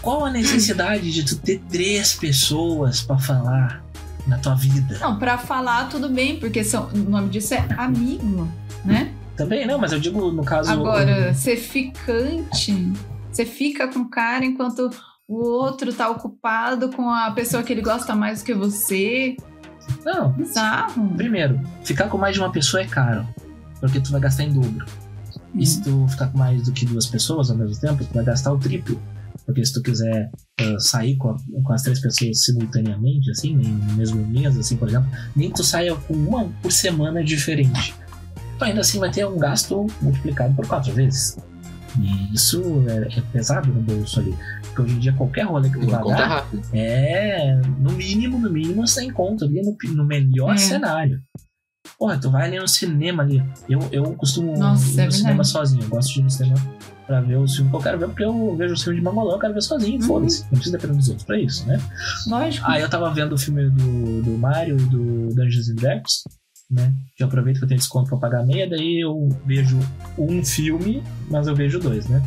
qual 0.00 0.24
a 0.24 0.30
necessidade 0.30 1.12
de 1.12 1.22
tu 1.24 1.36
ter 1.36 1.60
três 1.70 2.14
pessoas 2.14 3.02
pra 3.02 3.18
falar 3.18 3.84
na 4.26 4.38
tua 4.38 4.54
vida? 4.54 4.98
Não, 5.00 5.18
pra 5.18 5.38
falar 5.38 5.88
tudo 5.88 6.08
bem, 6.08 6.38
porque 6.38 6.62
são, 6.64 6.88
o 6.88 6.98
nome 6.98 7.28
disso 7.28 7.54
é 7.54 7.66
amigo, 7.76 8.48
né? 8.84 9.12
Também 9.36 9.66
não, 9.66 9.78
mas 9.78 9.92
eu 9.92 9.98
digo 9.98 10.30
no 10.30 10.44
caso. 10.44 10.70
Agora, 10.70 11.32
ser 11.34 11.56
ficante, 11.56 12.92
você 13.30 13.44
fica 13.44 13.88
com 13.88 14.00
o 14.00 14.08
cara 14.08 14.44
enquanto 14.44 14.90
o 15.26 15.36
outro 15.36 15.92
tá 15.92 16.08
ocupado 16.10 16.90
com 16.90 17.08
a 17.10 17.30
pessoa 17.30 17.62
que 17.62 17.72
ele 17.72 17.80
gosta 17.82 18.14
mais 18.14 18.40
do 18.40 18.44
que 18.44 18.54
você. 18.54 19.36
Não, 20.04 20.32
Bizarro. 20.32 21.08
primeiro, 21.16 21.60
ficar 21.82 22.08
com 22.08 22.18
mais 22.18 22.34
de 22.34 22.40
uma 22.40 22.52
pessoa 22.52 22.82
é 22.82 22.86
caro. 22.86 23.26
Porque 23.80 24.00
tu 24.00 24.12
vai 24.12 24.20
gastar 24.20 24.44
em 24.44 24.52
dobro. 24.52 24.86
E 25.54 25.66
se 25.66 25.82
tu 25.82 26.06
ficar 26.08 26.28
com 26.28 26.38
mais 26.38 26.62
do 26.62 26.72
que 26.72 26.86
duas 26.86 27.06
pessoas 27.06 27.50
ao 27.50 27.56
mesmo 27.56 27.80
tempo, 27.80 28.04
tu 28.04 28.14
vai 28.14 28.24
gastar 28.24 28.52
o 28.52 28.58
triplo. 28.58 29.00
Porque 29.46 29.64
se 29.64 29.72
tu 29.72 29.82
quiser 29.82 30.30
ah, 30.60 30.78
sair 30.78 31.16
com, 31.16 31.30
a- 31.30 31.36
com 31.64 31.72
as 31.72 31.82
três 31.82 32.00
pessoas 32.00 32.44
simultaneamente, 32.44 33.30
assim, 33.30 33.54
no 33.56 33.94
mesmo 33.94 34.24
mês, 34.26 34.56
assim, 34.58 34.76
por 34.76 34.88
exemplo, 34.88 35.08
nem 35.34 35.48
que 35.50 35.56
tu 35.56 35.64
saia 35.64 35.94
com 35.94 36.14
uma 36.14 36.48
por 36.62 36.70
semana 36.72 37.22
diferente. 37.24 37.94
Tu 38.58 38.64
ainda 38.64 38.80
assim 38.80 38.98
vai 39.00 39.10
ter 39.10 39.26
um 39.26 39.36
gasto 39.38 39.86
multiplicado 40.00 40.54
por 40.54 40.66
quatro 40.66 40.92
vezes. 40.92 41.36
E 42.00 42.32
isso 42.34 42.62
é, 42.88 43.18
é 43.18 43.20
pesado 43.32 43.72
no 43.72 43.82
bolso 43.82 44.20
ali. 44.20 44.34
Porque 44.62 44.82
hoje 44.82 44.94
em 44.94 44.98
dia 45.00 45.12
qualquer 45.12 45.42
rolê 45.44 45.68
que 45.68 45.78
tu 45.78 45.86
vai 45.88 46.02
dar 46.04 46.48
é, 46.72 47.54
no 47.78 47.92
mínimo, 47.92 48.38
no 48.38 48.48
mínimo, 48.50 48.86
sem 48.86 49.10
conta 49.10 49.44
ali 49.44 49.60
no, 49.62 49.76
no 49.94 50.04
melhor 50.06 50.54
É. 50.54 50.56
cenário. 50.58 51.20
Porra, 51.98 52.18
tu 52.18 52.30
vai 52.30 52.46
ali 52.48 52.58
no 52.58 52.66
cinema 52.68 53.22
ali. 53.22 53.42
Eu, 53.68 53.80
eu 53.92 54.04
costumo 54.14 54.56
Nossa, 54.56 54.84
ir 54.84 54.86
no 54.86 54.92
é 54.92 54.96
verdade. 54.96 55.16
cinema 55.18 55.44
sozinho. 55.44 55.82
Eu 55.82 55.88
gosto 55.88 56.14
de 56.14 56.20
ir 56.20 56.22
no 56.22 56.30
cinema 56.30 56.60
pra 57.12 57.20
ver 57.20 57.36
os 57.36 57.54
filmes 57.54 57.70
que 57.70 57.76
eu 57.76 57.82
quero 57.82 57.98
ver, 57.98 58.06
porque 58.06 58.24
eu 58.24 58.56
vejo 58.56 58.72
o 58.74 58.78
filme 58.78 58.98
de 58.98 59.04
mangolão, 59.04 59.34
eu 59.34 59.38
quero 59.38 59.52
ver 59.52 59.60
sozinho, 59.62 60.00
Uhum. 60.00 60.06
foda-se. 60.06 60.42
Não 60.44 60.48
precisa 60.50 60.78
depender 60.78 60.96
dos 60.96 61.08
outros 61.10 61.26
pra 61.26 61.38
isso, 61.38 61.66
né? 61.66 61.78
Lógico. 62.26 62.66
Aí 62.70 62.80
eu 62.80 62.88
tava 62.88 63.12
vendo 63.12 63.34
o 63.34 63.38
filme 63.38 63.68
do, 63.68 64.22
do 64.22 64.30
Mario 64.38 64.78
e 64.78 64.82
do 64.86 65.28
Dungeons 65.34 65.68
and 65.68 65.74
Dragons, 65.74 66.22
né? 66.70 66.90
Que 67.14 67.22
eu 67.22 67.26
aproveito 67.26 67.58
que 67.58 67.64
eu 67.64 67.68
tenho 67.68 67.78
desconto 67.78 68.08
pra 68.08 68.16
pagar 68.16 68.46
meia, 68.46 68.66
daí 68.68 69.00
eu 69.04 69.28
vejo 69.44 69.78
um 70.16 70.42
filme, 70.42 71.02
mas 71.28 71.46
eu 71.46 71.54
vejo 71.54 71.78
dois, 71.78 72.08
né? 72.08 72.22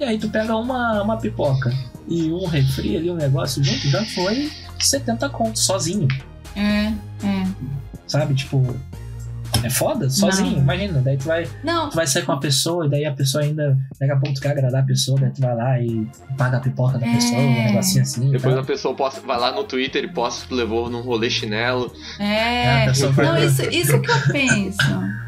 E 0.00 0.04
aí 0.04 0.18
tu 0.18 0.28
pega 0.30 0.56
uma, 0.56 1.02
uma 1.02 1.16
pipoca 1.18 1.70
e 2.08 2.30
um 2.32 2.46
refri 2.46 2.96
ali, 2.96 3.10
um 3.10 3.14
negócio 3.16 3.62
junto, 3.62 3.88
já 3.88 4.02
foi 4.06 4.50
70 4.78 5.28
contos, 5.28 5.64
sozinho, 5.66 6.08
É, 6.54 6.86
é. 7.26 7.46
sabe? 8.06 8.34
Tipo, 8.34 8.74
É 9.64 9.70
foda? 9.70 10.08
Sozinho, 10.10 10.52
Não. 10.52 10.58
imagina. 10.62 11.00
Daí 11.00 11.16
tu 11.16 11.24
vai, 11.24 11.48
Não, 11.64 11.88
tu 11.90 11.96
vai 11.96 12.06
sair 12.06 12.24
com 12.24 12.32
uma 12.32 12.40
pessoa 12.40 12.86
e 12.86 12.90
daí 12.90 13.04
a 13.04 13.12
pessoa 13.12 13.42
ainda. 13.42 13.76
Daqui 13.98 14.12
a 14.12 14.16
pouco 14.16 14.34
tu 14.34 14.40
quer 14.40 14.50
agradar 14.50 14.82
a 14.82 14.86
pessoa, 14.86 15.18
daí 15.20 15.30
tu 15.30 15.40
vai 15.40 15.54
lá 15.56 15.80
e 15.80 16.06
paga 16.36 16.58
a 16.58 16.60
pipoca 16.60 16.98
da 16.98 17.06
É. 17.06 17.14
pessoa, 17.14 17.40
um 17.40 17.64
negocinho 17.64 18.02
assim. 18.02 18.28
e 18.28 18.32
Depois 18.32 18.54
tal. 18.54 18.62
a 18.62 18.66
pessoa 18.66 18.94
posta, 18.94 19.20
vai 19.20 19.38
lá 19.38 19.52
no 19.52 19.64
Twitter 19.64 20.04
e 20.04 20.08
posta 20.08 20.42
que 20.42 20.48
tu 20.48 20.54
levou 20.54 20.88
num 20.90 21.00
rolê 21.00 21.28
chinelo. 21.30 21.92
É, 22.18 22.24
a 22.24 22.72
é. 22.82 22.86
pessoa 22.86 23.12
vai, 23.12 23.26
Não, 23.26 23.38
isso, 23.44 23.62
isso 23.70 24.00
que 24.00 24.10
eu 24.10 24.20
penso. 24.32 24.78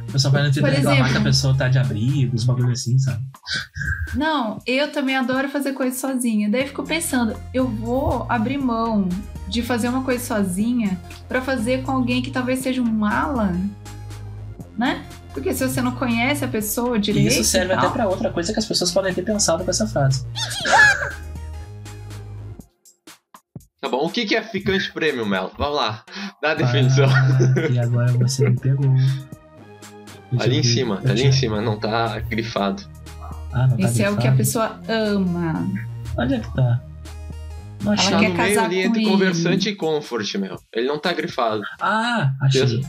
a 0.08 0.12
pessoa 0.12 0.32
vai 0.32 0.42
no 0.42 0.48
Twitter 0.52 0.62
por 0.62 0.70
reclamar 0.76 0.94
exemplo- 1.00 1.12
que 1.12 1.18
a 1.18 1.30
pessoa 1.30 1.54
tá 1.56 1.68
de 1.68 1.78
abrigo, 1.78 2.36
os 2.36 2.44
bagulho 2.44 2.70
assim, 2.70 2.98
sabe? 2.98 3.22
Não, 4.14 4.58
eu 4.66 4.90
também 4.92 5.16
adoro 5.16 5.48
fazer 5.48 5.72
coisa 5.72 5.96
sozinha. 5.98 6.48
Daí 6.48 6.62
eu 6.62 6.66
fico 6.68 6.82
pensando, 6.82 7.34
eu 7.52 7.66
vou 7.68 8.24
abrir 8.28 8.58
mão 8.58 9.08
de 9.48 9.62
fazer 9.62 9.88
uma 9.88 10.02
coisa 10.02 10.24
sozinha 10.24 10.98
pra 11.28 11.40
fazer 11.40 11.82
com 11.82 11.90
alguém 11.92 12.20
que 12.22 12.30
talvez 12.30 12.58
seja 12.60 12.80
um 12.82 12.84
mala, 12.84 13.54
né? 14.78 15.04
Porque 15.34 15.52
se 15.52 15.66
você 15.68 15.82
não 15.82 15.92
conhece 15.92 16.44
a 16.44 16.48
pessoa 16.48 16.96
E 16.96 17.00
direito. 17.00 17.32
isso 17.32 17.44
serve 17.44 17.74
tal, 17.74 17.84
até 17.84 17.92
pra 17.92 18.08
outra 18.08 18.30
coisa 18.30 18.52
que 18.52 18.58
as 18.58 18.64
pessoas 18.66 18.90
podem 18.92 19.12
ter 19.12 19.22
pensado 19.22 19.64
com 19.64 19.70
essa 19.70 19.86
frase. 19.86 20.24
Tá 23.80 23.88
bom, 23.88 24.04
o 24.06 24.10
que, 24.10 24.34
é 24.34 24.42
ficante 24.42 24.90
prêmio, 24.92 25.24
Melo? 25.24 25.52
Vamos 25.56 25.76
lá, 25.76 26.02
dá 26.42 26.50
a 26.50 26.54
definição. 26.54 27.06
Ah, 27.08 27.68
e 27.70 27.78
agora 27.78 28.12
você 28.12 28.48
me 28.48 28.58
pegou. 28.58 28.90
Deixa 30.30 30.44
ali 30.44 30.58
em 30.58 30.60
ver. 30.62 30.68
cima, 30.68 31.00
Eu 31.04 31.10
ali 31.10 31.24
em 31.26 31.32
cima, 31.32 31.60
não 31.62 31.78
tá 31.78 32.18
grifado. 32.20 32.82
Ah, 33.52 33.66
não 33.68 33.76
tá 33.76 33.84
Esse 33.84 34.02
é 34.02 34.10
o 34.10 34.16
que 34.16 34.26
a 34.26 34.32
grifado. 34.32 34.36
pessoa 34.36 34.80
ama. 34.88 35.66
Onde 36.18 36.34
é 36.34 36.40
que 36.40 36.54
tá? 36.54 36.80
Não 37.82 37.92
achei. 37.92 38.12
Ela 38.12 38.20
Tá 38.20 38.26
quer 38.26 38.28
no 38.30 38.34
meio 38.42 38.54
casar 38.56 38.64
ali 38.66 38.82
com 38.82 38.88
entre 38.88 39.02
ele. 39.02 39.10
conversante 39.10 39.68
e 39.70 39.74
comfort, 39.76 40.34
meu. 40.34 40.60
Ele 40.74 40.88
não 40.88 40.98
tá 40.98 41.12
grifado. 41.12 41.62
Ah, 41.80 42.32
achei. 42.42 42.84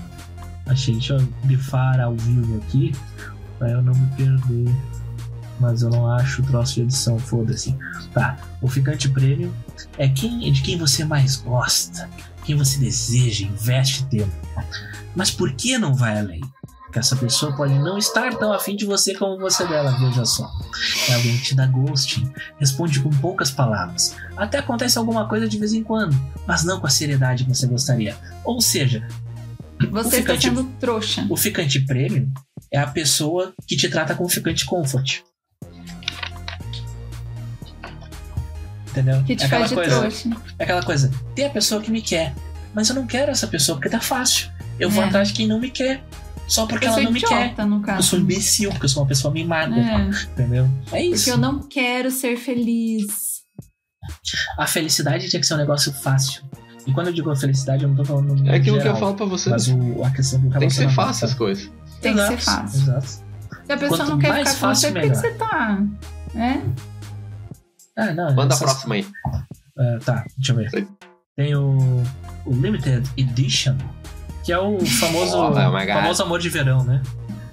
Achei. 0.70 0.94
Deixa 0.94 1.16
eu 1.16 1.28
grifar 1.44 2.00
ao 2.00 2.16
vivo 2.16 2.58
aqui 2.58 2.94
pra 3.58 3.72
eu 3.72 3.82
não 3.82 3.94
me 3.94 4.08
perder. 4.16 4.74
Mas 5.60 5.82
eu 5.82 5.90
não 5.90 6.10
acho 6.10 6.42
o 6.42 6.46
troço 6.46 6.76
de 6.76 6.82
edição, 6.84 7.20
foda-se. 7.20 7.76
Tá. 8.14 8.38
O 8.62 8.68
ficante 8.70 9.10
prêmio 9.10 9.54
é 9.98 10.08
quem 10.08 10.52
de 10.52 10.62
quem 10.62 10.78
você 10.78 11.04
mais 11.04 11.36
gosta, 11.36 12.10
quem 12.46 12.56
você 12.56 12.80
deseja, 12.80 13.46
investe 13.46 14.06
tempo. 14.06 14.32
Mas 15.16 15.30
por 15.30 15.52
que 15.52 15.78
não 15.78 15.94
vai 15.94 16.18
além? 16.18 16.42
Porque 16.90 16.98
essa 16.98 17.16
pessoa 17.16 17.56
pode 17.56 17.78
não 17.78 18.00
estar 18.00 18.34
tão 18.36 18.52
afim 18.52 18.76
de 18.76 18.84
você 18.84 19.14
como 19.14 19.38
você 19.38 19.68
dela, 19.68 19.92
veja 20.00 20.26
só. 20.26 20.50
É 21.08 21.14
alguém 21.14 21.38
que 21.38 21.44
te 21.44 21.56
dá 21.56 21.68
ghosting, 21.68 22.32
responde 22.60 23.00
com 23.00 23.12
poucas 23.12 23.52
palavras. 23.52 24.16
Até 24.36 24.58
acontece 24.58 24.98
alguma 24.98 25.28
coisa 25.28 25.48
de 25.48 25.60
vez 25.60 25.72
em 25.72 25.84
quando, 25.84 26.20
mas 26.48 26.64
não 26.64 26.80
com 26.80 26.88
a 26.88 26.90
seriedade 26.90 27.44
que 27.44 27.54
você 27.54 27.68
gostaria. 27.68 28.18
Ou 28.44 28.60
seja, 28.60 29.08
Você 29.92 30.08
está 30.20 30.34
ficante- 30.34 30.42
sendo 30.48 30.64
trouxa. 30.80 31.26
o 31.30 31.36
ficante 31.38 31.80
premium 31.82 32.32
é 32.72 32.78
a 32.80 32.88
pessoa 32.88 33.54
que 33.68 33.76
te 33.76 33.90
trata 33.90 34.16
como 34.16 34.30
ficante 34.30 34.66
comfort. 34.66 35.22
Entendeu? 38.92 39.24
Que 39.24 39.36
te 39.36 39.44
é 39.44 39.46
aquela 39.46 39.60
faz 39.68 39.70
de 39.70 39.76
coisa, 39.76 40.00
trouxa. 40.00 40.30
É 40.58 40.64
aquela 40.64 40.84
coisa, 40.84 41.12
tem 41.36 41.46
a 41.46 41.50
pessoa 41.50 41.82
que 41.82 41.92
me 41.92 42.02
quer, 42.02 42.34
mas 42.74 42.90
eu 42.90 42.96
não 42.96 43.06
quero 43.06 43.32
essa 43.32 43.48
pessoa 43.48 43.78
porque 43.78 43.90
tá 43.90 44.00
fácil. 44.00 44.50
Eu 44.80 44.90
vou 44.90 45.04
É. 45.04 45.08
atrás 45.08 45.28
de 45.30 45.34
quem 45.36 45.48
não 45.48 45.60
me 45.60 45.70
quer. 45.70 46.04
Só 46.48 46.66
porque 46.66 46.86
eu 46.88 46.90
ela 46.94 47.02
não 47.04 47.12
me 47.12 47.22
quer. 47.22 47.56
no 47.68 47.76
Eu 47.78 47.82
caso. 47.82 48.08
sou 48.08 48.18
imbecil, 48.20 48.72
porque 48.72 48.86
eu 48.86 48.90
sou 48.90 49.04
uma 49.04 49.08
pessoa 49.08 49.32
mimada. 49.32 49.76
É, 49.76 50.10
Entendeu? 50.32 50.68
É 50.92 51.04
isso. 51.04 51.26
porque 51.26 51.30
eu 51.32 51.38
não 51.38 51.60
quero 51.62 52.10
ser 52.10 52.38
feliz. 52.38 53.06
A 54.58 54.66
felicidade 54.66 55.30
tinha 55.30 55.40
que 55.40 55.46
ser 55.46 55.54
um 55.54 55.58
negócio 55.58 55.94
fácil. 55.94 56.42
E 56.90 56.94
quando 56.94 57.08
eu 57.08 57.14
digo 57.14 57.30
a 57.30 57.36
felicidade, 57.36 57.84
eu 57.84 57.90
não 57.90 57.96
tô 57.96 58.04
falando 58.04 58.36
no 58.36 58.50
É 58.50 58.56
aquilo 58.56 58.78
que 58.78 58.82
geral, 58.82 58.96
eu 58.96 59.00
falo 59.00 59.14
pra 59.14 59.26
você. 59.28 59.50
Mas 59.52 59.68
o, 59.68 60.04
a 60.04 60.10
questão 60.10 60.40
do 60.40 60.50
Tem 60.50 60.68
que 60.68 60.74
ser 60.74 60.90
fácil 60.90 61.28
as 61.28 61.34
coisas. 61.36 61.72
Tem 62.02 62.16
que 62.16 62.20
ser 62.20 62.34
Exato, 62.34 62.62
fácil. 62.62 62.82
Exato. 62.82 63.08
Se 63.08 63.24
a 63.70 63.78
pessoa 63.78 63.98
Quanto 64.00 64.10
não 64.10 64.18
quer 64.18 64.28
ficar 64.28 64.44
com 64.44 64.50
você, 64.50 64.58
fácil, 64.58 64.92
por 64.94 65.02
que 65.02 65.10
que 65.10 65.16
você 65.16 65.32
tá? 65.36 65.84
É? 66.36 66.62
Ah, 67.96 68.14
não, 68.14 68.34
Manda 68.34 68.56
a 68.56 68.58
próxima 68.58 68.96
aí. 68.96 69.08
Ah, 69.78 70.00
tá, 70.04 70.26
deixa 70.36 70.52
eu 70.52 70.56
ver. 70.56 70.88
Tem 71.36 71.56
o, 71.56 72.04
o 72.46 72.52
Limited 72.52 73.08
Edition, 73.16 73.78
que 74.44 74.52
é 74.52 74.58
o 74.58 74.84
famoso, 74.84 75.38
Oh, 75.38 75.50
oh 75.50 75.54
famoso 75.54 76.24
amor 76.24 76.40
de 76.40 76.50
verão, 76.50 76.84
né? 76.84 77.04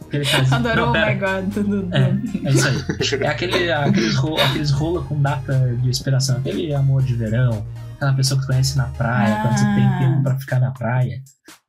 Aquele 0.07 0.25
caso. 0.25 0.55
Adorou, 0.55 0.93
Não, 0.93 1.03
oh 1.03 1.07
my 1.07 1.15
god, 1.15 1.53
tudo 1.53 1.89
É, 1.93 2.49
é 2.49 2.51
isso 2.51 2.69
aí. 2.69 3.23
É 3.23 3.29
aquele, 3.29 3.71
aqueles, 3.71 4.15
rola, 4.17 4.43
aqueles 4.45 4.71
rola 4.71 5.03
com 5.03 5.21
data 5.21 5.77
de 5.83 5.91
expiração, 5.91 6.39
aquele 6.39 6.73
amor 6.73 7.03
de 7.03 7.15
verão, 7.15 7.67
aquela 7.97 8.13
pessoa 8.15 8.39
que 8.41 8.47
tu 8.47 8.51
conhece 8.51 8.77
na 8.77 8.85
praia, 8.85 9.43
quando 9.43 9.59
você 9.59 9.65
tem 9.65 9.85
Ah. 9.85 9.99
tempo 9.99 10.23
pra 10.23 10.39
ficar 10.39 10.61
na 10.61 10.71
praia, 10.71 11.21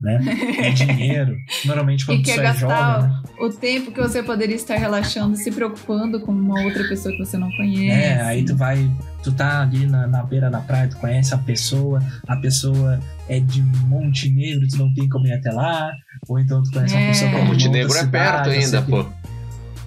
né? 0.01 0.19
E 0.67 0.73
dinheiro. 0.73 1.35
Normalmente 1.65 2.05
quando 2.05 2.19
E 2.19 2.23
tu 2.23 2.29
é 2.41 2.53
jovem, 2.53 3.09
né? 3.09 3.21
o 3.39 3.49
tempo 3.49 3.91
que 3.91 3.99
você 4.01 4.21
poderia 4.21 4.55
estar 4.55 4.75
relaxando, 4.75 5.35
se 5.37 5.51
preocupando 5.51 6.19
com 6.19 6.31
uma 6.31 6.61
outra 6.63 6.83
pessoa 6.87 7.13
que 7.15 7.25
você 7.25 7.37
não 7.37 7.49
conhece. 7.57 7.89
É, 7.91 8.21
aí 8.21 8.43
tu 8.45 8.55
vai, 8.55 8.89
tu 9.23 9.31
tá 9.31 9.61
ali 9.61 9.85
na, 9.87 10.05
na 10.07 10.23
beira 10.23 10.49
da 10.49 10.59
praia, 10.59 10.87
tu 10.87 10.97
conhece 10.97 11.33
a 11.33 11.37
pessoa, 11.37 12.01
a 12.27 12.35
pessoa 12.35 12.99
é 13.29 13.39
de 13.39 13.61
Montenegro, 13.87 14.67
tu 14.67 14.77
não 14.77 14.93
tem 14.93 15.07
como 15.09 15.25
ir 15.27 15.33
até 15.33 15.51
lá, 15.51 15.91
ou 16.27 16.39
então 16.39 16.61
tu 16.63 16.71
conhece 16.71 16.95
É. 16.95 16.99
uma 16.99 17.07
pessoa 17.07 17.29
que 17.31 17.35
é 17.37 17.41
de 17.41 17.47
Montenegro 17.47 17.93
é 17.97 18.05
perto 18.05 18.09
cidade, 18.45 18.49
ainda, 18.51 18.79
assim, 18.79 18.89
pô. 18.91 19.05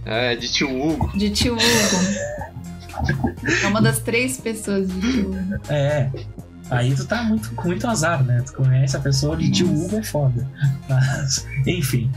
É, 0.07 0.35
de 0.35 0.49
tio 0.51 0.83
Hugo. 0.83 1.13
De 1.17 1.29
tio 1.31 1.53
Hugo. 1.55 1.61
É 3.63 3.67
uma 3.67 3.81
das 3.81 4.01
três 4.01 4.39
pessoas 4.39 4.89
de 4.89 5.01
tio 5.01 5.31
Hugo. 5.31 5.61
É. 5.69 6.11
Aí 6.71 6.95
tu 6.95 7.05
tá 7.05 7.25
muito, 7.25 7.53
com 7.55 7.67
muito 7.67 7.87
azar, 7.89 8.23
né? 8.23 8.43
Tu 8.47 8.53
conhece 8.53 8.97
a 8.97 9.01
pessoa 9.01 9.37
de. 9.37 9.65
Hugo 9.65 9.97
é 9.97 10.03
foda. 10.03 10.49
Mas, 10.89 11.45
enfim. 11.67 12.11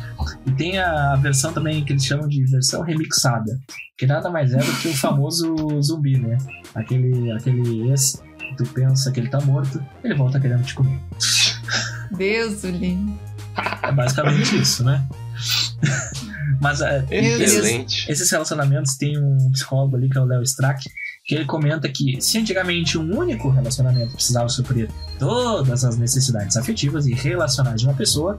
E 0.45 0.51
tem 0.51 0.77
a 0.77 1.15
versão 1.15 1.51
também 1.51 1.83
que 1.83 1.93
eles 1.93 2.05
chamam 2.05 2.27
de 2.27 2.43
versão 2.45 2.81
remixada. 2.81 3.59
Que 3.97 4.05
nada 4.05 4.29
mais 4.29 4.53
é 4.53 4.57
do 4.57 4.73
que 4.79 4.89
o 4.89 4.93
famoso 4.95 5.55
zumbi, 5.81 6.19
né? 6.19 6.37
Aquele, 6.75 7.31
aquele 7.31 7.89
ex 7.89 8.21
que 8.37 8.55
tu 8.55 8.65
pensa 8.67 9.11
que 9.11 9.19
ele 9.19 9.29
tá 9.29 9.41
morto, 9.41 9.83
ele 10.03 10.13
volta 10.13 10.39
querendo 10.39 10.63
te 10.63 10.75
comer. 10.75 10.99
Deus, 12.11 12.63
Uli. 12.63 12.97
É 13.81 13.91
basicamente 13.91 14.61
isso, 14.61 14.83
né? 14.83 15.03
Mas 16.63 16.79
é. 16.79 17.05
Excelente. 17.11 18.09
esses 18.09 18.31
relacionamentos 18.31 18.95
tem 18.95 19.17
um 19.17 19.51
psicólogo 19.51 19.97
ali 19.97 20.09
que 20.09 20.17
é 20.17 20.21
o 20.21 20.25
Léo 20.25 20.41
Strack, 20.43 20.89
que 21.25 21.35
ele 21.35 21.43
comenta 21.43 21.89
que 21.89 22.21
se 22.21 22.37
antigamente 22.37 22.97
um 22.97 23.17
único 23.17 23.49
relacionamento 23.49 24.13
precisava 24.13 24.47
suprir 24.47 24.89
todas 25.19 25.83
as 25.83 25.97
necessidades 25.97 26.55
afetivas 26.55 27.05
e 27.05 27.13
relacionais 27.13 27.81
de 27.81 27.87
uma 27.87 27.93
pessoa, 27.93 28.37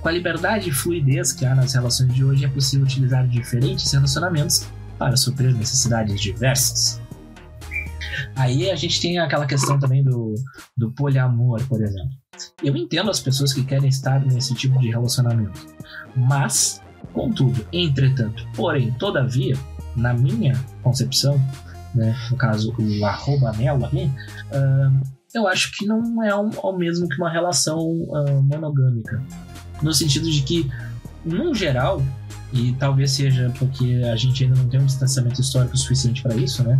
com 0.00 0.08
a 0.08 0.12
liberdade 0.12 0.70
e 0.70 0.72
fluidez 0.72 1.32
que 1.32 1.44
há 1.44 1.54
nas 1.54 1.74
relações 1.74 2.14
de 2.14 2.24
hoje 2.24 2.46
é 2.46 2.48
possível 2.48 2.86
utilizar 2.86 3.28
diferentes 3.28 3.92
relacionamentos 3.92 4.66
para 4.98 5.16
suprir 5.18 5.54
necessidades 5.54 6.18
diversas. 6.18 6.98
Aí 8.36 8.70
a 8.70 8.76
gente 8.76 9.00
tem 9.02 9.18
aquela 9.18 9.44
questão 9.46 9.78
também 9.78 10.02
do, 10.02 10.34
do 10.74 10.90
poliamor, 10.92 11.62
por 11.66 11.82
exemplo. 11.82 12.10
Eu 12.62 12.74
entendo 12.74 13.10
as 13.10 13.20
pessoas 13.20 13.52
que 13.52 13.62
querem 13.62 13.90
estar 13.90 14.24
nesse 14.24 14.54
tipo 14.54 14.78
de 14.78 14.88
relacionamento, 14.88 15.60
mas, 16.16 16.80
contudo, 17.12 17.66
entretanto, 17.72 18.46
porém, 18.54 18.92
todavia, 18.92 19.56
na 19.96 20.14
minha 20.14 20.54
concepção, 20.82 21.40
né, 21.94 22.16
no 22.30 22.36
caso 22.36 22.74
o 22.78 23.04
arroba 23.04 23.52
Melo 23.52 23.84
ali, 23.84 24.10
ah, 24.52 24.92
eu 25.34 25.46
acho 25.46 25.72
que 25.72 25.86
não 25.86 26.22
é 26.22 26.34
o, 26.34 26.72
mesmo 26.72 27.08
que 27.08 27.16
uma 27.16 27.30
relação 27.30 27.78
ah, 28.14 28.40
monogâmica. 28.42 29.22
No 29.82 29.92
sentido 29.92 30.30
de 30.30 30.42
que, 30.42 30.70
num 31.24 31.54
geral, 31.54 32.02
e 32.52 32.72
talvez 32.78 33.12
seja 33.12 33.52
porque 33.58 34.02
a 34.10 34.16
gente 34.16 34.44
ainda 34.44 34.56
não 34.56 34.68
tem 34.68 34.80
um 34.80 34.86
distanciamento 34.86 35.40
histórico 35.40 35.76
suficiente 35.76 36.22
para 36.22 36.34
isso, 36.34 36.62
né? 36.64 36.78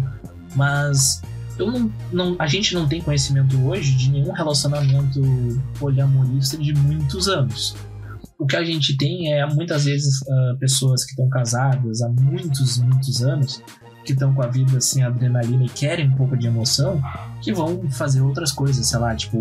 Mas 0.56 1.22
eu 1.58 1.70
não, 1.70 1.92
não, 2.12 2.36
a 2.38 2.46
gente 2.46 2.74
não 2.74 2.88
tem 2.88 3.00
conhecimento 3.00 3.56
hoje 3.64 3.94
de 3.96 4.10
nenhum 4.10 4.32
relacionamento 4.32 5.20
poliamorista 5.78 6.56
de 6.56 6.74
muitos 6.74 7.28
anos. 7.28 7.76
O 8.40 8.46
que 8.46 8.56
a 8.56 8.64
gente 8.64 8.96
tem 8.96 9.32
é 9.34 9.46
muitas 9.46 9.84
vezes 9.84 10.20
ah, 10.28 10.54
pessoas 10.58 11.04
que 11.04 11.10
estão 11.10 11.28
casadas 11.28 12.00
há 12.02 12.08
muitos, 12.08 12.78
muitos 12.78 13.22
anos, 13.22 13.62
que 14.04 14.12
estão 14.12 14.32
com 14.32 14.42
a 14.42 14.46
vida 14.46 14.78
assim, 14.78 15.02
adrenalina 15.02 15.62
e 15.64 15.68
querem 15.68 16.08
um 16.08 16.16
pouco 16.16 16.36
de 16.36 16.46
emoção, 16.46 17.00
que 17.42 17.52
vão 17.52 17.88
fazer 17.90 18.22
outras 18.22 18.50
coisas, 18.50 18.86
sei 18.86 18.98
lá, 18.98 19.14
tipo. 19.14 19.38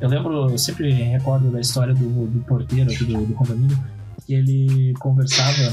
Eu 0.00 0.08
lembro, 0.10 0.50
eu 0.50 0.58
sempre 0.58 0.92
recordo 0.92 1.50
da 1.50 1.58
história 1.58 1.94
do, 1.94 2.26
do 2.26 2.40
porteiro 2.40 2.92
aqui 2.92 3.04
do, 3.06 3.24
do 3.24 3.32
condomínio, 3.34 3.78
que 4.26 4.34
ele 4.34 4.92
conversava. 5.00 5.72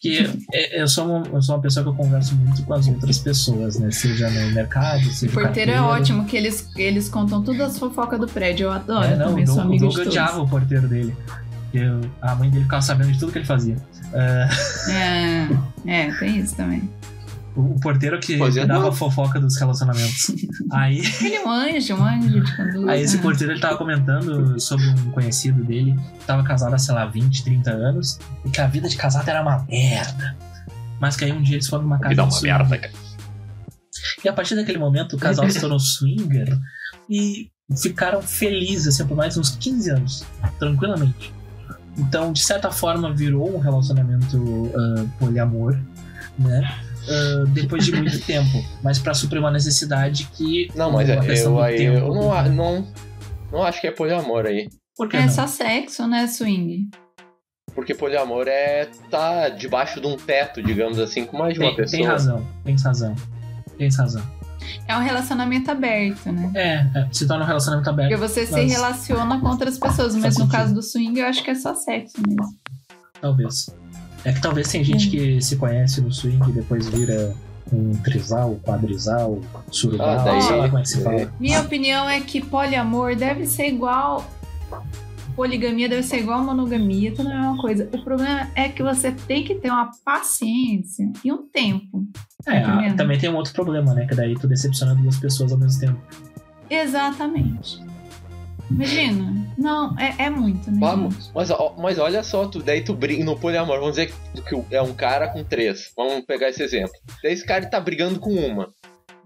Que 0.00 0.26
é- 0.54 0.80
eu 0.80 0.88
sou, 0.88 1.04
uma, 1.04 1.26
eu 1.28 1.42
sou 1.42 1.54
uma 1.56 1.60
pessoa 1.60 1.84
que 1.84 1.90
eu 1.90 1.94
converso 1.94 2.34
muito 2.34 2.62
com 2.62 2.72
as 2.72 2.88
outras 2.88 3.18
pessoas, 3.18 3.78
né? 3.78 3.90
Seja 3.90 4.30
no 4.30 4.54
mercado, 4.54 5.04
seja 5.12 5.30
O 5.38 5.42
porteiro 5.42 5.70
é 5.72 5.80
ótimo, 5.82 6.24
que 6.24 6.38
eles, 6.38 6.66
eles 6.76 7.10
contam 7.10 7.42
todas 7.42 7.60
as 7.60 7.78
fofocas 7.78 8.18
do 8.18 8.26
prédio. 8.26 8.64
Eu 8.64 8.72
adoro, 8.72 9.04
É, 9.04 9.14
não, 9.16 9.26
também 9.28 9.44
o 9.44 9.46
sou 9.48 9.56
Doug, 9.56 9.66
o 9.66 9.68
Doug 9.78 9.80
de 9.90 9.94
todos. 9.96 10.08
odiava 10.08 10.40
o 10.40 10.48
porteiro 10.48 10.88
dele. 10.88 11.14
Eu, 11.72 12.00
a 12.20 12.34
mãe 12.34 12.50
dele 12.50 12.64
ficava 12.64 12.82
sabendo 12.82 13.12
de 13.12 13.18
tudo 13.18 13.32
que 13.32 13.38
ele 13.38 13.46
fazia. 13.46 13.76
É, 14.12 14.48
É, 14.88 15.48
é, 15.86 16.12
tem 16.18 16.38
isso 16.38 16.56
também. 16.56 16.88
O, 17.54 17.62
o 17.74 17.80
porteiro 17.80 18.18
que, 18.20 18.34
é, 18.34 18.66
dava 18.66 18.84
não. 18.84 18.92
fofoca 18.92 19.40
dos 19.40 19.56
relacionamentos. 19.56 20.32
Aí, 20.72 21.00
Ele 21.20 21.34
é 21.34 21.44
um 21.44 21.50
anjo, 21.50 21.94
um 21.94 22.04
anjo 22.04 22.40
de 22.40 22.56
conduta. 22.56 22.92
aí 22.92 23.02
esse 23.02 23.18
porteiro 23.18 23.52
ele 23.52 23.60
tava 23.60 23.76
comentando 23.76 24.58
sobre 24.60 24.86
um 24.86 25.10
conhecido 25.10 25.64
dele 25.64 25.98
que 26.18 26.24
tava 26.24 26.44
casado 26.44 26.74
há, 26.74 26.78
sei 26.78 26.94
lá, 26.94 27.06
20, 27.06 27.44
30 27.44 27.70
anos 27.70 28.18
e 28.44 28.50
que 28.50 28.60
a 28.60 28.66
vida 28.66 28.88
de 28.88 28.96
casado 28.96 29.28
era 29.28 29.42
uma 29.42 29.64
merda. 29.68 30.36
Mas 31.00 31.16
que 31.16 31.24
aí 31.24 31.32
um 31.32 31.42
dia 31.42 31.56
eles 31.56 31.66
foram 31.66 31.84
numa 31.84 31.98
casa 31.98 32.14
dá 32.14 32.24
de 32.24 32.34
uma 32.34 32.40
merda, 32.40 32.78
cara. 32.78 32.92
E 34.24 34.28
a 34.28 34.32
partir 34.32 34.54
daquele 34.54 34.78
momento 34.78 35.16
o 35.16 35.18
casal 35.18 35.48
se 35.50 35.60
tornou 35.60 35.78
swinger 35.78 36.56
e 37.08 37.50
ficaram 37.80 38.22
felizes 38.22 38.88
assim, 38.94 39.06
por 39.06 39.16
mais 39.16 39.36
uns 39.36 39.50
15 39.56 39.90
anos, 39.90 40.24
tranquilamente. 40.58 41.32
Então, 42.00 42.32
de 42.32 42.40
certa 42.42 42.70
forma, 42.70 43.12
virou 43.14 43.54
um 43.54 43.58
relacionamento 43.58 44.70
ah, 44.74 45.04
poliamor, 45.18 45.78
né? 46.38 46.62
Ah, 47.08 47.44
depois 47.48 47.84
de 47.84 47.92
muito 47.94 48.20
tempo, 48.24 48.64
mas 48.82 48.98
para 48.98 49.14
suprir 49.14 49.40
uma 49.40 49.50
necessidade 49.50 50.24
que. 50.34 50.68
Não, 50.74 50.90
mas 50.92 51.08
é, 51.08 51.16
eu 51.44 51.52
do 51.52 51.60
aí 51.60 51.76
tempo- 51.76 51.98
eu 51.98 52.14
não, 52.14 52.48
não, 52.50 52.88
não 53.52 53.62
acho 53.62 53.80
que 53.80 53.86
é 53.86 53.90
poliamor 53.90 54.46
aí. 54.46 54.68
Por 54.96 55.08
que 55.08 55.16
É 55.16 55.22
não? 55.22 55.28
só 55.30 55.46
sexo, 55.46 56.06
né, 56.06 56.26
swing? 56.26 56.90
Porque 57.74 57.94
poliamor 57.94 58.46
é 58.48 58.88
tá 59.10 59.48
debaixo 59.48 60.00
de 60.00 60.06
um 60.06 60.16
teto, 60.16 60.62
digamos 60.62 60.98
assim, 60.98 61.24
com 61.24 61.38
mais 61.38 61.54
de 61.54 61.60
uma 61.60 61.68
Tem, 61.68 61.76
pessoa. 61.76 61.98
tem 61.98 62.06
razão, 62.06 62.46
tem 62.64 62.76
razão. 62.76 63.14
Tem 63.78 63.88
razão. 63.88 64.22
É 64.86 64.96
um 64.96 65.00
relacionamento 65.02 65.70
aberto, 65.70 66.30
né? 66.32 66.50
É, 66.54 66.98
é, 66.98 67.08
se 67.12 67.26
torna 67.26 67.44
um 67.44 67.46
relacionamento 67.46 67.88
Porque 67.90 68.02
aberto, 68.14 68.20
você 68.20 68.44
se 68.46 68.52
Mas- 68.52 68.72
relaciona 68.72 69.40
com 69.40 69.48
outras 69.48 69.78
pessoas, 69.78 70.14
mas 70.16 70.36
no 70.36 70.48
caso 70.48 70.74
do 70.74 70.82
swing 70.82 71.18
eu 71.20 71.26
acho 71.26 71.42
que 71.44 71.50
é 71.50 71.54
só 71.54 71.74
sexo 71.74 72.16
mesmo. 72.26 72.54
talvez. 73.20 73.70
É 74.24 74.32
que 74.32 74.40
talvez 74.40 74.68
tem 74.68 74.82
gente 74.84 75.08
Hum. 75.08 75.10
que 75.10 75.40
se 75.42 75.56
conhece 75.56 76.00
no 76.00 76.12
swing 76.12 76.50
e 76.50 76.52
depois 76.52 76.88
vira 76.88 77.34
um 77.72 77.92
trisal, 78.02 78.56
quadrisal, 78.64 79.38
surubal, 79.70 80.08
Ah, 80.18 80.24
daí- 80.24 80.42
sei 80.42 80.56
lá 80.56 80.66
como 80.66 80.78
é 80.78 80.82
que 80.82 80.88
se 80.88 81.02
fala. 81.02 81.32
Minha 81.38 81.60
opinião 81.60 82.08
é 82.08 82.20
que 82.20 82.40
poliamor 82.40 83.14
deve 83.14 83.46
ser 83.46 83.68
igual. 83.68 84.28
Poligamia 85.40 85.88
deve 85.88 86.02
ser 86.02 86.18
igual 86.18 86.40
a 86.40 86.42
monogamia, 86.42 87.14
tudo 87.14 87.30
é 87.30 87.32
a 87.32 87.38
mesma 87.38 87.56
coisa. 87.56 87.88
O 87.94 88.04
problema 88.04 88.50
é 88.54 88.68
que 88.68 88.82
você 88.82 89.10
tem 89.10 89.42
que 89.42 89.54
ter 89.54 89.70
uma 89.70 89.90
paciência 90.04 91.10
e 91.24 91.32
um 91.32 91.46
tempo. 91.48 92.04
É, 92.46 92.58
a- 92.58 92.92
também 92.94 93.18
tem 93.18 93.30
um 93.30 93.36
outro 93.36 93.54
problema, 93.54 93.94
né? 93.94 94.06
Que 94.06 94.14
daí 94.14 94.34
tu 94.34 94.46
decepciona 94.46 94.94
duas 94.94 95.18
pessoas 95.18 95.50
ao 95.50 95.56
mesmo 95.56 95.80
tempo. 95.80 95.98
Exatamente. 96.68 97.82
Imagina. 98.70 99.34
Não, 99.56 99.98
é, 99.98 100.24
é 100.24 100.28
muito, 100.28 100.70
né? 100.70 100.76
Vamos. 100.78 101.32
Mas, 101.34 101.48
mas 101.78 101.98
olha 101.98 102.22
só, 102.22 102.46
tu, 102.46 102.62
daí 102.62 102.82
tu 102.84 102.92
briga 102.92 103.24
no 103.24 103.34
poliamor. 103.34 103.78
Vamos 103.80 103.96
dizer 103.96 104.12
que, 104.44 104.62
que 104.62 104.74
é 104.76 104.82
um 104.82 104.92
cara 104.92 105.28
com 105.28 105.42
três. 105.42 105.90
Vamos 105.96 106.22
pegar 106.26 106.50
esse 106.50 106.62
exemplo. 106.62 106.92
Daí 107.22 107.32
esse 107.32 107.46
cara 107.46 107.64
tá 107.64 107.80
brigando 107.80 108.20
com 108.20 108.34
uma. 108.34 108.68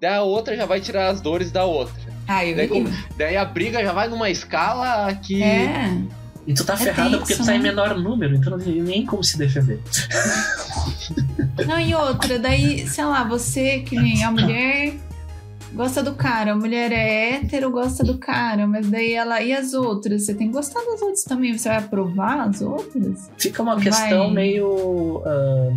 Daí 0.00 0.14
a 0.14 0.22
outra 0.22 0.56
já 0.56 0.64
vai 0.64 0.80
tirar 0.80 1.08
as 1.08 1.20
dores 1.20 1.50
da 1.50 1.64
outra. 1.64 2.13
Ah, 2.26 2.44
eu 2.44 2.56
Daí, 2.56 2.68
como- 2.68 2.88
daí 3.18 3.36
a 3.36 3.44
briga 3.44 3.82
já 3.82 3.92
vai 3.92 4.08
numa 4.08 4.30
escala 4.30 5.12
que. 5.14 5.42
É. 5.42 5.96
E 6.46 6.52
tu 6.52 6.62
tá 6.64 6.74
É 6.74 6.76
ferrado 6.76 7.08
tenso, 7.10 7.18
porque 7.20 7.34
tu 7.36 7.44
tá 7.46 7.54
em 7.54 7.58
né? 7.58 7.62
menor 7.70 7.96
número, 7.98 8.36
então 8.36 8.50
não 8.56 8.58
tem 8.62 8.82
nem 8.82 9.06
como 9.06 9.24
se 9.24 9.38
defender. 9.38 9.80
Não, 11.66 11.78
e 11.78 11.94
outra, 11.94 12.38
daí, 12.38 12.86
sei 12.86 13.04
lá, 13.04 13.24
você 13.24 13.80
que 13.80 13.96
nem 13.98 14.22
a 14.24 14.30
mulher 14.30 14.94
gosta 15.72 16.02
do 16.02 16.14
cara, 16.14 16.52
a 16.52 16.56
mulher 16.56 16.92
é 16.92 17.30
hétero, 17.36 17.70
gosta 17.70 18.04
do 18.04 18.18
cara, 18.18 18.66
mas 18.66 18.88
daí 18.88 19.12
ela. 19.14 19.40
E 19.42 19.52
as 19.52 19.72
outras? 19.74 20.24
Você 20.26 20.34
tem 20.34 20.48
que 20.48 20.52
gostar 20.54 20.80
das 20.80 21.00
outras 21.02 21.24
também, 21.24 21.56
você 21.56 21.68
vai 21.68 21.78
aprovar 21.78 22.48
as 22.48 22.60
outras? 22.60 23.30
Fica 23.38 23.62
uma 23.62 23.74
Vai. 23.76 23.84
questão 23.84 24.30
meio. 24.30 25.22
ahn, 25.24 25.74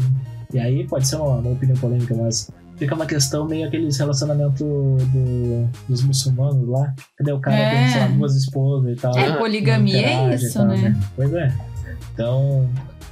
e 0.54 0.60
aí 0.60 0.86
pode 0.88 1.08
ser 1.08 1.16
uma, 1.18 1.36
uma 1.38 1.52
opinião 1.52 1.78
polêmica, 1.78 2.16
mas 2.16 2.50
fica 2.78 2.96
uma 2.96 3.06
questão 3.06 3.48
meio 3.48 3.68
aqueles 3.68 3.98
relacionamentos 3.98 4.60
do- 4.60 5.68
dos 5.90 6.04
muçulmanos 6.04 6.68
lá. 6.68 6.94
Cadê 7.18 7.32
o 7.32 7.40
cara 7.40 7.56
É. 7.58 7.70
tem, 7.72 7.90
sei 7.90 8.02
lá, 8.02 8.08
duas 8.08 8.36
esposas 8.36 8.92
e 8.98 9.02
tal? 9.02 9.18
É, 9.18 9.36
poligamia 9.38 10.08
é 10.08 10.36
isso, 10.36 10.54
tal, 10.54 10.68
né? 10.68 10.96
Pois 11.16 11.34
é. 11.34 11.54
Então. 12.14 12.70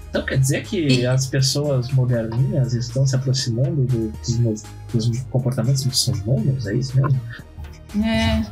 Então 0.09 0.23
quer 0.25 0.37
dizer 0.37 0.63
que 0.63 0.87
E- 1.01 1.05
as 1.05 1.27
pessoas 1.27 1.89
moderninhas 1.91 2.73
estão 2.73 3.05
se 3.05 3.15
aproximando 3.17 3.83
do- 3.85 4.13
dos, 4.39 4.63
dos 4.93 5.19
comportamentos 5.29 5.83
muçulmanos? 5.85 6.65
É 6.67 6.73
isso 6.75 6.95
mesmo? 6.95 7.19
É. 8.03 8.45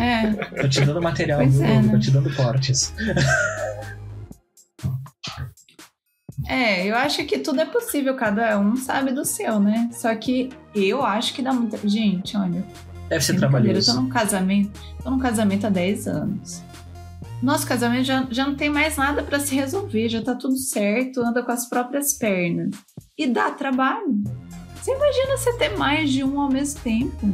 É. 0.00 0.30
Tô 0.60 0.68
te 0.68 0.82
dando 0.84 1.00
material, 1.00 1.40
Pois 1.40 1.54
viu? 1.54 1.64
é, 1.64 1.80
né? 1.82 1.88
Tô 1.92 1.98
te 1.98 2.10
dando 2.10 2.34
cortes. 2.36 2.92
É, 6.48 6.86
eu 6.86 6.96
acho 6.96 7.24
que 7.26 7.38
tudo 7.38 7.60
é 7.60 7.66
possível, 7.66 8.14
cada 8.16 8.58
um 8.58 8.74
sabe 8.74 9.12
do 9.12 9.24
seu, 9.24 9.60
né? 9.60 9.90
Só 9.92 10.14
que 10.14 10.48
eu 10.74 11.04
acho 11.04 11.34
que 11.34 11.42
dá 11.42 11.52
muita. 11.52 11.78
Gente, 11.86 12.36
olha, 12.36 12.64
Deve 13.08 13.22
ser 13.24 13.34
brincadeira, 13.34 13.78
Eu 13.78 13.82
trabalhoso. 13.82 13.94
tô 13.94 14.00
num 14.00 14.08
casamento, 14.08 14.80
tô 15.02 15.10
num 15.10 15.18
casamento 15.18 15.66
há 15.66 15.70
10 15.70 16.08
anos. 16.08 16.62
Nosso 17.42 17.66
casamento 17.66 18.04
já, 18.04 18.26
já 18.30 18.46
não 18.46 18.54
tem 18.56 18.68
mais 18.70 18.96
nada 18.96 19.22
pra 19.22 19.38
se 19.38 19.54
resolver, 19.54 20.08
já 20.08 20.22
tá 20.22 20.34
tudo 20.34 20.56
certo, 20.56 21.20
anda 21.20 21.42
com 21.42 21.52
as 21.52 21.68
próprias 21.68 22.14
pernas. 22.14 22.70
E 23.16 23.26
dá 23.26 23.50
trabalho. 23.50 24.20
Você 24.74 24.92
imagina 24.94 25.36
você 25.36 25.52
ter 25.58 25.76
mais 25.76 26.10
de 26.10 26.24
um 26.24 26.40
ao 26.40 26.48
mesmo 26.50 26.80
tempo. 26.80 27.28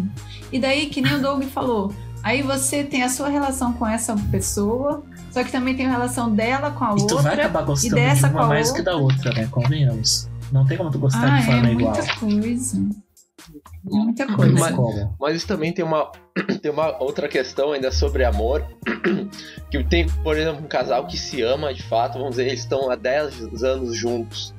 E 0.53 0.59
daí, 0.59 0.87
que 0.87 1.01
nem 1.01 1.15
o 1.15 1.23
Doug 1.23 1.45
falou, 1.45 1.95
aí 2.23 2.43
você 2.43 2.83
tem 2.85 3.03
a 3.03 3.09
sua 3.09 3.29
relação 3.29 3.73
com 3.73 3.87
essa 3.87 4.15
pessoa, 4.31 5.03
só 5.35 5.43
que 5.45 5.51
também 5.53 5.77
tem 5.77 5.87
a 5.87 5.91
relação 5.91 6.33
dela 6.35 6.71
com 6.71 6.85
a 6.85 6.95
E 6.97 7.07
tu 7.07 7.17
vai 7.17 7.33
outra. 7.33 7.33
acabar 7.35 7.63
gostando 7.63 7.95
dessa 7.97 8.29
de 8.29 8.33
com 8.33 8.39
uma 8.39 8.45
a 8.47 8.49
mais 8.49 8.69
outra. 8.69 8.83
que 8.85 8.89
da 8.91 8.97
outra, 8.97 9.33
né? 9.33 9.49
Convenhamos. 9.51 10.29
Não 10.53 10.65
tem 10.65 10.77
como 10.79 10.91
tu 10.93 10.99
gostar 11.01 11.35
Ah, 11.35 11.39
de 11.41 11.47
forma 11.47 11.69
é 11.69 11.73
igual. 11.73 11.93
muita 11.95 12.15
coisa. 12.17 12.77
É 12.79 13.91
muita 13.97 14.25
Não 14.27 14.37
coisa. 14.37 14.73
como. 14.73 15.17
Mas 15.21 15.37
isso 15.37 15.47
também 15.49 15.73
tem 15.73 15.85
uma, 15.85 16.11
tem 16.63 16.71
uma 16.71 17.03
outra 17.03 17.29
questão 17.29 17.73
ainda 17.73 17.91
sobre 17.91 18.25
amor. 18.25 18.65
Que 19.71 19.83
tem, 19.83 20.07
por 20.23 20.37
exemplo, 20.39 20.65
um 20.65 20.69
casal 20.69 21.05
que 21.09 21.19
se 21.19 21.43
ama 21.43 21.75
de 21.75 21.83
fato, 21.83 22.15
vamos 22.15 22.31
dizer, 22.37 22.47
eles 22.47 22.61
estão 22.61 22.89
há 22.91 22.95
10 22.95 23.65
anos 23.65 23.97
juntos. 23.97 24.55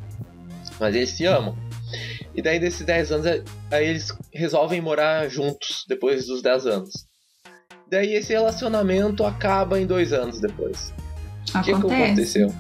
Mas 0.78 0.94
eles 0.94 1.10
se 1.12 1.26
amam. 1.26 1.56
E 2.36 2.42
daí 2.42 2.60
desses 2.60 2.86
10 2.86 3.12
anos, 3.14 3.26
aí 3.72 3.88
eles 3.88 4.14
resolvem 4.34 4.82
morar 4.82 5.30
juntos 5.30 5.86
depois 5.88 6.28
dos 6.28 6.42
10 6.42 6.66
anos. 6.68 7.08
Daí 7.90 8.14
esse 8.14 8.34
relacionamento 8.34 9.26
acaba 9.26 9.80
em 9.80 9.86
dois 9.86 10.12
anos 10.14 10.40
depois. 10.40 10.94
O 11.50 11.60
que, 11.60 11.64
que 11.64 11.72
Acontece. 11.72 12.04
aconteceu? 12.04 12.54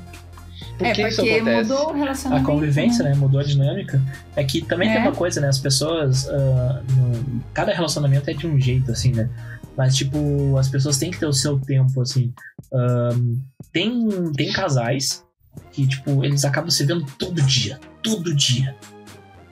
Por 0.77 0.87
é, 0.87 0.91
que 0.93 1.01
isso 1.07 1.15
porque 1.17 1.31
acontece? 1.35 1.69
mudou 1.69 1.87
o 1.87 1.89
A 1.89 1.95
relacionamento. 1.95 2.45
convivência, 2.45 3.03
né? 3.03 3.09
né? 3.11 3.15
Mudou 3.15 3.39
a 3.39 3.43
dinâmica. 3.43 4.01
É 4.35 4.43
que 4.43 4.61
também 4.61 4.89
tem 4.89 4.97
É. 4.97 5.01
uma 5.01 5.13
coisa, 5.13 5.39
né? 5.41 5.47
As 5.47 5.57
pessoas. 5.59 6.27
ah, 6.29 6.81
no- 6.95 7.41
cada 7.53 7.73
relacionamento 7.73 8.29
é 8.29 8.33
de 8.33 8.45
um 8.45 8.59
jeito, 8.59 8.91
assim, 8.91 9.11
né? 9.11 9.29
Mas, 9.77 9.95
tipo, 9.95 10.57
as 10.57 10.67
pessoas 10.69 10.97
têm 10.97 11.11
que 11.11 11.19
ter 11.19 11.25
o 11.25 11.33
seu 11.33 11.59
tempo, 11.59 12.01
assim. 12.01 12.33
Ahn, 12.73 13.35
tem, 13.73 14.07
tem 14.33 14.51
casais 14.51 15.23
que, 15.71 15.87
tipo, 15.87 16.23
eles 16.23 16.45
acabam 16.45 16.69
se 16.69 16.83
vendo 16.85 17.05
todo 17.17 17.41
dia. 17.41 17.79
Todo 18.03 18.33
dia. 18.33 18.75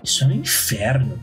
Isso 0.04 0.24
é 0.24 0.28
um 0.28 0.32
inferno. 0.32 1.20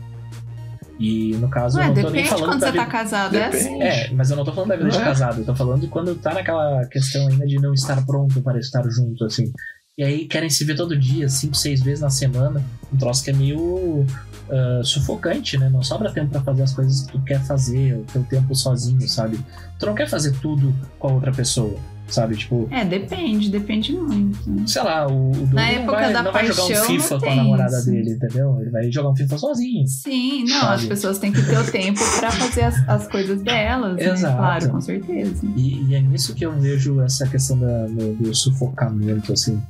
E 1.01 1.35
no 1.37 1.49
caso, 1.49 1.79
Ué, 1.79 1.85
eu 1.85 1.87
não 1.87 1.95
tô 1.95 2.01
nem 2.01 2.11
depende 2.11 2.29
falando 2.29 2.49
quando 2.49 2.59
da 2.59 2.67
você 2.67 2.71
vida... 2.73 2.85
tá 2.85 2.91
casado, 2.91 3.31
Depende. 3.31 3.55
é 3.55 3.59
assim. 3.59 3.81
É, 3.81 4.13
mas 4.13 4.29
eu 4.29 4.37
não 4.37 4.45
tô 4.45 4.53
falando 4.53 4.69
da 4.69 4.75
vida 4.75 4.89
de 4.89 4.97
É. 4.97 5.03
casado, 5.03 5.39
eu 5.39 5.45
tô 5.45 5.55
falando 5.55 5.81
de 5.81 5.87
quando 5.87 6.13
tá 6.15 6.33
naquela 6.33 6.85
questão 6.85 7.27
ainda 7.27 7.45
de 7.47 7.55
não 7.59 7.73
estar 7.73 8.05
pronto 8.05 8.39
para 8.41 8.59
estar 8.59 8.87
junto, 8.87 9.25
assim. 9.25 9.51
E 9.97 10.03
aí 10.03 10.25
querem 10.25 10.49
se 10.49 10.63
ver 10.63 10.75
todo 10.75 10.97
dia, 10.97 11.27
cinco, 11.27 11.55
seis 11.55 11.81
vezes 11.81 12.01
na 12.01 12.09
semana. 12.09 12.63
Um 12.93 12.97
troço 12.97 13.23
que 13.23 13.31
é 13.31 13.33
meio 13.33 14.05
ah, 14.49 14.81
sufocante, 14.83 15.57
né? 15.57 15.69
Não 15.69 15.81
sobra 15.81 16.11
tempo 16.11 16.29
pra 16.29 16.41
fazer 16.41 16.63
as 16.63 16.73
coisas 16.73 17.01
que 17.01 17.11
tu 17.13 17.21
quer 17.21 17.41
fazer, 17.45 17.95
o 17.95 18.03
teu 18.11 18.23
tempo 18.23 18.53
sozinho, 18.53 19.07
sabe? 19.07 19.39
Tu 19.79 19.85
não 19.85 19.95
quer 19.95 20.07
fazer 20.07 20.33
tudo 20.41 20.73
com 20.99 21.07
a 21.07 21.13
outra 21.13 21.31
pessoa, 21.31 21.77
sabe? 22.13 22.35
Tipo, 22.37 22.67
É, 22.71 22.83
depende, 22.85 23.49
depende 23.49 23.93
muito. 23.93 24.37
sei 24.69 24.83
lá, 24.83 25.07
o, 25.07 25.31
o 25.31 25.47
Na 25.53 25.69
época 25.69 25.91
vai, 25.93 26.13
da 26.13 26.23
não 26.23 26.31
vai 26.31 26.45
jogar 26.45 26.63
um 26.63 26.85
FIFA 26.85 27.19
com 27.19 27.29
a 27.29 27.35
namorada 27.35 27.77
isso. 27.77 27.85
dele, 27.91 28.11
entendeu? 28.11 28.59
Ele 28.61 28.69
vai 28.69 28.91
jogar 28.91 29.09
um 29.09 29.15
FIFA 29.15 29.37
sozinho. 29.37 29.87
Sim, 29.87 30.43
não, 30.45 30.59
Sabe? 30.61 30.73
as 30.75 30.85
pessoas 30.85 31.19
têm 31.19 31.31
que 31.31 31.41
ter 31.43 31.57
o 31.57 31.71
tempo 31.71 31.99
pra 32.19 32.31
fazer 32.31 32.61
as, 32.63 32.89
as 32.89 33.07
coisas 33.07 33.41
delas, 33.41 33.97
né? 33.97 34.09
Exato. 34.11 34.37
Claro, 34.37 34.69
com 34.69 34.81
certeza. 34.81 35.45
E, 35.55 35.83
e 35.89 35.95
é 35.95 36.01
nisso 36.01 36.35
que 36.35 36.45
eu 36.45 36.51
vejo 36.59 36.99
essa 37.01 37.27
questão 37.27 37.57
da- 37.59 37.87
do, 37.87 38.13
do 38.15 38.35
sufocamento, 38.35 39.33
assim. 39.33 39.61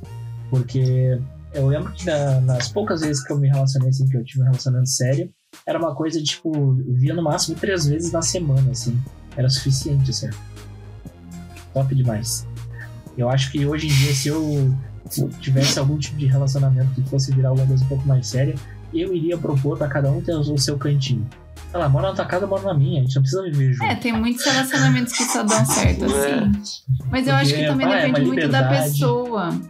Porque 0.50 1.18
eu 1.54 1.66
lembro 1.68 1.92
que 1.92 2.04
na- 2.06 2.40
nas 2.40 2.68
poucas 2.68 3.00
vezes 3.00 3.22
que 3.24 3.32
eu 3.32 3.38
me 3.38 3.48
relacionei, 3.48 3.88
assim, 3.88 4.06
que 4.08 4.16
eu 4.16 4.24
tive 4.24 4.40
um 4.42 4.44
relacionamento 4.44 4.88
sério, 4.90 5.30
era 5.66 5.78
uma 5.78 5.94
coisa, 5.94 6.22
tipo, 6.22 6.50
eu 6.86 6.94
via 6.94 7.14
no 7.14 7.22
máximo 7.22 7.56
três 7.56 7.86
vezes 7.86 8.10
na 8.12 8.22
semana, 8.22 8.70
assim. 8.70 8.98
Era 9.36 9.48
suficiente, 9.48 10.10
assim. 10.10 10.28
Top 11.72 11.94
demais. 11.94 12.46
Eu 13.16 13.28
acho 13.28 13.50
que 13.52 13.64
hoje 13.66 13.86
em 13.86 13.90
dia, 13.90 14.14
se 14.14 14.28
eu 14.28 14.74
tivesse 15.40 15.78
algum 15.78 15.98
tipo 15.98 16.16
de 16.16 16.26
relacionamento 16.26 16.90
que 16.94 17.08
fosse 17.08 17.32
virar 17.32 17.50
alguma 17.50 17.66
coisa 17.66 17.84
um 17.84 17.88
pouco 17.88 18.06
mais 18.06 18.26
séria, 18.26 18.54
eu 18.92 19.14
iria 19.14 19.36
propor 19.36 19.76
pra 19.78 19.88
cada 19.88 20.10
um 20.10 20.20
ter 20.20 20.34
o 20.34 20.58
seu 20.58 20.78
cantinho. 20.78 21.26
Sei 21.70 21.80
lá, 21.80 21.88
mora 21.88 22.08
na 22.08 22.14
tua 22.14 22.26
casa, 22.26 22.46
mora 22.46 22.62
na 22.62 22.74
minha. 22.74 23.00
A 23.00 23.04
gente 23.04 23.14
não 23.14 23.22
precisa 23.22 23.42
viver 23.44 23.72
junto. 23.72 23.84
É, 23.84 23.94
tem 23.94 24.12
muitos 24.12 24.44
relacionamentos 24.44 25.12
que 25.14 25.24
só 25.24 25.42
dão 25.42 25.64
certo 25.66 26.04
assim. 26.04 26.76
Mas 27.10 27.26
eu 27.26 27.34
acho 27.34 27.54
que 27.54 27.66
também 27.66 27.86
ah, 27.86 27.98
é 27.98 28.06
depende 28.06 28.26
muito 28.26 28.48
da 28.48 28.68
pessoa. 28.68 29.60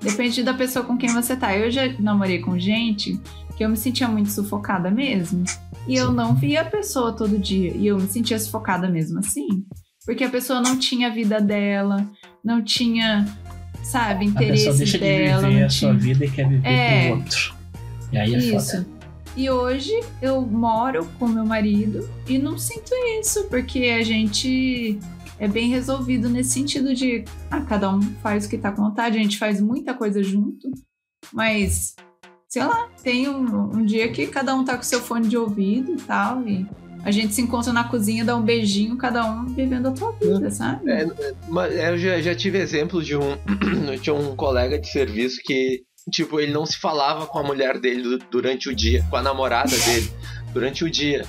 Depende 0.00 0.42
da 0.42 0.54
pessoa 0.54 0.84
com 0.84 0.96
quem 0.96 1.12
você 1.12 1.34
tá. 1.36 1.56
Eu 1.56 1.70
já 1.70 1.82
namorei 1.98 2.40
com 2.40 2.58
gente 2.58 3.18
que 3.56 3.64
eu 3.64 3.68
me 3.68 3.76
sentia 3.76 4.06
muito 4.06 4.30
sufocada 4.30 4.90
mesmo. 4.90 5.42
E 5.86 5.94
eu 5.96 6.12
não 6.12 6.34
via 6.34 6.60
a 6.60 6.64
pessoa 6.64 7.12
todo 7.12 7.38
dia. 7.38 7.72
E 7.74 7.86
eu 7.86 7.96
me 7.96 8.06
sentia 8.06 8.38
sufocada 8.38 8.88
mesmo 8.88 9.18
assim. 9.18 9.64
Porque 10.08 10.24
a 10.24 10.30
pessoa 10.30 10.62
não 10.62 10.78
tinha 10.78 11.08
a 11.08 11.10
vida 11.10 11.38
dela, 11.38 12.10
não 12.42 12.64
tinha, 12.64 13.26
sabe, 13.82 14.24
interesse 14.24 14.66
a 14.66 14.70
pessoa 14.70 14.76
deixa 14.78 14.98
dela. 14.98 15.42
de 15.42 15.48
viver 15.50 15.64
a 15.64 15.68
sua 15.68 15.90
tinha... 15.90 16.00
vida 16.00 16.24
e 16.24 16.30
quer 16.30 16.48
viver 16.48 16.66
É. 16.66 17.08
pro 17.08 17.18
outro. 17.18 17.54
E 18.10 18.16
aí 18.16 18.34
é 18.34 18.38
Isso. 18.38 18.70
foda. 18.70 18.86
E 19.36 19.50
hoje 19.50 19.92
eu 20.22 20.40
moro 20.40 21.06
com 21.18 21.28
meu 21.28 21.44
marido 21.44 22.08
e 22.26 22.38
não 22.38 22.56
sinto 22.56 22.90
isso, 23.20 23.44
porque 23.50 23.80
a 24.00 24.02
gente 24.02 24.98
é 25.38 25.46
bem 25.46 25.68
resolvido 25.68 26.30
nesse 26.30 26.52
sentido 26.54 26.94
de 26.94 27.26
ah, 27.50 27.60
cada 27.60 27.94
um 27.94 28.00
faz 28.22 28.46
o 28.46 28.48
que 28.48 28.56
tá 28.56 28.72
com 28.72 28.84
vontade, 28.84 29.18
a 29.18 29.22
gente 29.22 29.36
faz 29.36 29.60
muita 29.60 29.92
coisa 29.92 30.22
junto, 30.22 30.70
mas 31.34 31.94
sei 32.48 32.64
lá, 32.64 32.88
tem 33.02 33.28
um, 33.28 33.76
um 33.76 33.84
dia 33.84 34.10
que 34.10 34.26
cada 34.26 34.54
um 34.54 34.64
tá 34.64 34.74
com 34.74 34.82
seu 34.82 35.02
fone 35.02 35.28
de 35.28 35.36
ouvido 35.36 35.92
e 35.92 35.96
tal, 35.96 36.48
e 36.48 36.66
a 37.08 37.10
gente 37.10 37.34
se 37.34 37.40
encontra 37.40 37.72
na 37.72 37.84
cozinha, 37.84 38.24
dá 38.24 38.36
um 38.36 38.42
beijinho, 38.42 38.96
cada 38.96 39.24
um 39.24 39.46
vivendo 39.46 39.88
a 39.88 39.92
tua 39.92 40.12
vida, 40.12 40.50
sabe? 40.50 40.90
É, 40.90 41.06
Mas 41.48 41.74
eu 41.74 41.96
já, 41.98 42.20
já 42.20 42.34
tive 42.34 42.58
exemplo 42.58 43.02
de 43.02 43.16
um, 43.16 43.36
de 44.02 44.10
um 44.10 44.36
colega 44.36 44.78
de 44.78 44.88
serviço 44.90 45.40
que, 45.44 45.82
tipo, 46.10 46.38
ele 46.38 46.52
não 46.52 46.66
se 46.66 46.78
falava 46.78 47.26
com 47.26 47.38
a 47.38 47.42
mulher 47.42 47.78
dele 47.80 48.02
du- 48.02 48.18
durante 48.30 48.68
o 48.68 48.74
dia, 48.74 49.04
com 49.08 49.16
a 49.16 49.22
namorada 49.22 49.70
dele 49.86 50.10
durante 50.52 50.84
o 50.84 50.90
dia. 50.90 51.24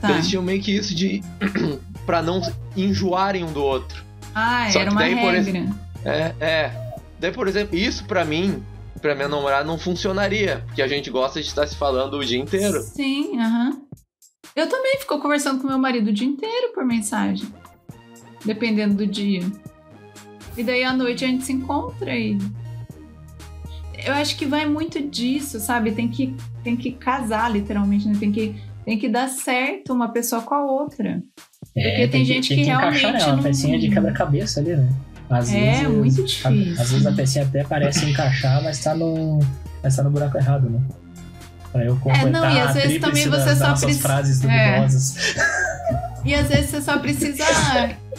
Tá. 0.00 0.10
Eles 0.10 0.28
tinham 0.28 0.42
meio 0.42 0.60
que 0.60 0.70
isso 0.76 0.94
de. 0.94 1.22
pra 2.04 2.20
não 2.22 2.40
enjoarem 2.76 3.44
um 3.44 3.52
do 3.52 3.62
outro. 3.62 4.02
Ah, 4.34 4.68
Só 4.70 4.80
era 4.80 4.90
uma 4.90 5.00
daí, 5.00 5.14
regra. 5.14 5.66
É, 6.04 6.34
é. 6.40 6.92
Daí, 7.20 7.30
por 7.32 7.46
exemplo, 7.46 7.76
isso 7.78 8.04
pra 8.04 8.24
mim, 8.24 8.62
pra 9.00 9.14
minha 9.14 9.28
namorada, 9.28 9.64
não 9.64 9.78
funcionaria. 9.78 10.62
Porque 10.66 10.82
a 10.82 10.88
gente 10.88 11.08
gosta 11.10 11.40
de 11.40 11.46
estar 11.46 11.66
se 11.66 11.76
falando 11.76 12.14
o 12.18 12.24
dia 12.24 12.38
inteiro. 12.38 12.82
Sim, 12.82 13.38
aham. 13.38 13.80
Eu 14.54 14.68
também 14.68 14.96
fico 14.98 15.18
conversando 15.18 15.60
com 15.60 15.66
meu 15.68 15.78
marido 15.78 16.08
o 16.08 16.12
dia 16.12 16.26
inteiro 16.28 16.72
por 16.74 16.84
mensagem. 16.84 17.46
Dependendo 18.44 18.94
do 18.94 19.06
dia. 19.06 19.42
E 20.56 20.62
daí 20.62 20.84
à 20.84 20.92
noite 20.92 21.24
a 21.24 21.28
gente 21.28 21.44
se 21.44 21.52
encontra 21.52 22.14
e. 22.16 22.36
Eu 24.04 24.14
acho 24.14 24.36
que 24.36 24.44
vai 24.44 24.66
muito 24.66 25.00
disso, 25.00 25.60
sabe? 25.60 25.92
Tem 25.92 26.08
que, 26.08 26.34
tem 26.64 26.76
que 26.76 26.90
casar, 26.92 27.50
literalmente, 27.50 28.06
né? 28.08 28.16
Tem 28.18 28.32
que, 28.32 28.56
tem 28.84 28.98
que 28.98 29.08
dar 29.08 29.28
certo 29.28 29.92
uma 29.92 30.08
pessoa 30.08 30.42
com 30.42 30.54
a 30.54 30.64
outra. 30.64 31.22
Porque 31.72 32.08
tem 32.08 32.24
gente 32.24 32.52
que 32.54 32.62
encaixar, 32.62 32.90
realmente 33.12 33.20
né? 33.20 33.26
Uma 33.26 33.36
não- 33.36 33.42
pecinha 33.42 33.78
de 33.78 33.88
quebra-cabeça 33.90 34.60
ali, 34.60 34.76
né? 34.76 34.88
Às 35.30 35.50
É, 35.54 35.60
vezes, 35.82 35.88
muito 35.88 36.20
a- 36.20 36.24
difícil. 36.24 36.82
Às 36.82 36.90
vezes 36.90 37.06
a 37.06 37.12
pecinha 37.12 37.44
até 37.44 37.62
parece 37.64 38.04
encaixar, 38.10 38.62
mas 38.62 38.82
tá 38.82 38.92
no, 38.94 39.38
mas 39.82 39.94
tá 39.96 40.02
no 40.02 40.10
buraco 40.10 40.36
errado, 40.36 40.68
né? 40.68 40.80
Pra 41.72 41.84
eu 41.84 41.96
completar 41.96 42.26
É, 42.26 42.30
não, 42.30 42.50
e 42.50 42.60
às 42.60 42.74
vezes 42.74 43.00
também 43.00 43.28
você 43.28 43.56
só 43.56 43.68
nossas 43.68 43.84
preci- 43.84 44.00
frases 44.02 44.44
É. 44.44 44.76
duvidosas. 44.76 45.16
E 46.24 46.34
às 46.34 46.48
vezes 46.48 46.70
você 46.70 46.80
só 46.82 46.98
precisa 46.98 47.44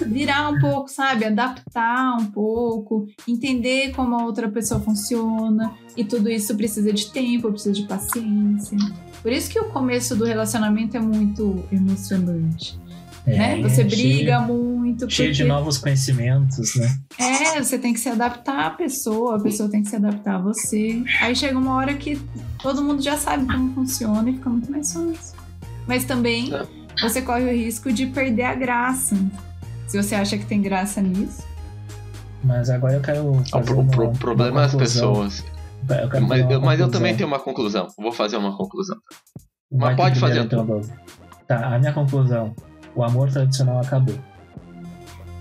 virar 0.08 0.50
um 0.50 0.60
pouco, 0.60 0.90
sabe? 0.90 1.24
Adaptar 1.24 2.18
um 2.20 2.26
pouco, 2.26 3.08
entender 3.28 3.94
como 3.96 4.16
a 4.20 4.26
outra 4.26 4.50
pessoa 4.50 4.82
funciona. 4.82 5.72
E 5.96 6.04
tudo 6.04 6.30
isso 6.30 6.56
precisa 6.58 6.92
de 6.92 7.12
tempo, 7.12 7.50
precisa 7.52 7.74
de 7.74 7.84
paciência. 7.84 8.78
Por 9.22 9.32
isso 9.32 9.50
que 9.50 9.60
o 9.60 9.70
começo 9.70 10.16
do 10.18 10.26
relacionamento 10.26 10.98
é 10.98 11.00
muito 11.00 11.64
emocionante. 11.72 12.78
Né? 13.26 13.62
Você 13.62 13.84
briga 13.84 14.40
muito. 14.42 15.00
Cheio, 15.02 15.12
cheio 15.12 15.34
de 15.34 15.44
porque- 15.44 15.54
novos 15.54 15.78
conhecimentos, 15.78 16.76
né? 16.76 16.98
É, 17.18 17.62
você 17.64 17.78
tem 17.80 17.94
que 17.94 18.00
se 18.00 18.10
adaptar 18.10 18.66
à 18.68 18.70
pessoa, 18.72 19.38
a 19.38 19.40
pessoa 19.40 19.70
tem 19.70 19.82
que 19.84 19.90
se 19.90 19.96
adaptar 19.96 20.36
a 20.36 20.40
você. 20.40 21.04
Aí 21.22 21.36
chega 21.36 21.58
uma 21.58 21.76
hora 21.76 21.94
que 21.94 22.20
todo 22.62 22.84
mundo 22.84 23.02
já 23.02 23.18
sabe 23.18 23.46
como 23.46 23.74
funciona 23.74 24.30
e 24.30 24.34
fica 24.34 24.50
muito 24.50 24.70
mais 24.72 24.92
fácil. 24.94 25.38
Mas 25.88 26.06
também 26.06 26.54
É. 26.54 26.66
você 27.02 27.22
corre 27.22 27.44
o 27.46 27.52
risco 27.52 27.92
de 27.92 28.08
perder 28.08 28.44
a 28.44 28.56
graça. 28.56 29.16
Se 29.88 30.02
você 30.02 30.16
acha 30.16 30.38
que 30.38 30.46
tem 30.46 30.62
graça 30.62 31.02
nisso. 31.02 31.44
Mas 32.44 32.70
agora 32.70 32.94
eu 32.96 33.02
quero 33.02 33.32
O 33.32 33.44
fazer 33.46 33.66
pro- 33.66 33.80
uma, 33.80 33.92
pro- 33.92 34.04
uma 34.06 34.14
problema 34.14 34.62
é 34.64 34.66
as 34.66 34.76
pessoas. 34.76 35.44
Eu 35.90 36.22
Mas, 36.28 36.62
mas 36.62 36.80
eu 36.80 36.90
também 36.90 37.16
tenho 37.16 37.28
uma 37.28 37.40
conclusão. 37.40 37.88
Vou 37.98 38.12
fazer 38.12 38.38
uma 38.38 38.56
conclusão. 38.58 38.98
Vai 39.72 39.94
tu 39.94 39.98
pode 39.98 40.20
fazer 40.20 40.40
a 40.40 40.44
então. 40.44 40.82
Tá, 41.48 41.76
a 41.76 41.80
minha 41.80 41.92
conclusão. 41.94 42.54
O 42.96 43.04
amor 43.04 43.32
tradicional 43.32 43.80
acabou. 43.80 44.18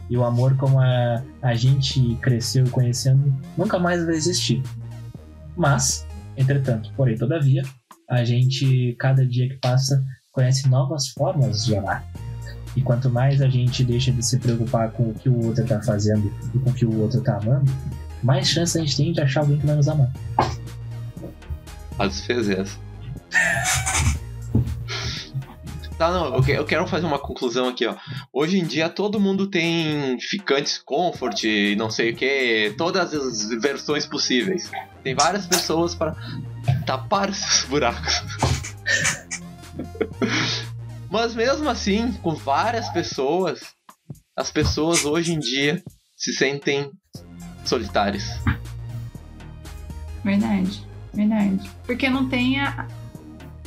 E 0.08 0.16
o 0.16 0.24
amor 0.24 0.56
como 0.56 0.80
a, 0.80 1.22
a 1.40 1.54
gente 1.54 2.16
cresceu 2.16 2.68
conhecendo 2.70 3.34
nunca 3.56 3.78
mais 3.78 4.04
vai 4.04 4.14
existir. 4.14 4.62
Mas, 5.56 6.06
entretanto, 6.36 6.92
porém, 6.96 7.16
todavia, 7.16 7.62
a 8.08 8.24
gente, 8.24 8.94
cada 8.98 9.26
dia 9.26 9.48
que 9.48 9.56
passa, 9.56 10.04
conhece 10.30 10.68
novas 10.68 11.08
formas 11.08 11.64
de 11.64 11.76
amar. 11.76 12.04
E 12.74 12.80
quanto 12.80 13.10
mais 13.10 13.40
a 13.42 13.48
gente 13.48 13.84
deixa 13.84 14.10
de 14.10 14.24
se 14.24 14.38
preocupar 14.38 14.90
com 14.92 15.10
o 15.10 15.14
que 15.14 15.28
o 15.28 15.46
outro 15.46 15.64
tá 15.66 15.80
fazendo 15.82 16.32
e 16.54 16.58
com 16.58 16.70
o 16.70 16.74
que 16.74 16.86
o 16.86 17.00
outro 17.00 17.20
tá 17.20 17.36
amando, 17.36 17.70
mais 18.22 18.48
chance 18.48 18.78
a 18.78 18.80
gente 18.80 18.96
tem 18.96 19.12
de 19.12 19.20
achar 19.20 19.40
alguém 19.40 19.58
que 19.58 19.66
vai 19.66 19.76
nos 19.76 19.88
amar. 19.88 20.10
Às 21.98 22.20
vezes. 22.26 22.78
Tá, 26.02 26.10
não, 26.10 26.34
eu 26.34 26.42
que- 26.42 26.50
eu 26.50 26.64
quero 26.64 26.84
fazer 26.88 27.06
uma 27.06 27.18
conclusão 27.20 27.68
aqui, 27.68 27.86
ó. 27.86 27.94
Hoje 28.32 28.58
em 28.58 28.64
dia 28.64 28.88
todo 28.88 29.20
mundo 29.20 29.46
tem 29.46 30.18
ficantes 30.18 30.76
comfort 30.84 31.44
não 31.76 31.92
sei 31.92 32.10
o 32.10 32.16
que, 32.16 32.74
todas 32.76 33.14
as 33.14 33.48
versões 33.60 34.04
possíveis. 34.04 34.68
Tem 35.04 35.14
várias 35.14 35.46
pessoas 35.46 35.94
para 35.94 36.16
tapar 36.84 37.28
esses 37.30 37.64
buracos. 37.66 38.20
Mas 41.08 41.36
mesmo 41.36 41.68
assim, 41.70 42.10
com 42.14 42.34
várias 42.34 42.88
pessoas, 42.88 43.60
as 44.36 44.50
pessoas 44.50 45.04
hoje 45.04 45.32
em 45.32 45.38
dia 45.38 45.80
se 46.16 46.32
sentem 46.32 46.90
solitárias. 47.64 48.24
Verdade, 50.24 50.84
verdade. 51.14 51.70
Porque 51.86 52.10
não 52.10 52.28
tem 52.28 52.58
a, 52.58 52.88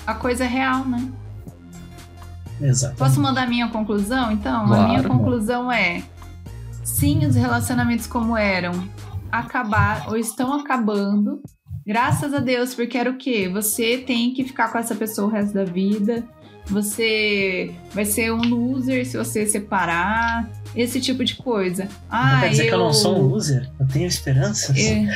a 0.06 0.14
coisa 0.16 0.44
real, 0.44 0.84
né? 0.84 1.10
Exato. 2.62 2.96
Posso 2.96 3.20
mandar 3.22 3.44
a 3.44 3.48
minha 3.48 3.68
conclusão? 3.70 4.32
Então, 4.32 4.64
a 4.64 4.68
Claro. 4.68 4.88
minha 4.90 5.04
conclusão 5.04 5.72
é: 5.72 6.02
sim, 6.84 7.26
os 7.26 7.36
relacionamentos 7.36 8.08
como 8.08 8.36
eram 8.38 8.72
acabar 9.32 10.08
ou 10.10 10.18
estão 10.18 10.54
acabando. 10.54 11.42
Graças 11.86 12.34
a 12.34 12.40
Deus, 12.40 12.74
porque 12.74 12.98
era 12.98 13.10
o 13.12 13.18
quê? 13.18 13.48
Você 13.52 13.98
tem 13.98 14.34
que 14.34 14.44
ficar 14.44 14.72
com 14.72 14.78
essa 14.78 14.96
pessoa 14.96 15.28
o 15.28 15.32
resto 15.32 15.54
da 15.54 15.64
vida. 15.66 16.24
Você 16.68 17.72
vai 17.94 18.06
ser 18.06 18.32
um 18.34 18.42
loser 18.42 19.06
se 19.06 19.18
você 19.18 19.46
separar. 19.46 20.50
Esse 20.76 21.00
tipo 21.00 21.24
de 21.24 21.36
coisa. 21.36 21.88
Ah, 22.10 22.34
Não 22.34 22.40
quer 22.42 22.50
dizer 22.50 22.68
que 22.68 22.74
eu 22.74 22.80
não 22.80 22.92
sou 22.92 23.18
um 23.18 23.28
loser? 23.28 23.70
Eu 23.80 23.88
tenho 23.88 24.08
esperanças? 24.08 24.76
é. 24.78 25.08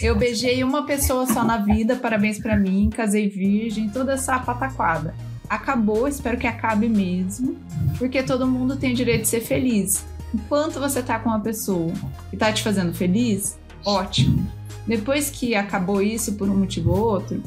Eu 0.00 0.16
beijei 0.16 0.62
uma 0.62 0.86
pessoa 0.86 1.26
só 1.26 1.42
na 1.42 1.56
vida, 1.56 1.96
parabéns 1.96 2.38
pra 2.38 2.56
mim, 2.56 2.88
casei 2.88 3.28
virgem, 3.28 3.88
toda 3.88 4.12
essa 4.12 4.38
pataquada. 4.38 5.12
Acabou, 5.48 6.06
espero 6.06 6.38
que 6.38 6.46
acabe 6.46 6.88
mesmo, 6.88 7.56
porque 7.98 8.22
todo 8.22 8.46
mundo 8.46 8.76
tem 8.76 8.92
o 8.92 8.96
direito 8.96 9.22
de 9.22 9.28
ser 9.28 9.40
feliz. 9.40 10.04
Enquanto 10.34 10.78
você 10.78 11.02
tá 11.02 11.18
com 11.18 11.30
uma 11.30 11.40
pessoa 11.40 11.92
que 12.30 12.36
tá 12.36 12.52
te 12.52 12.62
fazendo 12.62 12.92
feliz, 12.92 13.58
ótimo. 13.84 14.46
Depois 14.86 15.30
que 15.30 15.54
acabou 15.54 16.02
isso 16.02 16.34
por 16.34 16.48
um 16.48 16.56
motivo 16.56 16.92
ou 16.92 17.00
outro, 17.00 17.42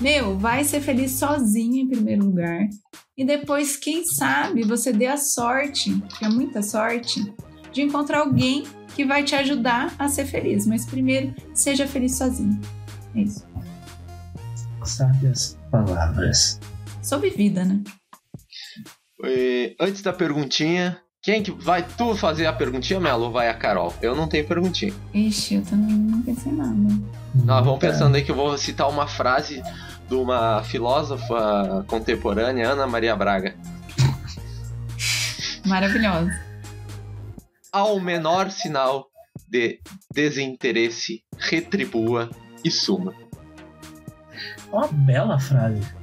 meu, 0.00 0.38
vai 0.38 0.64
ser 0.64 0.80
feliz 0.80 1.12
sozinho 1.12 1.76
em 1.76 1.88
primeiro 1.88 2.24
lugar. 2.24 2.68
E 3.16 3.24
depois, 3.24 3.76
quem 3.76 4.04
sabe, 4.04 4.62
você 4.62 4.92
dê 4.92 5.06
a 5.06 5.16
sorte, 5.16 5.92
que 6.18 6.24
é 6.24 6.28
muita 6.28 6.62
sorte, 6.62 7.32
de 7.70 7.82
encontrar 7.82 8.20
alguém 8.20 8.64
que 8.96 9.04
vai 9.04 9.22
te 9.22 9.34
ajudar 9.34 9.94
a 9.98 10.08
ser 10.08 10.24
feliz. 10.24 10.66
Mas 10.66 10.86
primeiro, 10.86 11.34
seja 11.52 11.86
feliz 11.86 12.16
sozinho. 12.16 12.58
É 13.14 13.20
isso. 13.20 13.46
Sábias 14.84 15.58
palavras. 15.70 16.58
Sobre 17.02 17.30
vida, 17.30 17.64
né? 17.64 17.82
E, 19.24 19.76
antes 19.80 20.02
da 20.02 20.12
perguntinha, 20.12 21.00
quem 21.22 21.42
que 21.42 21.50
vai 21.50 21.86
tu 21.86 22.14
fazer 22.14 22.46
a 22.46 22.52
perguntinha, 22.52 22.98
Melo, 22.98 23.24
ou 23.24 23.32
vai 23.32 23.48
a 23.48 23.54
Carol? 23.54 23.92
Eu 24.00 24.14
não 24.14 24.26
tenho 24.26 24.46
perguntinha. 24.46 24.92
Ixi, 25.12 25.56
eu 25.56 25.62
também 25.62 25.94
não 25.94 26.22
pensei 26.22 26.52
nada. 26.52 26.74
Nós 27.34 27.64
vamos 27.64 27.78
pensando 27.78 28.14
aí 28.14 28.24
que 28.24 28.30
eu 28.30 28.36
vou 28.36 28.56
citar 28.56 28.88
uma 28.88 29.06
frase 29.06 29.62
de 30.08 30.14
uma 30.14 30.62
filósofa 30.62 31.84
contemporânea, 31.86 32.70
Ana 32.70 32.86
Maria 32.86 33.14
Braga. 33.14 33.54
Maravilhosa. 35.66 36.30
Ao 37.70 38.00
menor 38.00 38.50
sinal 38.50 39.06
de 39.46 39.78
desinteresse, 40.12 41.22
retribua 41.38 42.30
e 42.64 42.70
suma. 42.70 43.14
Uma 44.72 44.88
bela 44.88 45.38
frase. 45.38 45.99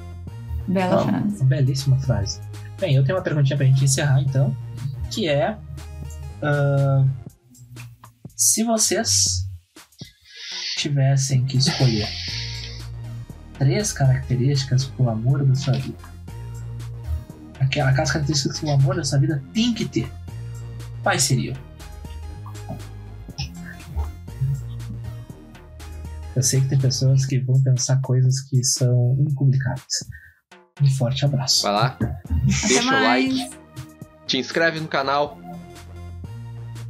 Bela 0.68 1.02
Uma- 1.02 1.12
frase. 1.22 1.38
Uma 1.38 1.46
belíssima 1.46 2.00
frase. 2.00 2.42
Bem, 2.80 2.96
eu 2.96 3.04
tenho 3.04 3.18
uma 3.18 3.24
perguntinha 3.24 3.58
pra 3.58 3.66
gente 3.66 3.84
encerrar 3.84 4.22
então, 4.22 4.56
que 5.12 5.28
é 5.28 5.58
ah, 6.42 7.06
se 8.36 8.64
vocês 8.64 9.48
tivessem 10.78 11.44
que 11.46 11.58
escolher 11.58 12.08
três 13.58 13.92
características 13.94 14.86
pro 14.86 15.10
amor 15.10 15.44
da 15.46 15.56
sua 15.56 15.74
vida. 15.74 15.98
Aquela- 17.60 17.90
Aquelas 17.90 18.12
características 18.12 18.60
que 18.60 18.66
o 18.68 18.72
amor 18.72 18.96
da 18.96 19.04
sua 19.04 19.18
vida 19.20 19.42
tem 19.54 19.74
que 19.74 19.86
ter. 19.86 20.12
Quais 21.02 21.24
seriam? 21.24 21.56
Eu 26.36 26.44
sei 26.44 26.62
que 26.62 26.68
tem 26.68 26.78
pessoas 26.78 27.26
que 27.26 27.40
vão 27.40 27.60
pensar 27.64 28.00
coisas 28.02 28.42
que 28.42 28.64
são 28.64 29.18
impublicáveis. 29.20 30.06
Um 30.82 30.88
forte 30.90 31.26
abraço. 31.26 31.64
Vai 31.64 31.72
lá, 31.74 31.98
Até 32.00 32.68
deixa 32.68 32.82
o 32.82 32.86
mais. 32.86 33.04
like, 33.38 33.50
te 34.28 34.38
inscreve 34.38 34.80
no 34.80 34.88
canal, 34.88 35.38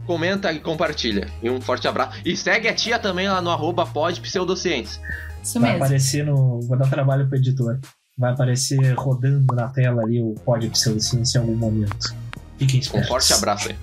comenta 0.06 0.52
e 0.52 0.60
compartilha. 0.60 1.28
E 1.42 1.50
um 1.50 1.62
forte 1.62 1.88
abraço. 1.88 2.18
E 2.26 2.36
segue 2.36 2.68
a 2.68 2.74
tia 2.74 3.00
também 3.00 3.28
lá 3.30 3.42
no 3.42 3.50
arroba 3.50 3.86
podpseudociência. 3.86 5.02
Isso 5.44 5.60
Vai 5.60 5.72
mesmo. 5.72 5.86
aparecer 5.86 6.26
no. 6.26 6.62
Vou 6.62 6.78
dar 6.78 6.90
trabalho 6.90 7.28
pro 7.28 7.38
editor. 7.38 7.80
Vai 8.18 8.32
aparecer 8.34 8.94
rodando 8.98 9.54
na 9.56 9.68
tela 9.70 10.02
ali 10.02 10.20
o 10.22 10.34
Pod 10.44 10.68
Pseudociência 10.70 11.38
em 11.38 11.42
algum 11.42 11.56
momento. 11.56 12.16
Fiquem 12.58 12.80
Um 12.80 12.82
espertos. 12.82 13.08
forte 13.10 13.34
abraço 13.34 13.70
aí. 13.70 13.78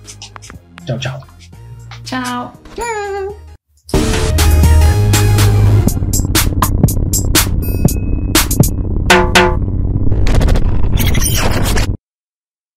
Tchau, 0.85 0.99
tchau. 0.99 1.27
Tchau. 2.03 3.44